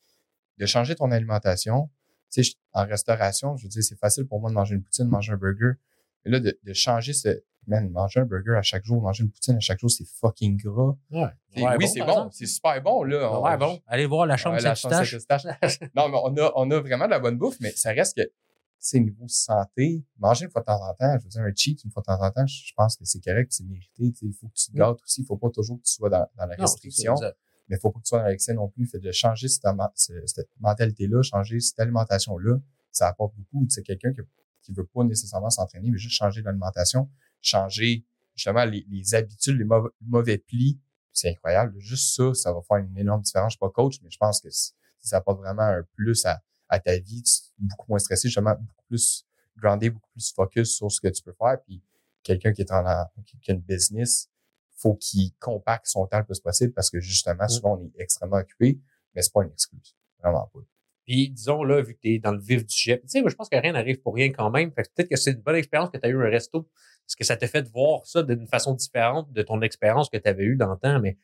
de 0.58 0.65
changer 0.65 0.95
ton 0.95 1.12
alimentation. 1.12 1.89
Tu 2.32 2.43
sais, 2.43 2.51
en 2.73 2.86
restauration, 2.86 3.58
je 3.58 3.63
veux 3.63 3.69
dire, 3.69 3.84
c'est 3.84 3.97
facile 3.99 4.25
pour 4.25 4.39
moi 4.39 4.49
de 4.49 4.56
manger 4.56 4.75
une 4.75 4.84
poutine, 4.84 5.06
de 5.06 5.10
manger 5.10 5.34
un 5.34 5.38
burger. 5.38 5.73
Mais 6.23 6.32
là, 6.32 6.39
de, 6.39 6.58
de 6.63 6.73
changer 6.73 7.13
ce, 7.13 7.43
man, 7.67 7.89
manger 7.89 8.21
un 8.21 8.25
burger 8.25 8.56
à 8.58 8.62
chaque 8.62 8.84
jour, 8.86 9.01
manger 9.01 9.23
une 9.23 9.32
poutine 9.32 9.56
à 9.56 9.60
chaque 9.60 9.80
jour, 9.80 9.89
c'est 9.91 10.08
fucking 10.08 10.56
gras. 10.58 10.95
Ouais. 11.10 11.25
Oui, 11.77 11.88
c'est 11.88 11.99
bon, 12.06 12.30
c'est 12.32 12.45
super 12.45 12.82
bon, 12.82 13.04
là. 13.04 13.32
On- 13.32 13.43
Ouais, 13.43 13.58
bon. 13.58 13.82
Allez 13.88 14.06
voir 14.06 14.25
la 14.25 14.38
chambre 14.38 14.56
Ouais, 14.56 14.62
la 14.62 14.75
chambre 14.75 14.93
non, 15.95 16.10
mais 16.10 16.17
on 16.23 16.38
a, 16.38 16.51
on 16.56 16.71
a 16.71 16.80
vraiment 16.80 17.06
de 17.06 17.12
la 17.12 17.19
bonne 17.19 17.38
bouffe, 17.38 17.58
mais 17.60 17.71
ça 17.71 17.91
reste 17.91 18.15
que, 18.15 18.32
sais, 18.88 19.00
niveau 19.00 19.28
santé, 19.28 20.04
manger 20.17 20.46
une 20.46 20.52
fois 20.52 20.62
de 20.62 20.65
temps 20.65 20.82
en 20.82 20.94
temps, 20.94 21.17
je 21.17 21.24
veux 21.24 21.30
dire, 21.30 21.41
un 21.41 21.54
cheat 21.56 21.84
une 21.84 21.91
fois 21.91 22.02
de 22.02 22.06
temps 22.06 22.22
en 22.22 22.32
temps, 22.32 22.48
je 22.48 22.74
pense 22.76 22.96
que 22.96 23.06
c'est 23.06 23.24
correct, 23.24 23.52
c'est 23.52 23.63
mérité, 23.63 24.12
tu 24.12 24.15
sais, 24.15 24.26
il 24.26 24.34
faut 24.34 24.48
que 24.48 24.54
tu 24.56 24.72
te 24.72 24.78
gâtes 24.78 25.02
aussi, 25.04 25.22
il 25.22 25.26
faut 25.26 25.38
pas 25.38 25.50
toujours 25.50 25.78
que 25.78 25.84
tu 25.84 25.94
sois 25.94 26.10
dans, 26.10 26.28
dans 26.38 26.46
la 26.46 26.58
Non, 26.58 26.63
restriction, 26.63 27.15
ça. 27.15 27.34
mais 27.67 27.76
il 27.78 27.80
faut 27.80 27.91
pas 27.91 28.00
que 28.00 28.06
tu 28.06 28.10
sois 28.10 28.20
dans 28.20 28.28
l'excès 28.28 28.54
non 28.54 28.70
plus, 28.70 28.88
fait 28.88 29.00
de 29.00 29.12
changer 29.12 29.48
cette, 29.48 29.65
mentalité-là, 30.60 31.22
changer 31.22 31.60
cette 31.60 31.80
alimentation-là, 31.80 32.58
ça 32.91 33.08
apporte 33.08 33.36
beaucoup, 33.36 33.65
tu 33.65 33.72
sais, 33.76 33.84
quelqu'un 33.84 34.13
qui, 34.13 34.22
qui 34.63 34.74
veut 34.74 34.86
pas 34.86 35.04
nécessairement 35.04 35.50
s'entraîner, 35.50 35.91
mais 35.91 35.98
juste 35.98 36.15
changer 36.15 36.41
l'alimentation, 36.41 37.10
changer, 37.41 38.06
justement, 38.36 38.65
les, 38.65 38.86
les 38.89 39.15
habitudes, 39.15 39.58
les 39.58 39.65
mauvais, 39.65 39.89
mauvais 40.02 40.38
plis, 40.38 40.80
c'est 41.13 41.30
incroyable. 41.30 41.78
Juste 41.80 42.15
ça, 42.15 42.34
ça 42.34 42.54
va 42.54 42.62
faire 42.62 42.78
une 42.78 42.98
énorme 42.98 43.22
différence. 43.22 43.54
Je 43.54 43.58
suis 43.58 43.60
pas 43.60 43.70
coach, 43.70 44.00
mais 44.02 44.10
je 44.10 44.17
pense 44.17 44.41
que 44.41 44.50
ça 44.50 45.17
apporte 45.17 45.39
vraiment 45.39 45.63
un 45.63 45.84
plus 45.96 46.26
à, 46.26 46.41
à 46.71 46.79
ta 46.79 46.97
vie. 46.97 47.21
Tu 47.21 47.31
es 47.31 47.67
beaucoup 47.67 47.86
moins 47.89 47.99
stressé, 47.99 48.27
justement, 48.27 48.55
beaucoup 48.55 48.86
plus 48.88 49.25
groundé, 49.57 49.89
beaucoup 49.89 50.10
plus 50.12 50.31
focus 50.34 50.75
sur 50.75 50.91
ce 50.91 50.99
que 50.99 51.10
tu 51.10 51.21
peux 51.21 51.34
faire. 51.34 51.57
Puis 51.65 51.84
quelqu'un 52.23 52.53
qui 52.53 52.62
est 52.62 52.71
en 52.71 52.84
qui 53.25 53.51
a 53.51 53.53
une 53.53 53.62
business, 53.62 54.29
faut 54.77 54.95
qu'il 54.95 55.31
compacte 55.39 55.86
son 55.86 56.07
temps 56.07 56.19
le 56.19 56.25
plus 56.25 56.39
possible 56.39 56.73
parce 56.73 56.89
que 56.89 56.99
justement, 56.99 57.43
Mm. 57.43 57.49
souvent, 57.49 57.77
on 57.77 57.86
est 57.86 58.01
extrêmement 58.01 58.38
occupé, 58.38 58.79
mais 59.13 59.21
c'est 59.21 59.34
pas 59.34 59.43
une 59.43 59.51
excuse. 59.51 59.95
Vraiment 60.19 60.49
pas. 60.53 60.60
Puis 61.05 61.29
disons, 61.29 61.63
là, 61.63 61.81
vu 61.81 61.95
que 61.95 61.99
tu 61.99 62.13
es 62.13 62.19
dans 62.19 62.31
le 62.31 62.39
vif 62.39 62.65
du 62.65 62.73
sujet, 62.73 62.99
tu 63.01 63.10
sais, 63.10 63.21
moi, 63.21 63.29
je 63.29 63.36
pense 63.36 63.49
que 63.49 63.57
rien 63.57 63.73
n'arrive 63.73 64.01
pour 64.01 64.15
rien 64.15 64.31
quand 64.31 64.49
même. 64.49 64.71
Fait 64.71 64.84
que 64.84 64.89
peut-être 64.95 65.10
que 65.10 65.15
c'est 65.17 65.31
une 65.31 65.41
bonne 65.41 65.55
expérience 65.55 65.89
que 65.89 65.97
tu 65.97 66.05
as 66.05 66.10
eu 66.10 66.15
un 66.15 66.29
resto. 66.29 66.69
Parce 67.05 67.15
que 67.15 67.23
ça 67.23 67.36
te 67.36 67.45
fait 67.47 67.63
de 67.63 67.69
voir 67.69 68.05
ça 68.05 68.23
d'une 68.23 68.47
façon 68.47 68.73
différente 68.73 69.31
de 69.34 69.41
ton 69.41 69.62
expérience 69.62 70.10
que 70.10 70.17
tu 70.17 70.29
avais 70.29 70.43
eue 70.45 70.55
dans 70.55 70.71
le 70.71 70.77
temps? 70.79 70.99
Mais 70.99 71.17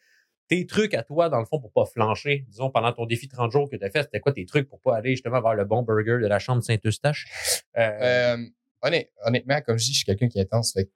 tes 0.47 0.65
trucs 0.65 0.93
à 0.93 1.03
toi, 1.03 1.29
dans 1.29 1.39
le 1.39 1.45
fond, 1.45 1.59
pour 1.59 1.71
pas 1.71 1.85
flancher, 1.85 2.45
disons, 2.47 2.69
pendant 2.69 2.93
ton 2.93 3.05
défi 3.05 3.27
30 3.27 3.51
jours 3.51 3.69
que 3.69 3.75
tu 3.75 3.83
as 3.83 3.89
fait, 3.89 4.03
c'était 4.03 4.19
quoi 4.19 4.31
tes 4.31 4.45
trucs 4.45 4.69
pour 4.69 4.79
pas 4.79 4.95
aller 4.95 5.11
justement 5.11 5.41
vers 5.41 5.55
le 5.55 5.65
bon 5.65 5.83
burger 5.83 6.19
de 6.21 6.27
la 6.27 6.39
chambre 6.39 6.63
Saint-Eustache? 6.63 7.63
Euh, 7.77 8.37
honnêtement, 8.81 9.61
comme 9.61 9.77
je 9.77 9.85
dis, 9.85 9.91
je 9.91 9.97
suis 9.97 10.05
quelqu'un 10.05 10.29
qui 10.29 10.39
est 10.39 10.43
intense. 10.43 10.73
Fait 10.73 10.89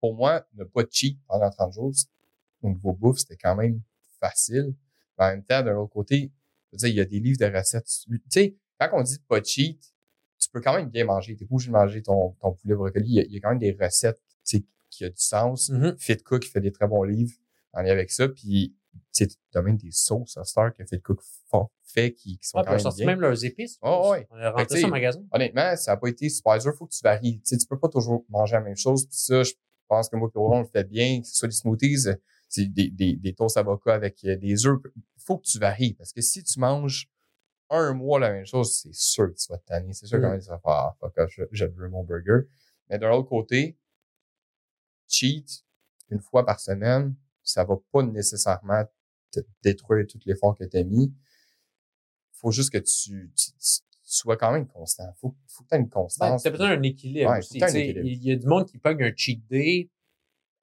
pour 0.00 0.14
moi, 0.14 0.46
ne 0.54 0.64
pas 0.64 0.82
cheat 0.90 1.18
pendant 1.28 1.50
30 1.50 1.72
jours, 1.74 1.92
au 2.62 2.68
niveau 2.68 2.92
bouffe, 2.92 3.18
c'était 3.18 3.36
quand 3.36 3.54
même 3.54 3.80
facile. 4.18 4.74
Mais 5.18 5.24
en 5.26 5.28
même 5.28 5.44
temps, 5.44 5.62
d'un 5.62 5.76
autre 5.76 5.92
côté, 5.92 6.32
je 6.72 6.76
veux 6.76 6.78
dire, 6.78 6.88
il 6.88 6.96
y 6.96 7.00
a 7.00 7.04
des 7.04 7.20
livres 7.20 7.38
de 7.38 7.56
recettes. 7.56 7.86
Tu 8.06 8.20
sais, 8.28 8.56
quand 8.78 8.88
on 8.92 9.02
dit 9.02 9.18
pas 9.28 9.42
cheat, 9.42 9.80
tu 10.38 10.48
peux 10.50 10.60
quand 10.60 10.74
même 10.74 10.88
bien 10.88 11.04
manger. 11.04 11.36
Tu 11.36 11.46
pas 11.46 11.54
obligé 11.54 11.68
de 11.68 11.72
manger 11.72 12.02
ton, 12.02 12.30
ton 12.40 12.52
poulet 12.54 12.74
brocoli. 12.74 13.06
Il 13.08 13.32
y, 13.32 13.36
a, 13.36 13.40
quand 13.40 13.50
même 13.50 13.58
des 13.58 13.76
recettes 13.78 14.20
qui 14.90 15.04
a 15.04 15.08
du 15.08 15.16
sens. 15.16 15.70
Mm-hmm. 15.70 15.98
Fit 15.98 16.16
Cook 16.18 16.44
fait 16.44 16.60
des 16.60 16.72
très 16.72 16.88
bons 16.88 17.04
livres 17.04 17.34
en 17.72 17.82
lien 17.82 17.92
avec 17.92 18.10
ça. 18.10 18.28
Puis, 18.28 18.74
tu 19.12 19.26
as 19.54 19.62
même 19.62 19.76
des 19.76 19.90
sauces 19.90 20.36
à 20.36 20.44
Star 20.44 20.72
que 20.74 20.84
Fit 20.84 21.00
Cook 21.00 21.20
fait 21.82 22.12
qui, 22.12 22.38
qui 22.38 22.46
sont 22.46 22.58
ouais, 22.58 22.64
quand 22.64 22.72
même 22.84 22.94
bien. 22.96 23.06
même 23.06 23.20
leurs 23.20 23.44
épices. 23.44 23.78
Oh, 23.82 24.10
ouais. 24.12 24.26
On 24.30 24.36
a 24.36 24.50
rentré 24.50 24.80
ça 24.80 24.86
au 24.86 24.90
magasin. 24.90 25.24
Honnêtement, 25.32 25.76
ça 25.76 25.92
n'a 25.92 25.96
pas 25.96 26.08
été 26.08 26.28
super 26.28 26.58
dur. 26.58 26.72
Faut 26.76 26.86
que 26.86 26.92
tu 26.92 27.02
varies. 27.02 27.40
Tu 27.40 27.46
sais, 27.46 27.56
tu 27.58 27.66
peux 27.66 27.78
pas 27.78 27.88
toujours 27.88 28.24
manger 28.28 28.54
la 28.54 28.60
même 28.60 28.76
chose. 28.76 29.06
Puis 29.06 29.16
ça, 29.18 29.42
je 29.42 29.52
pense 29.88 30.08
que 30.08 30.16
moi, 30.16 30.30
on 30.36 30.60
le 30.60 30.66
fait 30.66 30.84
bien. 30.84 31.20
Que 31.20 31.26
ce 31.26 31.34
soit 31.34 31.48
des 31.48 31.54
smoothies, 31.54 32.06
c'est 32.48 32.66
des, 32.72 32.90
des, 32.90 33.16
des 33.16 33.34
toasts 33.34 33.56
avocats 33.56 33.94
avec 33.94 34.24
euh, 34.24 34.36
des 34.36 34.66
œufs. 34.66 34.78
faut 35.18 35.38
que 35.38 35.44
tu 35.46 35.58
varies. 35.58 35.94
Parce 35.94 36.12
que 36.12 36.20
si 36.20 36.42
tu 36.44 36.60
manges 36.60 37.10
un 37.70 37.92
mois 37.94 38.18
la 38.20 38.30
même 38.30 38.46
chose, 38.46 38.72
c'est 38.80 38.94
sûr 38.94 39.28
que 39.28 39.38
tu 39.38 39.46
vas 39.48 39.58
te 39.58 39.66
tanner. 39.66 39.92
C'est 39.92 40.06
sûr 40.06 40.18
Mm. 40.18 40.22
que 40.38 40.42
tu 40.44 40.48
vas 40.48 40.58
faire, 40.58 40.70
ah, 40.72 40.96
fuck 41.00 41.18
off, 41.18 41.30
je, 41.36 41.42
je 41.50 41.64
veux 41.66 41.88
mon 41.88 42.04
burger. 42.04 42.46
Mais 42.88 42.98
d'un 42.98 43.10
autre 43.12 43.28
côté, 43.28 43.76
cheat 45.08 45.64
une 46.10 46.20
fois 46.20 46.44
par 46.44 46.60
semaine, 46.60 47.14
ça 47.42 47.64
va 47.64 47.76
pas 47.92 48.02
nécessairement 48.02 48.84
te 49.30 49.40
détruire 49.62 50.06
tout 50.08 50.18
l'effort 50.26 50.56
que 50.56 50.64
tu 50.64 50.76
as 50.76 50.84
mis. 50.84 51.12
faut 52.32 52.50
juste 52.50 52.70
que 52.70 52.78
tu, 52.78 53.32
tu, 53.36 53.50
tu 53.52 53.80
sois 54.02 54.36
quand 54.36 54.50
même 54.52 54.66
constant. 54.66 55.12
Faut, 55.20 55.36
faut 55.46 55.62
que 55.64 55.68
tu 55.68 55.74
aies 55.74 55.78
une 55.78 55.84
Ben, 55.84 55.90
constance. 55.90 56.42
t'as 56.42 56.50
besoin 56.50 56.74
d'un 56.76 56.82
équilibre 56.82 57.30
Ouais, 57.30 57.38
aussi. 57.38 57.58
tu. 57.58 57.78
Il 57.78 58.24
y 58.24 58.32
a 58.32 58.36
du 58.36 58.46
monde 58.46 58.66
qui 58.66 58.78
pogne 58.78 59.02
un 59.04 59.12
cheat 59.14 59.46
day 59.48 59.88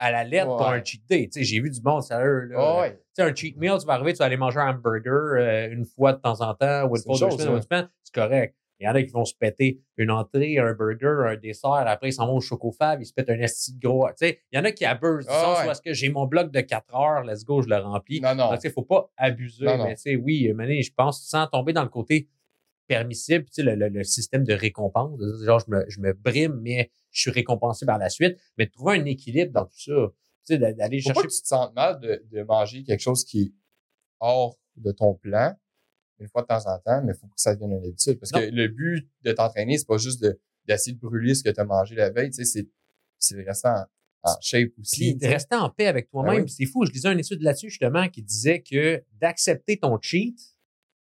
à 0.00 0.10
la 0.12 0.24
lettre 0.24 0.46
pour 0.56 0.60
Ouais. 0.68 0.78
un 0.80 0.84
cheat 0.84 1.02
day. 1.08 1.28
Tu 1.32 1.42
j'ai 1.44 1.60
vu 1.60 1.70
du 1.70 1.80
monde, 1.82 2.02
sérieux. 2.02 2.46
Là, 2.46 2.80
ouais. 2.80 3.02
Tu 3.16 3.22
un 3.22 3.34
cheat 3.34 3.56
meal, 3.56 3.78
tu 3.80 3.86
vas 3.86 3.94
arriver, 3.94 4.12
tu 4.12 4.18
vas 4.18 4.26
aller 4.26 4.36
manger 4.36 4.58
un 4.60 4.70
hamburger 4.70 5.12
euh, 5.38 5.70
une 5.72 5.84
fois 5.86 6.12
de 6.12 6.20
temps 6.20 6.40
en 6.40 6.54
temps 6.54 6.84
ou 6.88 6.96
une 6.96 7.02
fois 7.02 7.18
deux 7.30 7.38
semaines, 7.38 7.62
hein. 7.70 7.90
c'est 8.02 8.14
correct. 8.14 8.54
Il 8.80 8.84
y 8.84 8.88
en 8.88 8.94
a 8.94 9.02
qui 9.02 9.10
vont 9.10 9.24
se 9.24 9.34
péter 9.34 9.80
une 9.96 10.10
entrée, 10.10 10.58
un 10.58 10.72
burger, 10.72 11.28
un 11.32 11.36
dessert, 11.36 11.70
après 11.72 12.10
ils 12.10 12.12
s'en 12.12 12.26
vont 12.28 12.36
au 12.36 12.40
chocofab, 12.40 13.00
ils 13.02 13.06
se 13.06 13.12
pètent 13.12 13.30
un 13.30 13.38
esti 13.40 13.74
de 13.74 13.80
gros. 13.80 14.06
Tu 14.10 14.14
sais, 14.18 14.38
il 14.52 14.56
y 14.56 14.60
en 14.60 14.64
a 14.64 14.70
qui 14.72 14.84
abusent 14.84 15.26
du 15.26 15.32
Ah 15.32 15.64
ouais. 15.64 15.72
est-ce 15.72 15.82
que 15.82 15.92
j'ai 15.92 16.08
mon 16.10 16.26
bloc 16.26 16.52
de 16.52 16.60
4 16.60 16.94
heures, 16.94 17.24
let's 17.24 17.44
go, 17.44 17.60
je 17.60 17.68
le 17.68 17.76
remplis. 17.76 18.20
Non, 18.20 18.34
non. 18.36 18.54
Tu 18.54 18.60
sais, 18.60 18.70
faut 18.70 18.82
pas 18.82 19.10
abuser, 19.16 19.64
Non, 19.64 19.84
mais 19.84 19.96
tu 19.96 20.02
sais, 20.02 20.16
oui, 20.16 20.52
Mané, 20.52 20.82
je 20.82 20.92
pense, 20.94 21.26
sans 21.26 21.46
tomber 21.48 21.72
dans 21.72 21.82
le 21.82 21.88
côté 21.88 22.28
permissible, 22.86 23.44
tu 23.46 23.50
sais, 23.54 23.62
le, 23.62 23.74
le- 23.74 23.88
le 23.88 24.04
système 24.04 24.44
de 24.44 24.54
récompense, 24.54 25.20
genre, 25.44 25.58
je 25.60 25.70
me, 25.70 25.84
je 25.88 26.00
me 26.00 26.12
brime, 26.14 26.58
mais 26.62 26.90
je 27.10 27.20
suis 27.22 27.30
récompensé 27.30 27.84
par 27.84 27.98
la 27.98 28.08
suite, 28.08 28.38
mais 28.56 28.66
de 28.66 28.70
trouver 28.70 28.98
un 28.98 29.04
équilibre 29.04 29.52
dans 29.52 29.64
tout 29.66 29.78
ça, 29.78 29.92
tu 29.92 30.54
sais, 30.54 30.58
d'a- 30.58 30.72
d'aller 30.72 30.98
pas 30.98 31.12
chercher 31.12 31.26
que 31.28 31.32
tu 31.34 31.42
te 31.42 31.46
sentes 31.46 31.74
mal 31.74 32.00
de, 32.00 32.24
de 32.30 32.42
manger 32.44 32.84
quelque 32.84 33.00
chose 33.00 33.24
qui 33.24 33.42
est 33.42 33.52
hors 34.20 34.56
de 34.76 34.92
ton 34.92 35.14
plan 35.14 35.54
une 36.20 36.28
fois 36.28 36.42
de 36.42 36.46
temps 36.48 36.66
en 36.66 36.78
temps, 36.78 37.02
mais 37.04 37.12
il 37.14 37.18
faut 37.18 37.26
que 37.26 37.32
ça 37.36 37.54
devienne 37.54 37.72
une 37.72 37.84
habitude. 37.84 38.18
Parce 38.18 38.32
Non. 38.32 38.40
que 38.40 38.46
le 38.46 38.68
but 38.68 39.08
de 39.22 39.32
t'entraîner, 39.32 39.78
c'est 39.78 39.86
pas 39.86 39.98
juste 39.98 40.22
de 40.22 40.38
d'essayer 40.66 40.94
de 40.94 41.00
brûler 41.00 41.34
ce 41.34 41.42
que 41.42 41.48
tu 41.48 41.58
as 41.60 41.64
mangé 41.64 41.94
la 41.94 42.10
veille, 42.10 42.28
tu 42.28 42.34
sais, 42.36 42.44
c'est, 42.44 42.68
c'est 43.18 43.34
de 43.36 43.42
rester 43.42 43.68
en, 43.68 43.84
en 44.24 44.34
shape 44.42 44.68
aussi. 44.78 45.14
Puis 45.14 45.14
de 45.16 45.26
rester 45.26 45.56
en 45.56 45.70
paix 45.70 45.86
avec 45.86 46.10
toi-même. 46.10 46.36
Ben 46.36 46.42
oui. 46.42 46.48
C'est 46.50 46.66
fou. 46.66 46.84
Je 46.84 46.92
lisais 46.92 47.10
une 47.10 47.18
étude 47.20 47.40
là-dessus, 47.40 47.70
justement, 47.70 48.06
qui 48.08 48.22
disait 48.22 48.60
que 48.60 49.02
d'accepter 49.18 49.78
ton 49.78 49.98
cheat, 50.02 50.38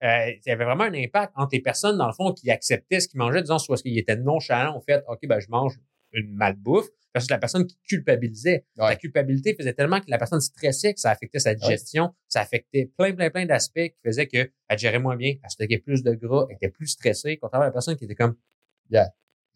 euh, 0.05 0.31
il 0.31 0.40
y 0.47 0.51
avait 0.53 0.64
vraiment 0.64 0.85
un 0.85 0.94
impact 0.94 1.33
entre 1.35 1.49
les 1.57 1.61
personnes, 1.61 1.99
dans 1.99 2.07
le 2.07 2.12
fond, 2.12 2.33
qui 2.33 2.53
acceptaient 2.53 3.01
ce 3.01 3.09
qu'ils 3.09 3.18
mangeaient, 3.18 3.40
disant 3.42 3.59
soit 3.59 3.73
parce 3.75 3.83
qu'ils 3.83 3.99
étaient 3.99 4.14
nonchalants 4.16 4.77
au 4.77 4.81
fait, 4.81 5.03
OK, 5.09 5.18
ben, 5.27 5.40
je 5.40 5.49
mange 5.49 5.77
une 6.12 6.33
malbouffe, 6.35 6.87
versus 7.14 7.31
la 7.31 7.38
personne 7.38 7.66
qui 7.66 7.79
culpabilisait. 7.88 8.66
Ouais. 8.77 8.90
La 8.90 8.97
culpabilité 8.97 9.55
faisait 9.55 9.73
tellement 9.73 9.99
que 10.01 10.11
la 10.11 10.18
personne 10.18 10.40
stressait 10.40 10.92
que 10.94 11.01
ça 11.01 11.11
affectait 11.11 11.38
sa 11.38 11.55
digestion, 11.55 12.14
ça 12.29 12.42
affectait 12.42 12.90
plein, 12.97 13.12
plein, 13.14 13.31
plein 13.31 13.47
d'aspects 13.47 13.81
qui 13.81 13.97
faisaient 14.05 14.27
qu'elle 14.27 14.51
gérait 14.77 14.99
moins 14.99 15.16
bien, 15.16 15.35
elle 15.42 15.51
stockait 15.51 15.79
plus 15.79 16.03
de 16.03 16.12
gras, 16.12 16.47
elle 16.51 16.57
était 16.57 16.68
plus 16.71 16.87
stressée, 16.88 17.38
contrairement 17.38 17.64
à 17.64 17.68
la 17.68 17.73
personne 17.73 17.97
qui 17.97 18.05
était 18.05 18.14
comme, 18.14 18.37
Yeah. 18.90 19.09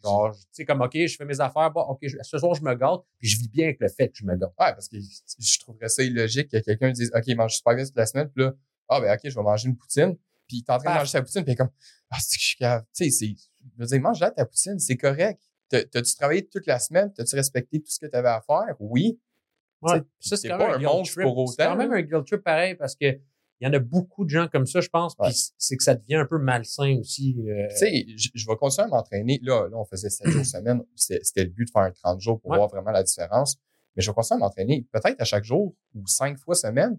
genre, 0.02 0.34
tu 0.34 0.40
sais, 0.52 0.64
comme, 0.64 0.80
OK, 0.82 0.92
je 0.94 1.14
fais 1.16 1.24
mes 1.24 1.40
affaires, 1.40 1.70
bon, 1.70 1.80
OK, 1.82 1.98
je- 2.02 2.16
ce 2.22 2.38
soir, 2.38 2.54
je 2.54 2.62
me 2.62 2.74
gâte, 2.74 3.00
puis 3.18 3.28
je 3.28 3.38
vis 3.38 3.48
bien 3.48 3.66
avec 3.66 3.80
le 3.80 3.88
fait 3.88 4.08
que 4.08 4.16
je 4.18 4.24
me 4.24 4.34
gâte. 4.36 4.50
Ouais, 4.58 4.72
parce 4.72 4.88
que 4.88 4.96
je 4.98 5.58
trouverais 5.60 5.88
ça 5.88 6.02
illogique 6.02 6.50
que 6.50 6.58
quelqu'un 6.58 6.90
dise, 6.90 7.10
OK, 7.14 7.26
mange 7.36 7.54
super 7.56 7.74
bien 7.76 7.84
toute 7.84 7.96
la 7.96 8.06
semaine, 8.06 8.28
puis 8.28 8.44
là, 8.44 8.54
ah, 8.88 9.00
ben, 9.00 9.14
OK, 9.14 9.20
je 9.24 9.34
vais 9.34 9.42
manger 9.42 9.68
une 9.68 9.76
poutine. 9.76 10.16
Puis 10.48 10.58
il 10.58 10.64
est 10.68 10.70
en 10.70 10.78
train 10.78 10.92
de 10.94 10.98
manger 10.98 11.10
sa 11.12 11.22
poutine, 11.22 11.42
puis 11.44 11.52
il 11.52 11.54
est 11.54 11.56
comme, 11.56 11.70
ah, 12.10 12.16
c'est 12.20 12.36
que 12.36 12.42
je 12.42 12.46
suis. 12.46 12.56
Tu 12.58 12.64
sais, 12.92 13.10
c'est, 13.10 13.26
je 13.28 13.78
veux 13.78 13.86
dire, 13.86 14.00
mange 14.00 14.20
là 14.20 14.30
ta 14.32 14.44
poutine, 14.44 14.78
c'est 14.78 14.96
correct. 14.96 15.40
T'as- 15.72 15.84
T'as-tu 15.86 16.14
travaillé 16.16 16.46
toute 16.46 16.66
la 16.66 16.78
semaine? 16.78 17.12
T'as-tu 17.12 17.34
respecté 17.36 17.80
tout 17.80 17.90
ce 17.90 17.98
que 17.98 18.06
tu 18.06 18.14
avais 18.16 18.28
à 18.28 18.40
faire? 18.46 18.76
Oui. 18.78 19.18
Ouais. 19.80 20.00
Ça, 20.20 20.36
c'est 20.36 20.48
pas 20.50 20.74
un 20.76 20.78
monstre 20.78 21.14
trip. 21.14 21.24
pour 21.24 21.48
C'est 21.50 21.64
quand 21.64 21.70
autant, 21.72 21.76
même 21.78 21.92
un 21.92 22.02
guilt 22.02 22.26
trip 22.26 22.42
pareil 22.42 22.74
parce 22.76 22.94
que 22.94 23.06
il 23.60 23.66
y 23.66 23.68
en 23.68 23.72
a 23.74 23.78
beaucoup 23.78 24.24
de 24.24 24.30
gens 24.30 24.48
comme 24.48 24.66
ça, 24.66 24.80
je 24.80 24.88
pense. 24.88 25.14
Puis 25.16 25.32
c'est 25.56 25.76
que 25.76 25.84
ça 25.84 25.94
devient 25.94 26.16
un 26.16 26.26
peu 26.26 26.38
malsain 26.38 26.96
aussi. 26.98 27.36
euh, 27.48 27.68
Tu 27.70 27.76
sais, 27.76 28.04
je, 28.16 28.28
je 28.34 28.46
vais 28.48 28.56
continuer 28.56 28.86
à 28.86 28.88
m'entraîner. 28.88 29.38
Là, 29.42 29.68
là, 29.68 29.76
on 29.76 29.84
faisait 29.84 30.10
7 30.10 30.28
jours 30.28 30.44
semaine. 30.44 30.82
C'était 30.96 31.22
c'était 31.22 31.44
le 31.44 31.50
but 31.50 31.66
de 31.66 31.70
faire 31.70 31.82
un 31.82 31.92
30 31.92 32.20
jours 32.20 32.40
pour 32.40 32.50
Ouais. 32.50 32.56
voir 32.58 32.68
vraiment 32.68 32.90
la 32.90 33.02
différence. 33.04 33.56
Mais 33.96 34.02
je 34.02 34.10
vais 34.10 34.14
continuer 34.14 34.38
à 34.42 34.44
m'entraîner. 34.46 34.86
Peut-être 34.90 35.20
à 35.20 35.24
chaque 35.24 35.44
jour 35.44 35.74
ou 35.94 36.06
cinq 36.06 36.38
fois 36.38 36.54
semaine. 36.56 36.98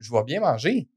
Je 0.00 0.10
vais 0.12 0.22
bien 0.24 0.40
manger. 0.40 0.88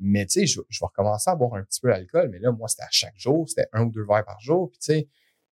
Mais 0.00 0.26
tu 0.26 0.40
sais, 0.40 0.46
je, 0.46 0.60
je 0.68 0.78
vais 0.80 0.86
recommencer 0.86 1.30
à 1.30 1.34
boire 1.34 1.54
un 1.54 1.62
petit 1.64 1.80
peu 1.80 1.88
d'alcool. 1.88 2.28
Mais 2.30 2.38
là, 2.38 2.52
moi, 2.52 2.68
c'était 2.68 2.82
à 2.84 2.88
chaque 2.90 3.16
jour. 3.18 3.48
C'était 3.48 3.68
un 3.72 3.84
ou 3.84 3.90
deux 3.90 4.04
verres 4.04 4.24
par 4.24 4.40
jour. 4.40 4.70
Puis 4.70 4.78
tu 4.78 4.86
sais, 4.92 5.08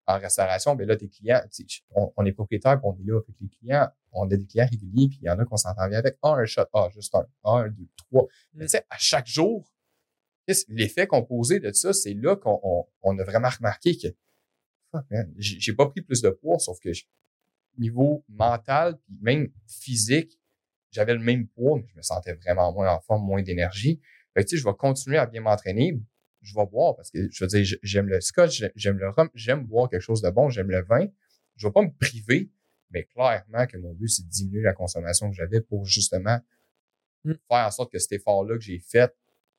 en 0.06 0.18
restauration, 0.18 0.74
ben 0.76 0.86
là, 0.86 0.96
tes 0.96 1.08
clients, 1.08 1.40
on, 1.90 2.12
on 2.16 2.24
est 2.24 2.32
propriétaire, 2.32 2.80
on 2.84 2.94
est 2.94 3.04
là 3.04 3.16
avec 3.16 3.36
les 3.40 3.48
clients. 3.48 3.88
On 4.12 4.24
a 4.30 4.36
des 4.36 4.46
clients 4.46 4.66
réguliers, 4.70 5.08
puis 5.08 5.18
il 5.20 5.26
y 5.26 5.30
en 5.30 5.38
a 5.38 5.44
qu'on 5.44 5.56
s'entend 5.56 5.88
bien 5.88 5.98
avec. 5.98 6.16
Ah, 6.22 6.36
un 6.38 6.46
shot. 6.46 6.64
Ah, 6.72 6.88
juste 6.94 7.14
un. 7.14 7.26
Ah, 7.44 7.58
un, 7.58 7.68
deux, 7.68 7.88
trois. 7.96 8.26
Mais 8.54 8.64
tu 8.64 8.70
sais, 8.70 8.84
à 8.88 8.96
chaque 8.98 9.26
jour, 9.26 9.70
l'effet 10.68 11.06
composé 11.06 11.60
de 11.60 11.72
ça, 11.72 11.92
c'est 11.92 12.14
là 12.14 12.36
qu'on 12.36 12.58
on, 12.62 12.86
on 13.02 13.18
a 13.18 13.24
vraiment 13.24 13.48
remarqué 13.48 13.96
que 13.96 14.08
j'ai 15.36 15.74
pas 15.74 15.86
pris 15.86 16.00
plus 16.00 16.22
de 16.22 16.30
poids, 16.30 16.58
sauf 16.58 16.78
que 16.80 16.90
niveau 17.78 18.24
mental 18.28 18.96
puis 19.04 19.18
même 19.20 19.48
physique, 19.66 20.38
j'avais 20.90 21.12
le 21.12 21.20
même 21.20 21.46
poids, 21.48 21.78
mais 21.78 21.86
je 21.88 21.96
me 21.96 22.02
sentais 22.02 22.32
vraiment 22.32 22.72
moins 22.72 22.94
en 22.94 23.00
forme, 23.00 23.26
moins 23.26 23.42
d'énergie. 23.42 24.00
Fait 24.32 24.44
que, 24.44 24.48
tu 24.48 24.56
sais, 24.56 24.62
je 24.62 24.66
vais 24.66 24.74
continuer 24.74 25.18
à 25.18 25.26
bien 25.26 25.42
m'entraîner. 25.42 26.00
Je 26.46 26.54
vais 26.54 26.66
boire 26.66 26.94
parce 26.94 27.10
que, 27.10 27.28
je 27.30 27.44
veux 27.44 27.48
dire, 27.48 27.76
j'aime 27.82 28.08
le 28.08 28.20
scotch, 28.20 28.58
j'ai- 28.58 28.70
j'aime 28.76 28.98
le 28.98 29.08
rhum, 29.10 29.28
j'aime 29.34 29.64
boire 29.64 29.90
quelque 29.90 30.00
chose 30.00 30.22
de 30.22 30.30
bon, 30.30 30.48
j'aime 30.48 30.70
le 30.70 30.82
vin. 30.82 31.06
Je 31.56 31.66
vais 31.66 31.72
pas 31.72 31.82
me 31.82 31.90
priver, 31.98 32.50
mais 32.90 33.04
clairement 33.04 33.66
que 33.66 33.76
mon 33.78 33.92
but, 33.94 34.08
c'est 34.08 34.22
de 34.24 34.30
diminuer 34.30 34.62
la 34.62 34.72
consommation 34.72 35.28
que 35.28 35.34
j'avais 35.36 35.60
pour 35.60 35.84
justement 35.86 36.38
Mm. 37.24 37.32
faire 37.48 37.66
en 37.66 37.70
sorte 37.72 37.90
que 37.92 37.98
cet 37.98 38.12
effort-là 38.12 38.54
que 38.56 38.60
j'ai 38.62 38.78
fait 38.78 39.12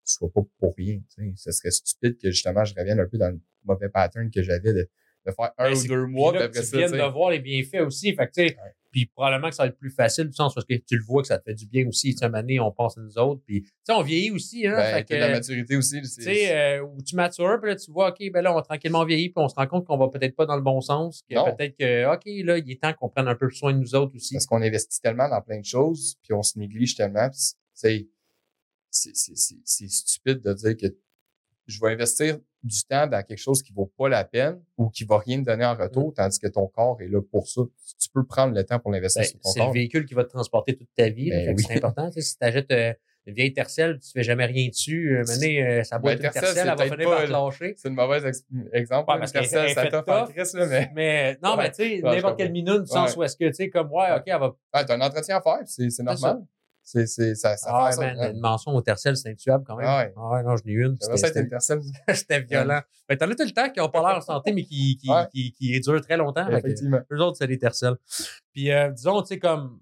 soit 0.06 0.32
pas 0.32 0.42
pour 0.60 0.74
rien. 0.78 1.02
tu 1.14 1.22
sais. 1.22 1.34
Ce 1.36 1.52
serait 1.52 1.72
stupide 1.72 2.18
que 2.18 2.32
justement 2.32 2.64
je 2.64 2.74
revienne 2.74 3.00
un 3.02 3.08
peu 3.08 3.18
dans 3.18 3.30
le 3.32 3.42
mauvais 3.66 3.90
pattern 3.90 4.32
que 4.32 4.42
j'avais 4.42 4.72
de, 4.74 4.90
de 5.26 5.32
faire 5.34 5.52
un 5.58 5.66
Ben, 5.66 5.72
ou 5.74 5.76
c'est- 5.76 5.88
deux 5.90 6.06
mois, 6.06 6.32
là, 6.34 6.48
tu 6.48 6.62
viens 6.62 6.90
de 6.90 7.12
voir 7.12 7.32
les 7.32 7.40
bienfaits 7.40 7.82
aussi. 7.86 8.16
Fait 8.16 8.28
que, 8.28 8.32
tu 8.32 8.48
sais, 8.48 8.56
Ouais. 8.58 8.72
Puis 8.98 9.06
probablement 9.06 9.50
que 9.50 9.56
ça 9.56 9.64
va 9.64 9.70
être 9.70 9.78
plus 9.78 9.92
facile 9.92 10.26
du 10.26 10.34
sens 10.34 10.56
parce 10.56 10.66
que 10.66 10.74
tu 10.74 10.98
le 10.98 11.04
vois 11.04 11.22
que 11.22 11.28
ça 11.28 11.38
te 11.38 11.44
fait 11.44 11.54
du 11.54 11.68
bien 11.68 11.88
aussi. 11.88 12.16
Tu 12.16 12.18
sais, 12.18 12.30
donné, 12.30 12.60
on 12.60 12.72
pense 12.72 12.98
à 12.98 13.02
nous 13.02 13.16
autres. 13.20 13.44
Puis, 13.46 13.62
tu 13.62 13.70
sais, 13.84 13.94
on 13.94 14.02
vieillit 14.02 14.32
aussi. 14.32 14.66
Hein, 14.66 14.76
Ben, 14.76 15.06
fait 15.06 15.14
de 15.14 15.20
la 15.20 15.28
que, 15.28 15.34
maturité 15.34 15.78
aussi. 15.78 16.02
tu 16.02 16.08
sais, 16.08 16.52
euh, 16.52 16.82
où 16.82 17.00
tu 17.04 17.16
matures, 17.16 17.60
puis 17.62 17.70
là, 17.70 17.76
tu 17.76 17.92
vois, 17.92 18.10
OK, 18.10 18.18
ben 18.32 18.42
là, 18.42 18.52
on 18.52 18.56
va 18.56 18.64
tranquillement 18.64 19.06
vieillir, 19.06 19.32
puis 19.36 19.44
on 19.44 19.48
se 19.48 19.54
rend 19.54 19.68
compte 19.68 19.86
qu'on 19.86 19.98
va 20.00 20.08
peut-être 20.08 20.36
pas 20.36 20.48
dans 20.48 20.56
le 20.56 20.64
bon 20.64 20.82
sens, 20.82 21.22
que 21.30 21.36
peut-être 21.56 21.78
que, 21.78 22.12
OK, 22.12 22.24
là, 22.44 22.58
il 22.58 22.72
est 22.72 22.82
temps 22.82 22.94
qu'on 22.94 23.10
prenne 23.10 23.28
un 23.28 23.36
peu 23.36 23.52
soin 23.52 23.72
de 23.72 23.78
nous 23.78 23.94
autres 23.94 24.16
aussi. 24.16 24.34
Parce 24.34 24.48
qu'on 24.48 24.64
investit 24.64 25.00
tellement 25.00 25.30
dans 25.30 25.42
plein 25.42 25.60
de 25.60 25.66
choses, 25.66 26.18
puis 26.24 26.34
on 26.34 26.42
se 26.42 26.58
néglige 26.58 26.96
tellement. 26.96 27.30
c'est 27.74 28.08
stupide 28.90 30.42
de 30.42 30.54
dire 30.54 30.76
que 30.76 30.88
je 31.68 31.80
vais 31.80 31.92
investir 31.92 32.40
du 32.64 32.84
temps 32.90 33.08
dans 33.08 33.22
quelque 33.24 33.38
chose 33.40 33.62
qui 33.62 33.72
vaut 33.74 33.92
pas 33.98 34.10
la 34.10 34.24
peine 34.24 34.60
ou 34.78 34.90
qui 34.90 35.04
va 35.06 35.20
rien 35.20 35.40
te 35.40 35.46
donner 35.46 35.66
en 35.66 35.76
Mm. 35.76 35.82
retour, 35.82 36.14
tandis 36.14 36.40
que 36.40 36.48
ton 36.48 36.68
corps 36.68 36.98
est 37.02 37.08
là 37.08 37.22
pour 37.22 37.48
ça. 37.48 37.62
Tu 38.00 38.10
peux 38.14 38.26
prendre 38.26 38.54
le 38.54 38.64
temps 38.64 38.80
pour 38.80 38.92
l'investir 38.92 39.22
Ben, 39.22 39.28
sur 39.28 39.40
ton 39.40 39.50
c'est 39.52 39.60
le 39.60 39.66
corps. 39.66 39.74
véhicule 39.74 40.06
qui 40.06 40.14
va 40.14 40.24
te 40.24 40.30
transporter 40.30 40.76
toute 40.76 40.90
ta 40.96 41.10
vie. 41.10 41.30
Ben 41.30 41.56
oui. 41.56 41.64
C'est 41.68 41.78
important. 41.78 42.08
Tu 42.10 42.14
sais, 42.14 42.22
si 42.22 42.38
tu 42.38 42.44
achètes 42.46 42.72
une 42.72 43.34
vieille 43.34 43.54
tercelle, 43.54 44.00
tu 44.00 44.10
fais 44.12 44.24
jamais 44.24 44.46
rien 44.46 44.70
dessus, 44.70 45.18
euh, 45.18 45.24
mener, 45.28 45.62
euh, 45.62 45.84
ça 45.84 46.00
boîte 46.00 46.18
Ben, 46.20 46.26
une 46.28 46.32
Tercel, 46.32 46.42
tercelle, 46.56 46.70
elle 46.72 46.78
va 46.90 46.96
finir 46.96 47.10
par 47.10 47.26
te 47.26 47.32
lâcher. 47.32 47.74
C'est 47.78 47.90
une 47.90 47.96
mauvaise 47.96 48.26
ex- 48.26 48.46
exemple. 48.74 49.12
Ouais, 49.12 49.20
parce 49.20 49.32
parce 49.34 49.50
qu'elle- 49.50 49.60
que 49.76 49.80
elle 49.80 49.92
ça 49.92 50.02
t'offre. 50.04 50.34
Christ, 50.34 50.54
là, 50.56 50.66
mais 50.66 50.92
Mais 50.96 51.38
non, 51.44 51.52
Ouais. 51.58 51.64
mais 51.64 51.72
tu 51.72 51.76
sais, 51.76 52.02
n'importe 52.02 52.38
quelle 52.38 52.52
minute, 52.52 52.82
du 52.84 52.88
sens 52.88 53.12
Ouais. 53.12 53.18
où 53.18 53.24
est-ce 53.24 53.36
que, 53.38 53.46
tu 53.48 53.54
sais, 53.54 53.70
comme, 53.70 53.92
ouais, 53.92 54.08
OK, 54.16 54.24
elle 54.26 54.40
va 54.40 54.56
ah, 54.74 54.84
t'as 54.86 54.96
un 54.96 55.02
entretien 55.02 55.38
à 55.38 55.42
faire, 55.42 55.60
c'est 55.66 56.00
normal. 56.04 56.42
C'est, 56.90 57.06
c'est, 57.06 57.36
ça, 57.36 57.58
ça 57.58 57.70
Ah, 57.70 57.92
fait 57.92 57.98
man, 58.00 58.16
ça. 58.18 58.24
hein. 58.24 58.32
une 58.32 58.40
mention 58.40 58.72
au 58.74 58.82
tercel, 58.82 59.18
c'est 59.18 59.30
intuable 59.30 59.66
quand 59.68 59.76
même. 59.76 59.86
Ah 59.90 59.98
ouais. 60.06 60.14
Ah 60.16 60.30
ouais, 60.30 60.44
non, 60.44 60.56
je 60.56 60.64
n'ai 60.64 60.72
une. 60.72 60.96
J'aimerais 61.02 61.18
ça 61.18 61.28
C'était- 61.28 61.46
personne. 61.46 61.82
C'était 62.14 62.40
violent. 62.44 62.82
Mais 63.10 63.18
t'en 63.18 63.30
as 63.30 63.36
tout 63.36 63.44
le 63.44 63.52
temps 63.52 63.70
qui 63.70 63.82
ont 63.82 63.90
pas 63.90 64.10
l'air 64.14 64.24
santé, 64.24 64.54
mais 64.54 64.64
qui, 64.64 64.96
qui, 64.98 65.10
Ouais. 65.12 65.28
qui, 65.30 65.52
qui 65.52 65.78
durent 65.82 66.00
très 66.02 66.16
longtemps. 66.16 66.46
Fait 66.46 66.54
que 66.62 66.68
Effectivement. 66.68 67.02
Eux 67.12 67.20
autres, 67.20 67.38
c'est 67.40 67.48
des 67.48 67.60
tercels. 67.60 67.98
Puis, 68.54 68.72
euh, 68.72 68.90
disons, 68.92 69.22
tu 69.22 69.28
sais, 69.28 69.38
comme, 69.40 69.82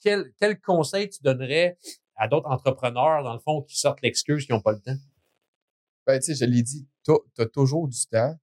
quel, 0.00 0.30
quel 0.38 0.60
conseil 0.60 1.08
tu 1.08 1.22
donnerais 1.22 1.78
à 2.16 2.28
d'autres 2.28 2.48
entrepreneurs, 2.50 3.22
dans 3.24 3.32
le 3.32 3.40
fond, 3.40 3.62
qui 3.62 3.78
sortent 3.78 4.02
l'excuse, 4.02 4.44
qui 4.44 4.52
n'ont 4.52 4.60
pas 4.60 4.72
le 4.72 4.80
temps? 4.80 4.96
Ben, 6.06 6.18
tu 6.20 6.26
sais, 6.26 6.34
je 6.34 6.44
l'ai 6.44 6.62
dit, 6.62 6.86
t'as, 7.02 7.14
t'as 7.34 7.46
toujours 7.46 7.88
du 7.88 8.06
temps. 8.10 8.38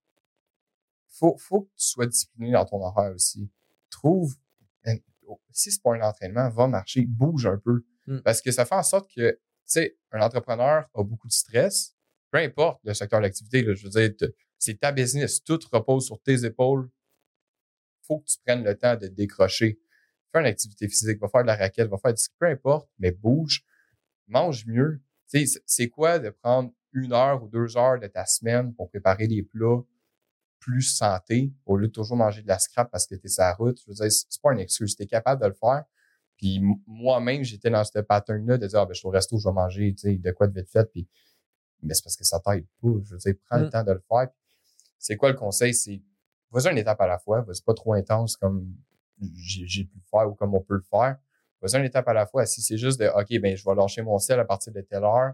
Faut, 1.09 1.37
faut 1.37 1.61
que 1.61 1.67
tu 1.77 1.85
sois 1.85 2.07
discipliné 2.07 2.53
dans 2.53 2.65
ton 2.65 2.83
horaire 2.83 3.13
aussi. 3.13 3.47
Trouve, 3.91 4.33
ben, 4.33 4.37
si 5.51 5.71
c'est 5.71 5.81
pas 5.81 5.93
un 5.95 6.01
entraînement, 6.01 6.49
va 6.49 6.67
marcher, 6.67 7.05
bouge 7.05 7.45
un 7.45 7.57
peu. 7.57 7.83
Mm. 8.07 8.19
Parce 8.19 8.41
que 8.41 8.51
ça 8.51 8.65
fait 8.65 8.75
en 8.75 8.83
sorte 8.83 9.09
que, 9.15 9.31
tu 9.31 9.39
sais, 9.65 9.97
un 10.11 10.21
entrepreneur 10.21 10.89
a 10.93 11.03
beaucoup 11.03 11.27
de 11.27 11.33
stress. 11.33 11.95
Peu 12.31 12.39
importe 12.39 12.79
le 12.83 12.93
secteur 12.93 13.21
d'activité, 13.21 13.63
je 13.75 13.83
veux 13.83 13.89
dire, 13.89 14.29
c'est 14.57 14.79
ta 14.79 14.91
business. 14.91 15.43
Tout 15.43 15.59
repose 15.71 16.05
sur 16.05 16.21
tes 16.21 16.45
épaules. 16.45 16.89
Faut 18.07 18.19
que 18.19 18.25
tu 18.25 18.37
prennes 18.45 18.63
le 18.63 18.75
temps 18.77 18.95
de 18.95 19.07
décrocher. 19.07 19.79
Fais 20.31 20.39
une 20.39 20.45
activité 20.47 20.87
physique, 20.87 21.19
va 21.19 21.27
faire 21.27 21.41
de 21.41 21.47
la 21.47 21.55
raquette, 21.55 21.89
va 21.89 21.97
faire 21.97 22.13
du 22.13 22.21
ski, 22.21 22.33
peu 22.39 22.47
importe, 22.47 22.89
mais 22.99 23.11
bouge. 23.11 23.63
Mange 24.27 24.65
mieux. 24.65 25.01
Tu 25.29 25.39
sais, 25.39 25.45
c'est- 25.45 25.63
c'est 25.65 25.89
quoi 25.89 26.19
de 26.19 26.29
prendre 26.29 26.71
une 26.93 27.13
heure 27.13 27.43
ou 27.43 27.49
deux 27.49 27.77
heures 27.77 27.99
de 27.99 28.07
ta 28.07 28.25
semaine 28.25 28.73
pour 28.75 28.89
préparer 28.89 29.27
des 29.27 29.43
plats 29.43 29.81
plus 30.61 30.83
santé 30.83 31.51
au 31.65 31.75
lieu 31.75 31.87
de 31.87 31.91
toujours 31.91 32.15
manger 32.15 32.41
de 32.43 32.47
la 32.47 32.59
scrap 32.59 32.89
parce 32.89 33.05
que 33.07 33.15
tu 33.15 33.25
es 33.25 33.29
sur 33.29 33.41
la 33.43 33.53
route. 33.55 33.77
Je 33.81 33.85
veux 33.87 33.95
dire, 33.95 34.09
c'est 34.11 34.41
pas 34.41 34.53
une 34.53 34.59
excuse. 34.59 34.95
Tu 34.95 35.03
es 35.03 35.07
capable 35.07 35.41
de 35.41 35.47
le 35.47 35.53
faire. 35.53 35.83
Puis 36.37 36.61
moi-même, 36.87 37.43
j'étais 37.43 37.69
dans 37.69 37.83
ce 37.83 37.99
pattern-là 37.99 38.57
de 38.57 38.67
dire, 38.67 38.79
ah, 38.79 38.85
ben, 38.85 38.93
je 38.93 38.99
suis 38.99 39.07
au 39.07 39.11
resto, 39.11 39.37
je 39.37 39.47
vais 39.49 39.53
manger, 39.53 39.93
tu 39.93 40.01
sais, 40.03 40.15
de 40.17 40.31
quoi 40.31 40.47
de 40.47 40.57
vite 40.57 40.69
fait. 40.69 40.85
Puis, 40.91 41.07
mais 41.81 41.93
c'est 41.95 42.03
parce 42.03 42.15
que 42.15 42.23
ça 42.23 42.39
t'aide 42.39 42.65
pas. 42.81 42.89
Je 43.03 43.11
veux 43.11 43.17
dire, 43.17 43.33
prends 43.49 43.57
le 43.57 43.65
Mm. 43.65 43.69
temps 43.71 43.83
de 43.83 43.91
le 43.91 44.03
faire. 44.07 44.27
C'est 44.99 45.17
quoi 45.17 45.29
le 45.29 45.35
conseil? 45.35 45.73
C'est, 45.73 46.01
vas-y 46.51 46.71
une 46.71 46.77
étape 46.77 47.01
à 47.01 47.07
la 47.07 47.17
fois. 47.19 47.41
Vas-y 47.41 47.61
pas 47.61 47.73
trop 47.73 47.93
intense 47.93 48.37
comme 48.37 48.71
j'ai 49.35 49.67
j'ai 49.67 49.83
pu 49.83 49.97
le 49.97 50.03
faire 50.09 50.29
ou 50.29 50.35
comme 50.35 50.53
on 50.55 50.61
peut 50.61 50.75
le 50.75 50.81
faire. 50.89 51.17
Vas-y 51.61 51.79
une 51.79 51.85
étape 51.85 52.07
à 52.07 52.13
la 52.13 52.25
fois. 52.27 52.45
Si 52.45 52.61
c'est 52.61 52.77
juste 52.77 52.99
de, 52.99 53.07
OK, 53.07 53.39
ben, 53.41 53.55
je 53.57 53.63
vais 53.65 53.75
lâcher 53.75 54.01
mon 54.03 54.17
sel 54.19 54.39
à 54.39 54.45
partir 54.45 54.71
de 54.73 54.81
telle 54.81 55.03
heure, 55.03 55.33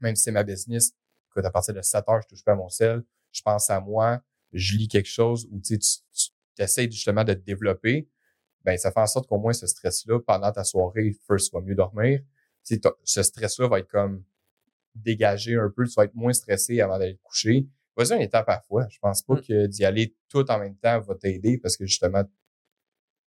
même 0.00 0.16
si 0.16 0.24
c'est 0.24 0.32
ma 0.32 0.42
business, 0.42 0.92
écoute, 1.30 1.44
à 1.44 1.50
partir 1.50 1.74
de 1.74 1.82
7 1.82 2.04
heures, 2.08 2.22
je 2.22 2.28
touche 2.28 2.44
pas 2.44 2.52
à 2.52 2.56
mon 2.56 2.68
sel, 2.68 3.02
je 3.30 3.42
pense 3.42 3.68
à 3.68 3.78
moi, 3.80 4.22
je 4.54 4.76
lis 4.76 4.88
quelque 4.88 5.08
chose 5.08 5.46
ou 5.50 5.60
tu, 5.60 5.78
tu, 5.78 5.92
essaies 6.58 6.90
justement 6.90 7.24
de 7.24 7.34
te 7.34 7.40
développer, 7.44 8.08
ben 8.64 8.76
ça 8.78 8.92
fait 8.92 9.00
en 9.00 9.06
sorte 9.06 9.26
qu'au 9.28 9.38
moins 9.38 9.52
ce 9.52 9.66
stress-là, 9.66 10.20
pendant 10.20 10.50
ta 10.52 10.64
soirée, 10.64 11.14
first, 11.26 11.50
tu 11.50 11.56
vas 11.56 11.62
mieux 11.62 11.74
dormir. 11.74 12.20
Tu 12.64 12.76
sais, 12.76 12.80
ce 13.02 13.22
stress-là 13.22 13.68
va 13.68 13.80
être 13.80 13.88
comme 13.88 14.24
dégagé 14.94 15.56
un 15.56 15.68
peu, 15.74 15.86
tu 15.86 15.92
vas 15.94 16.04
être 16.04 16.14
moins 16.14 16.32
stressé 16.32 16.80
avant 16.80 16.98
d'aller 16.98 17.16
te 17.16 17.22
coucher. 17.22 17.66
Vas-y 17.96 18.14
une 18.16 18.22
étape 18.22 18.48
à 18.48 18.54
la 18.54 18.60
fois. 18.60 18.86
Je 18.88 18.98
pense 19.00 19.22
pas 19.22 19.34
Mm. 19.34 19.42
que 19.42 19.66
d'y 19.66 19.84
aller 19.84 20.16
tout 20.28 20.48
en 20.50 20.58
même 20.58 20.76
temps 20.76 21.00
va 21.00 21.14
t'aider 21.16 21.58
parce 21.58 21.76
que 21.76 21.84
justement, 21.86 22.24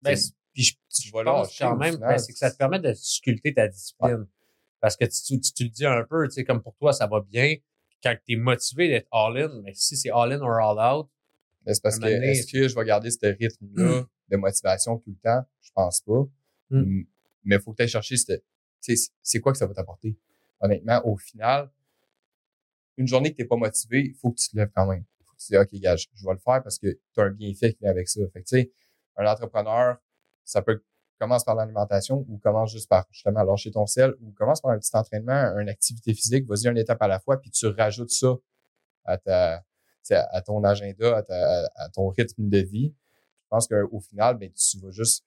Ben, 0.02 0.16
puis 0.52 0.62
je, 0.64 0.72
tu 0.88 1.08
je 1.08 1.12
vas 1.12 1.22
pense 1.22 1.56
quand 1.58 1.76
même, 1.76 1.96
ben, 1.96 2.18
c'est 2.18 2.32
que 2.32 2.38
ça 2.38 2.50
te 2.50 2.56
permet 2.56 2.80
de 2.80 2.92
sculpter 2.94 3.54
ta 3.54 3.68
discipline. 3.68 4.26
Parce 4.80 4.96
que 4.96 5.04
tu, 5.04 5.38
tu, 5.40 5.52
tu 5.52 5.64
le 5.64 5.68
dis 5.70 5.84
un 5.86 6.04
peu, 6.04 6.26
tu 6.26 6.34
sais, 6.34 6.44
comme 6.44 6.62
pour 6.62 6.74
toi, 6.76 6.92
ça 6.94 7.06
va 7.06 7.20
bien. 7.20 7.56
Quand 8.02 8.16
tu 8.24 8.32
es 8.32 8.36
motivé 8.36 8.88
d'être 8.88 9.08
all-in, 9.12 9.60
mais 9.62 9.72
si 9.74 9.96
c'est 9.96 10.10
all-in 10.10 10.40
or 10.40 10.58
all-out, 10.58 11.08
c'est 11.66 11.82
parce 11.82 11.98
que 11.98 12.06
est-ce 12.06 12.50
que 12.50 12.68
je 12.68 12.74
vais 12.74 12.84
garder 12.84 13.10
ce 13.10 13.26
rythme-là 13.26 14.06
de 14.28 14.36
motivation 14.36 14.98
tout 14.98 15.10
le 15.10 15.16
temps? 15.22 15.44
Je 15.60 15.70
pense 15.74 16.00
pas. 16.00 16.22
Mm. 16.70 16.80
Mm. 16.80 17.06
Mais 17.44 17.56
il 17.56 17.60
faut 17.60 17.72
que 17.72 17.76
tu 17.76 17.82
ailles 17.82 17.88
chercher 17.88 18.16
c'est 18.80 19.40
quoi 19.40 19.52
que 19.52 19.58
ça 19.58 19.66
va 19.66 19.74
t'apporter? 19.74 20.16
Honnêtement, 20.60 21.00
au 21.04 21.16
final, 21.16 21.70
une 22.96 23.06
journée 23.06 23.30
que 23.30 23.36
tu 23.36 23.42
n'es 23.42 23.48
pas 23.48 23.56
motivé, 23.56 24.06
il 24.06 24.14
faut 24.14 24.30
que 24.30 24.40
tu 24.40 24.48
te 24.48 24.56
lèves 24.56 24.70
quand 24.74 24.86
même. 24.86 25.04
Il 25.20 25.24
faut 25.24 25.32
que 25.32 25.40
tu 25.40 25.46
te 25.46 25.52
dises, 25.52 25.60
OK, 25.60 25.80
gars, 25.80 25.96
je, 25.96 26.06
je 26.14 26.26
vais 26.26 26.32
le 26.32 26.38
faire 26.38 26.62
parce 26.62 26.78
que 26.78 26.98
tu 27.12 27.20
as 27.20 27.24
un 27.24 27.30
bienfait 27.30 27.72
qui 27.72 27.78
vient 27.80 27.90
avec 27.90 28.08
ça. 28.08 28.20
Fait 28.32 28.42
que, 28.42 28.48
tu 28.48 28.56
sais, 28.56 28.72
un 29.16 29.26
entrepreneur, 29.26 29.98
ça 30.44 30.62
peut 30.62 30.82
commence 31.20 31.44
par 31.44 31.54
l'alimentation 31.54 32.24
ou 32.28 32.38
commence 32.38 32.72
juste 32.72 32.88
par 32.88 33.06
justement 33.12 33.42
lâcher 33.44 33.70
ton 33.70 33.86
sel 33.86 34.14
ou 34.20 34.32
commence 34.32 34.60
par 34.60 34.72
un 34.72 34.78
petit 34.78 34.90
entraînement, 34.96 35.56
une 35.58 35.68
activité 35.68 36.14
physique, 36.14 36.46
vas-y 36.48 36.66
une 36.66 36.78
étape 36.78 37.00
à 37.02 37.06
la 37.08 37.20
fois, 37.20 37.40
puis 37.40 37.50
tu 37.50 37.66
rajoutes 37.66 38.10
ça 38.10 38.34
à 39.04 39.18
ta, 39.18 39.62
tu 40.04 40.14
à 40.14 40.40
ton 40.40 40.64
agenda, 40.64 41.18
à, 41.18 41.22
ta- 41.22 41.70
à 41.76 41.88
ton 41.90 42.08
rythme 42.08 42.48
de 42.48 42.58
vie. 42.58 42.94
Je 43.44 43.48
pense 43.50 43.68
qu'au 43.68 44.00
final, 44.00 44.38
ben, 44.38 44.50
tu 44.52 44.78
vas 44.78 44.90
juste. 44.90 45.24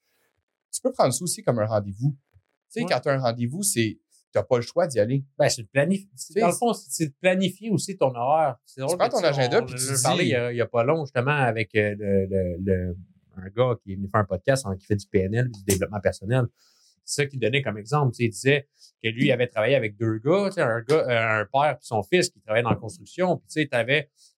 Tu 0.71 0.82
peux 0.82 0.91
prendre 0.91 1.13
ça 1.13 1.23
aussi 1.23 1.43
comme 1.43 1.60
un 1.60 1.65
rendez-vous. 1.67 2.15
Tu 2.34 2.39
sais, 2.69 2.79
Ouais. 2.82 2.88
quand 2.89 2.99
tu 3.01 3.10
as 3.10 3.13
un 3.13 3.19
rendez-vous, 3.19 3.62
c'est. 3.63 3.99
Tu 4.32 4.39
n'as 4.39 4.43
pas 4.43 4.56
le 4.56 4.63
choix 4.63 4.88
d'y 4.88 4.99
aller. 4.99 5.23
ben, 5.38 5.47
c'est 5.47 5.62
de 5.62 5.67
planifier. 5.67 6.08
Dans 6.41 6.47
le 6.47 6.53
fond, 6.53 6.73
c'est 6.73 7.06
de 7.08 7.13
planifier 7.21 7.69
aussi 7.69 7.95
ton 7.97 8.15
horaire. 8.15 8.58
C'est 8.65 8.82
drôle 8.82 8.97
prends 8.97 9.08
que, 9.08 9.12
ton 9.13 9.19
tu 9.19 9.25
agenda, 9.25 9.62
puis 9.62 9.75
tu 9.75 9.93
dis- 9.93 10.01
parlé 10.01 10.23
il 10.23 10.29
y, 10.29 10.36
a, 10.62 10.63
a 10.63 10.67
pas 10.67 10.84
long, 10.84 11.06
justement, 11.06 11.32
avec 11.38 11.75
euh, 11.75 11.93
le, 11.99 12.25
le, 12.25 12.58
le- 12.60 12.97
un 13.37 13.47
gars 13.49 13.75
qui 13.83 13.93
est 13.93 13.95
venu 13.95 14.07
faire 14.09 14.21
un 14.21 14.25
podcast 14.25 14.65
hein, 14.65 14.75
qui 14.77 14.85
fait 14.85 14.95
du 14.95 15.07
PNL, 15.07 15.49
du 15.51 15.63
développement 15.63 15.99
personnel. 15.99 16.45
C'est 17.05 17.23
ça 17.23 17.25
qu'il 17.27 17.39
donnait 17.39 17.61
comme 17.61 17.77
exemple. 17.77 18.15
Il 18.19 18.29
disait 18.29 18.69
que 19.03 19.09
lui, 19.09 19.25
il 19.25 19.31
avait 19.31 19.47
travaillé 19.47 19.75
avec 19.75 19.97
deux 19.97 20.19
gars, 20.19 20.49
un 20.57 20.81
gars, 20.81 21.05
euh, 21.09 21.41
un 21.41 21.45
père 21.51 21.73
et 21.73 21.77
son 21.81 22.01
fils 22.01 22.29
qui 22.29 22.39
travaillaient 22.39 22.63
dans 22.63 22.69
la 22.69 22.75
construction. 22.77 23.37
Puis 23.37 23.67
tu 23.67 23.69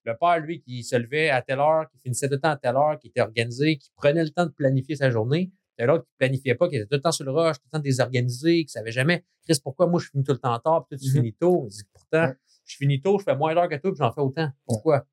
le 0.04 0.16
père, 0.18 0.38
lui, 0.40 0.60
qui 0.60 0.82
se 0.82 0.96
levait 0.96 1.30
à 1.30 1.42
telle 1.42 1.60
heure, 1.60 1.88
qui 1.90 1.98
finissait 1.98 2.26
tout 2.28 2.34
le 2.34 2.40
temps 2.40 2.50
à 2.50 2.56
telle 2.56 2.74
heure, 2.76 2.98
qui 2.98 3.08
était 3.08 3.20
organisé, 3.20 3.76
qui 3.76 3.90
prenait 3.96 4.24
le 4.24 4.30
temps 4.30 4.46
de 4.46 4.50
planifier 4.50 4.96
sa 4.96 5.10
journée. 5.10 5.52
T'avais 5.76 5.88
l'autre 5.92 6.04
qui 6.06 6.14
planifiait 6.18 6.54
pas, 6.54 6.68
qui 6.68 6.76
était 6.76 6.86
tout 6.86 6.94
le 6.94 7.02
temps 7.02 7.12
sur 7.12 7.24
le 7.24 7.32
rush, 7.32 7.56
tout 7.58 7.62
le 7.72 7.78
temps 7.78 7.82
désorganisé, 7.82 8.64
qui 8.64 8.70
savait 8.70 8.92
jamais, 8.92 9.24
Chris, 9.44 9.60
pourquoi 9.62 9.86
moi 9.86 10.00
je 10.00 10.08
finis 10.08 10.24
tout 10.24 10.32
le 10.32 10.38
temps 10.38 10.58
tard, 10.58 10.86
puis 10.86 10.96
toi 10.96 11.04
tu 11.04 11.08
Mhm. 11.10 11.14
finis 11.22 11.34
tôt? 11.34 11.66
Il 11.68 11.72
dit, 11.74 11.82
pourtant, 11.92 12.32
je 12.64 12.76
finis 12.76 13.00
tôt, 13.00 13.18
je 13.18 13.24
fais 13.24 13.36
moins 13.36 13.54
d'heures 13.54 13.68
que 13.68 13.76
toi, 13.76 13.90
puis 13.92 13.98
j'en 13.98 14.10
fais 14.12 14.20
autant. 14.22 14.48
Pourquoi? 14.64 15.06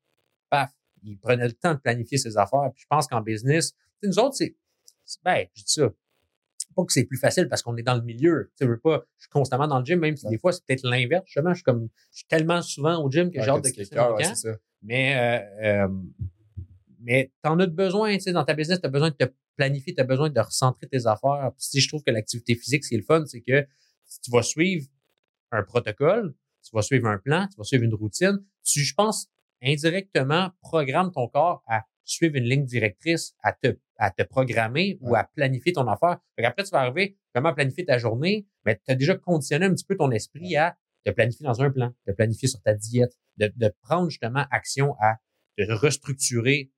Il 1.04 1.18
prenait 1.18 1.46
le 1.46 1.52
temps 1.52 1.74
de 1.74 1.78
planifier 1.78 2.18
ses 2.18 2.36
affaires. 2.36 2.70
Puis 2.74 2.82
je 2.82 2.86
pense 2.88 3.06
qu'en 3.06 3.20
business, 3.20 3.74
nous 4.02 4.18
autres, 4.18 4.34
c'est, 4.36 4.56
ben, 5.24 5.46
je 5.54 5.62
dis 5.62 5.72
ça. 5.72 5.90
Pas 6.74 6.84
que 6.84 6.92
c'est 6.92 7.04
plus 7.04 7.18
facile 7.18 7.48
parce 7.48 7.62
qu'on 7.62 7.76
est 7.76 7.82
dans 7.82 7.94
le 7.94 8.02
milieu. 8.02 8.50
Tu 8.58 8.66
veux 8.66 8.80
pas, 8.80 9.04
je 9.16 9.22
suis 9.24 9.30
constamment 9.30 9.68
dans 9.68 9.78
le 9.78 9.84
gym, 9.84 10.00
même 10.00 10.16
si 10.16 10.24
Ouais. 10.26 10.32
des 10.32 10.38
fois 10.38 10.52
c'est 10.52 10.64
peut-être 10.66 10.82
l'inverse. 10.84 11.22
Justement, 11.26 11.50
je 11.50 11.56
suis 11.56 11.62
comme, 11.62 11.88
je 12.10 12.16
suis 12.18 12.26
tellement 12.26 12.62
souvent 12.62 13.00
au 13.04 13.10
gym 13.10 13.30
que 13.30 13.40
j'ai 13.40 13.48
hâte 13.48 13.62
de 13.62 13.68
quitter 13.68 13.94
mon 13.96 14.16
camp. 14.16 14.34
Mais, 14.82 15.14
euh, 15.62 15.84
euh, 15.84 15.88
mais 17.00 17.32
t'en 17.42 17.58
as 17.60 17.66
besoin, 17.66 18.14
tu 18.14 18.20
sais, 18.22 18.32
dans 18.32 18.44
ta 18.44 18.54
business, 18.54 18.80
t'as 18.80 18.88
besoin 18.88 19.10
de 19.10 19.14
te 19.14 19.24
planifier, 19.56 19.94
t'as 19.94 20.04
besoin 20.04 20.30
de 20.30 20.40
recentrer 20.40 20.88
tes 20.88 21.06
affaires. 21.06 21.52
Puis, 21.56 21.66
si 21.66 21.80
je 21.80 21.88
trouve 21.88 22.02
que 22.02 22.10
l'activité 22.10 22.54
physique, 22.56 22.84
c'est 22.84 22.96
le 22.96 23.02
fun, 23.02 23.24
c'est 23.26 23.40
que 23.40 23.66
si 24.04 24.20
tu 24.20 24.30
vas 24.32 24.42
suivre 24.42 24.86
un 25.52 25.62
protocole, 25.62 26.34
tu 26.62 26.70
vas 26.74 26.82
suivre 26.82 27.06
un 27.06 27.18
plan, 27.18 27.46
tu 27.46 27.56
vas 27.56 27.64
suivre 27.64 27.84
une 27.84 27.94
routine, 27.94 28.42
tu, 28.64 28.80
je 28.80 28.94
pense, 28.94 29.28
indirectement, 29.64 30.50
programme 30.60 31.10
ton 31.12 31.28
corps 31.28 31.62
à 31.66 31.84
suivre 32.04 32.36
une 32.36 32.44
ligne 32.44 32.64
directrice, 32.64 33.34
à 33.42 33.52
te, 33.52 33.78
à 33.96 34.10
te 34.10 34.22
programmer 34.22 34.98
ou 35.00 35.14
à 35.14 35.24
planifier 35.24 35.72
ton 35.72 35.86
affaire. 35.88 36.18
Fait 36.36 36.44
après, 36.44 36.64
tu 36.64 36.70
vas 36.70 36.80
arriver 36.80 37.16
comment 37.34 37.54
planifier 37.54 37.84
ta 37.84 37.98
journée, 37.98 38.46
mais 38.64 38.76
tu 38.76 38.92
as 38.92 38.94
déjà 38.94 39.14
conditionné 39.16 39.66
un 39.66 39.74
petit 39.74 39.84
peu 39.84 39.96
ton 39.96 40.10
esprit 40.10 40.56
à 40.56 40.76
te 41.04 41.10
planifier 41.10 41.44
dans 41.44 41.62
un 41.62 41.70
plan, 41.70 41.94
te 42.06 42.12
planifier 42.12 42.48
sur 42.48 42.60
ta 42.62 42.74
diète, 42.74 43.16
de, 43.36 43.52
de 43.56 43.72
prendre 43.82 44.08
justement 44.10 44.44
action 44.50 44.94
à 45.00 45.16
te 45.56 45.70
restructurer 45.72 46.70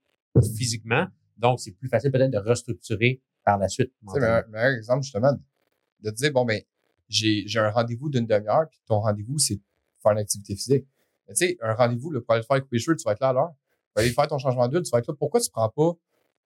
physiquement. 0.57 1.07
Donc, 1.37 1.61
c'est 1.61 1.73
plus 1.73 1.89
facile 1.89 2.11
peut-être 2.11 2.31
de 2.31 2.39
restructurer 2.39 3.21
par 3.45 3.59
la 3.59 3.69
suite. 3.69 3.93
Tu 4.09 4.21
sais, 4.21 4.45
meilleur, 4.49 4.73
exemple, 4.73 5.03
justement, 5.03 5.33
de 6.01 6.11
dire, 6.11 6.33
bon, 6.33 6.45
ben, 6.45 6.61
j'ai 7.09 7.45
j'ai 7.47 7.59
un 7.61 7.71
rendez-vous 7.71 8.11
d'une 8.11 8.27
demi-heure, 8.27 8.69
puis 8.69 8.81
ton 8.87 9.01
rendez-vous, 9.01 9.39
c'est 9.39 9.61
faire 10.03 10.13
une 10.13 10.19
activité 10.19 10.55
physique. 10.57 10.87
Mais 11.29 11.35
tu 11.35 11.47
sais, 11.47 11.59
un 11.61 11.75
rendez-vous, 11.75 12.11
là, 12.11 12.21
pour 12.21 12.35
aller 12.35 12.45
faire 12.45 12.61
couper 12.61 12.77
les 12.77 12.83
cheveux, 12.83 12.97
tu 12.97 13.05
vas 13.05 13.13
être 13.13 13.21
là 13.21 13.31
à 13.31 13.33
l'heure. 13.33 13.55
Pour 13.93 14.03
aller 14.03 14.11
faire 14.11 14.27
ton 14.27 14.39
changement 14.39 14.69
d'huile, 14.69 14.83
tu 14.83 14.91
vas 14.91 14.99
être 14.99 15.09
là. 15.09 15.15
Pourquoi 15.19 15.41
tu 15.41 15.51
prends 15.51 15.69
pas 15.69 15.93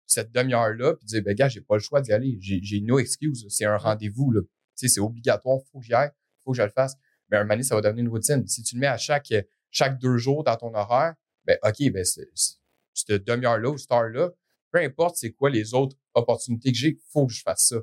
cette 0.07 0.33
demi-heure-là, 0.33 0.95
puis 0.95 1.07
dire, 1.07 1.23
ben, 1.23 1.35
gars, 1.35 1.49
j'ai 1.49 1.61
pas 1.61 1.77
le 1.77 1.81
choix 1.81 2.01
d'y 2.01 2.13
aller. 2.13 2.37
J'ai 2.41 2.61
j'ai 2.63 2.81
no 2.81 2.99
excuse. 2.99 3.47
C'est 3.49 3.65
un 3.65 3.77
rendez-vous, 3.77 4.33
là. 4.33 4.41
Tu 4.43 4.49
sais, 4.75 4.89
c'est 4.89 5.01
obligatoire, 5.01 5.61
faut 5.71 5.79
que 5.79 5.85
j'y 5.85 5.95
aille, 5.95 6.11
faut 6.43 6.53
que 6.53 6.57
je 6.57 6.63
le 6.63 6.71
fasse. 6.71 6.97
Mais 7.31 7.37
un 7.37 7.41
moment 7.43 7.55
donné, 7.55 7.63
ça 7.63 7.77
va 7.77 7.81
devenir 7.81 8.05
une 8.05 8.11
routine. 8.11 8.47
Si 8.47 8.63
tu 8.63 8.75
le 8.75 8.81
mets 8.81 8.87
à 8.89 8.97
chaque, 8.97 9.33
chaque 9.71 9.99
deux 9.99 10.17
jours 10.17 10.43
dans 10.43 10.57
ton 10.57 10.75
horaire, 10.75 11.15
ben, 11.45 11.59
OK, 11.63 11.93
ben, 11.93 12.05
cette 12.05 13.25
demi-heure-là 13.25 13.71
ou 13.71 13.79
cette 13.79 13.93
heure-là, 13.93 14.31
peu 14.73 14.81
importe 14.81 15.17
c'est 15.17 15.33
quoi 15.33 15.51
les 15.51 15.75
autres 15.75 15.97
opportunités 16.15 16.73
que 16.73 16.79
j'ai, 16.79 16.99
faut 17.13 17.27
que 17.27 17.33
je 17.33 17.43
fasse 17.43 17.69
ça. 17.69 17.77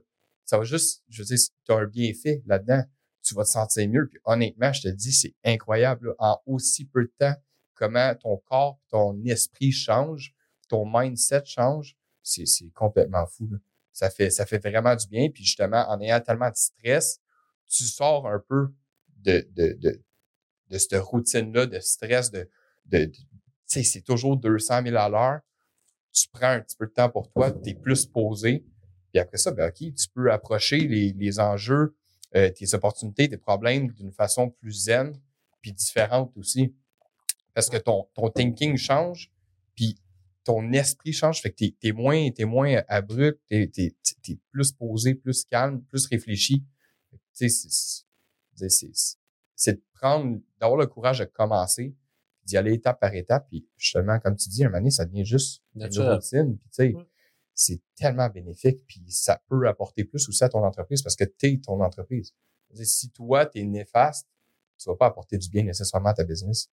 Ça 0.45 0.57
va 0.57 0.63
juste, 0.63 1.03
je 1.09 1.21
veux 1.21 1.25
dire, 1.25 1.37
tu 1.65 1.71
as 1.71 1.75
un 1.75 1.85
bienfait 1.85 2.41
là-dedans. 2.45 2.83
Tu 3.27 3.35
vas 3.35 3.43
te 3.43 3.49
sentir 3.49 3.89
mieux. 3.89 4.07
Puis 4.07 4.19
honnêtement, 4.23 4.71
je 4.71 4.83
te 4.83 4.87
dis, 4.87 5.11
c'est 5.11 5.35
incroyable, 5.43 6.07
là, 6.07 6.13
en 6.19 6.41
aussi 6.45 6.85
peu 6.85 7.03
de 7.03 7.11
temps, 7.19 7.35
comment 7.73 8.13
ton 8.15 8.37
corps, 8.37 8.79
ton 8.89 9.21
esprit 9.25 9.71
change, 9.71 10.33
ton 10.69 10.85
mindset 10.85 11.43
change. 11.45 11.97
C'est, 12.23 12.45
complètement 12.73 13.25
fou. 13.25 13.47
là. 13.51 13.57
Ça 13.93 14.09
fait, 14.09 14.29
ça 14.29 14.45
fait 14.45 14.59
vraiment 14.59 14.95
du 14.95 15.07
bien. 15.07 15.29
Puis 15.29 15.43
justement, 15.43 15.85
en 15.89 15.99
ayant 16.01 16.19
tellement 16.19 16.49
de 16.49 16.55
stress, 16.55 17.19
tu 17.69 17.83
sors 17.83 18.27
un 18.27 18.39
peu 18.47 18.67
de, 19.17 19.47
de, 19.51 19.77
de, 19.79 20.01
de 20.69 20.77
cette 20.77 21.01
routine-là, 21.01 21.65
de 21.65 21.79
stress, 21.79 22.31
de, 22.31 22.49
de, 22.85 23.05
de- 23.05 23.11
sais, 23.65 23.83
c'est 23.83 24.01
toujours 24.01 24.37
200 24.37 24.83
000 24.83 24.95
à 24.97 25.09
l'heure. 25.09 25.39
Tu 26.11 26.27
prends 26.31 26.51
un 26.51 26.61
petit 26.61 26.75
peu 26.75 26.87
de 26.87 26.91
temps 26.91 27.09
pour 27.09 27.29
toi, 27.31 27.51
tu 27.51 27.69
es 27.69 27.73
plus 27.75 28.05
posé. 28.05 28.65
Puis 29.11 29.19
après 29.19 29.37
ça, 29.37 29.51
ben, 29.51 29.69
OK, 29.69 29.77
tu 29.77 30.09
peux 30.13 30.31
approcher 30.31 30.79
les, 30.87 31.13
les 31.13 31.39
enjeux, 31.39 31.95
euh, 32.35 32.49
tes 32.49 32.73
opportunités, 32.73 33.29
tes 33.29 33.37
problèmes 33.37 33.91
d'une 33.91 34.11
façon 34.11 34.49
plus 34.49 34.83
zen, 34.85 35.19
puis 35.61 35.71
différente 35.73 36.31
aussi. 36.35 36.75
Parce 37.53 37.69
que 37.69 37.77
ton, 37.77 38.07
ton 38.13 38.29
thinking 38.29 38.77
change, 38.77 39.31
puis 39.75 39.97
ton 40.43 40.71
esprit 40.71 41.13
change, 41.13 41.41
fait 41.41 41.51
que 41.51 41.55
t'es, 41.55 41.75
t'es 41.79 41.91
moins, 41.91 42.29
t'es 42.31 42.45
moins 42.45 42.81
abrupt, 42.87 43.41
t'es, 43.47 43.67
t'es, 43.67 43.95
t'es 44.21 44.37
plus 44.51 44.71
posé, 44.71 45.15
plus 45.15 45.43
calme, 45.45 45.81
plus 45.83 46.05
réfléchi. 46.05 46.63
C'est, 47.33 47.49
c'est, 47.49 48.69
c'est, 48.69 48.91
c'est 49.55 49.73
de 49.73 49.83
prendre, 49.93 50.39
d'avoir 50.59 50.79
le 50.79 50.87
courage 50.87 51.19
de 51.19 51.25
commencer, 51.25 51.95
d'y 52.45 52.57
aller 52.57 52.73
étape 52.73 52.99
par 52.99 53.13
étape, 53.13 53.47
puis 53.49 53.67
justement, 53.75 54.19
comme 54.19 54.35
tu 54.35 54.49
dis, 54.49 54.63
un 54.63 54.67
moment 54.67 54.79
donné, 54.79 54.91
ça 54.91 55.05
devient 55.05 55.25
juste 55.25 55.63
une 55.75 55.83
routine, 55.83 56.57
puis 56.57 56.69
tu 56.69 56.75
sais. 56.75 56.95
C'est 57.59 57.81
tellement 57.95 58.29
bénéfique, 58.29 58.85
puis 58.87 59.03
ça 59.09 59.41
peut 59.49 59.67
apporter 59.67 60.03
plus 60.03 60.29
aussi 60.29 60.43
à 60.43 60.49
ton 60.49 60.63
entreprise 60.63 61.01
parce 61.01 61.15
que 61.15 61.23
t'es 61.23 61.59
ton 61.63 61.81
entreprise. 61.83 62.33
Si 62.83 63.09
toi, 63.09 63.45
t'es 63.47 63.63
néfaste, 63.63 64.27
tu 64.77 64.87
vas 64.89 64.95
pas 64.95 65.07
apporter 65.07 65.37
du 65.39 65.49
bien 65.49 65.63
nécessairement 65.63 66.09
à 66.09 66.13
ta 66.13 66.23
business. 66.23 66.69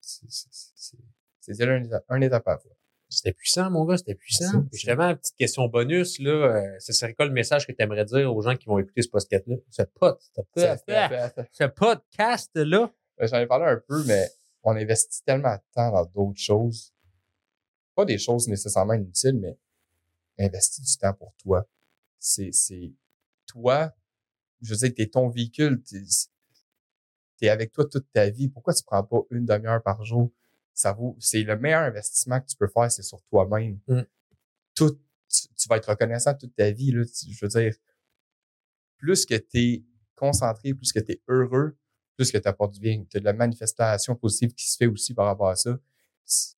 C'est, 0.00 0.26
c'est, 0.28 0.48
c'est, 0.50 0.98
c'est 1.40 1.62
un, 1.64 1.82
étape- 1.82 2.04
un 2.10 2.20
étape 2.20 2.46
à 2.46 2.52
la 2.52 2.58
fois. 2.58 2.70
C'était 3.08 3.32
puissant, 3.32 3.70
mon 3.70 3.86
gars, 3.86 3.96
c'était 3.96 4.14
puissant. 4.14 4.50
Puis 4.70 4.80
Justement, 4.80 5.14
petite 5.16 5.36
question 5.36 5.66
bonus, 5.68 6.18
là, 6.18 6.30
euh, 6.30 6.76
ce 6.78 6.92
serait 6.92 7.14
quoi 7.14 7.24
le 7.24 7.32
message 7.32 7.66
que 7.66 7.72
tu 7.72 7.82
aimerais 7.82 8.04
dire 8.04 8.30
aux 8.34 8.42
gens 8.42 8.54
qui 8.56 8.66
vont 8.66 8.78
écouter 8.78 9.00
ce 9.00 9.08
podcast-là? 9.08 9.56
Ce 9.70 9.82
pod, 9.82 10.18
ce, 10.20 10.42
ça- 10.54 10.76
ce 11.50 11.64
podcast-là? 11.64 12.92
Euh, 13.22 13.26
J'en 13.26 13.38
ai 13.38 13.46
parlé 13.46 13.64
un 13.64 13.80
peu, 13.88 14.04
mais 14.04 14.28
on 14.62 14.72
investit 14.76 15.22
tellement 15.24 15.54
de 15.54 15.60
temps 15.72 15.90
dans 15.90 16.04
d'autres 16.04 16.38
choses. 16.38 16.92
Pas 17.94 18.04
des 18.04 18.18
choses 18.18 18.46
nécessairement 18.48 18.92
inutiles, 18.94 19.38
mais 19.40 19.56
investis 20.38 20.84
du 20.84 20.96
temps 20.96 21.14
pour 21.14 21.34
toi. 21.36 21.66
C'est, 22.18 22.52
c'est 22.52 22.92
toi, 23.46 23.92
je 24.60 24.70
veux 24.70 24.76
dire, 24.76 24.94
t'es 24.94 25.06
ton 25.06 25.28
véhicule, 25.28 25.82
t'es, 25.82 26.02
t'es 27.38 27.48
avec 27.48 27.72
toi 27.72 27.84
toute 27.86 28.10
ta 28.12 28.28
vie. 28.30 28.48
Pourquoi 28.48 28.74
tu 28.74 28.82
prends 28.84 29.02
pas 29.04 29.20
une 29.30 29.44
demi-heure 29.46 29.82
par 29.82 30.04
jour? 30.04 30.32
Ça 30.74 30.92
vaut, 30.92 31.16
c'est 31.20 31.42
le 31.42 31.56
meilleur 31.58 31.82
investissement 31.82 32.40
que 32.40 32.46
tu 32.46 32.56
peux 32.56 32.68
faire, 32.68 32.90
c'est 32.90 33.02
sur 33.02 33.20
toi-même. 33.24 33.78
Mm. 33.88 34.02
Tout, 34.74 34.98
tu, 35.28 35.48
tu 35.56 35.68
vas 35.68 35.76
être 35.76 35.88
reconnaissant 35.90 36.34
toute 36.34 36.54
ta 36.54 36.70
vie, 36.70 36.92
là. 36.92 37.04
Tu- 37.04 37.32
Je 37.32 37.44
veux 37.44 37.48
dire, 37.48 37.74
plus 38.98 39.26
que 39.26 39.34
t'es 39.34 39.84
concentré, 40.14 40.74
plus 40.74 40.92
que 40.92 41.00
t'es 41.00 41.20
heureux, 41.28 41.76
plus 42.16 42.30
que 42.32 42.38
tu 42.38 42.48
apportes 42.48 42.74
du 42.74 42.80
bien. 42.80 43.04
Tu 43.08 43.16
as 43.16 43.20
de 43.20 43.24
la 43.24 43.32
manifestation 43.32 44.14
positive 44.16 44.52
qui 44.54 44.68
se 44.70 44.76
fait 44.76 44.86
aussi 44.86 45.14
par 45.14 45.26
rapport 45.26 45.48
à 45.48 45.56
ça. 45.56 45.78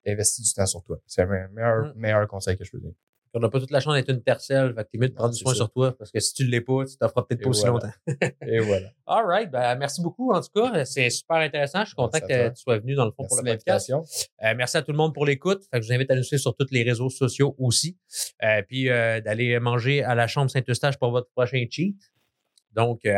Investis 0.05 0.45
du 0.47 0.53
temps 0.53 0.65
sur 0.65 0.83
toi. 0.83 0.99
C'est 1.05 1.23
le 1.25 1.47
meilleur, 1.49 1.93
Mm. 1.95 1.99
meilleur 1.99 2.27
conseil 2.27 2.57
que 2.57 2.63
je 2.63 2.71
peux 2.71 2.79
donner. 2.79 2.95
On 3.33 3.39
n'a 3.39 3.49
pas 3.49 3.59
toute 3.59 3.71
la 3.71 3.79
chance 3.79 3.93
d'être 3.95 4.09
une 4.09 4.21
tercelle, 4.21 4.73
fait 4.75 4.83
que 4.83 4.89
t'es 4.91 4.97
mieux 4.97 5.07
de 5.07 5.13
prendre 5.13 5.31
du 5.33 5.39
soin 5.39 5.53
ça. 5.53 5.57
sur 5.57 5.71
toi, 5.71 5.95
parce 5.97 6.11
que 6.11 6.19
si 6.19 6.33
tu 6.33 6.43
ne 6.43 6.49
l'es 6.49 6.59
pas, 6.61 6.83
tu 6.85 6.97
t'offres 6.97 7.21
peut-être 7.25 7.39
Et 7.39 7.43
pas 7.43 7.49
aussi 7.49 7.61
voilà. 7.65 7.73
longtemps. 8.07 8.27
Et 8.47 8.59
voilà. 8.59 8.87
All 9.07 9.25
right, 9.25 9.49
ben, 9.49 9.75
merci 9.75 10.01
beaucoup. 10.01 10.31
En 10.33 10.41
tout 10.41 10.49
cas, 10.53 10.83
c'est 10.85 11.09
super 11.09 11.37
intéressant. 11.37 11.81
Je 11.81 11.85
suis 11.87 11.95
content 11.95 12.19
Merci 12.27 12.27
que 12.27 12.49
tu 12.49 12.61
sois 12.61 12.79
venu 12.79 12.95
dans 12.95 13.05
le 13.05 13.11
fond 13.11 13.23
Merci 13.23 13.35
pour 13.35 13.45
le 13.45 13.51
podcast. 13.51 13.89
l'invitation. 13.89 14.03
Euh, 14.43 14.53
merci 14.57 14.77
à 14.77 14.81
tout 14.81 14.91
le 14.91 14.97
monde 14.97 15.13
pour 15.13 15.25
l'écoute. 15.25 15.63
Fait 15.71 15.79
que 15.79 15.83
je 15.83 15.87
vous 15.87 15.93
invite 15.93 16.11
à 16.11 16.15
nous 16.15 16.23
suivre 16.23 16.41
sur 16.41 16.55
tous 16.55 16.67
les 16.71 16.83
réseaux 16.83 17.09
sociaux 17.09 17.55
aussi. 17.57 17.97
Euh, 18.43 18.61
puis 18.67 18.89
euh, 18.89 19.21
d'aller 19.21 19.59
manger 19.59 20.03
à 20.03 20.13
la 20.15 20.27
chambre 20.27 20.49
Saint-Eustache 20.51 20.97
pour 20.97 21.11
votre 21.11 21.29
prochain 21.31 21.63
cheat. 21.69 21.95
Donc, 22.73 23.01
euh, 23.05 23.09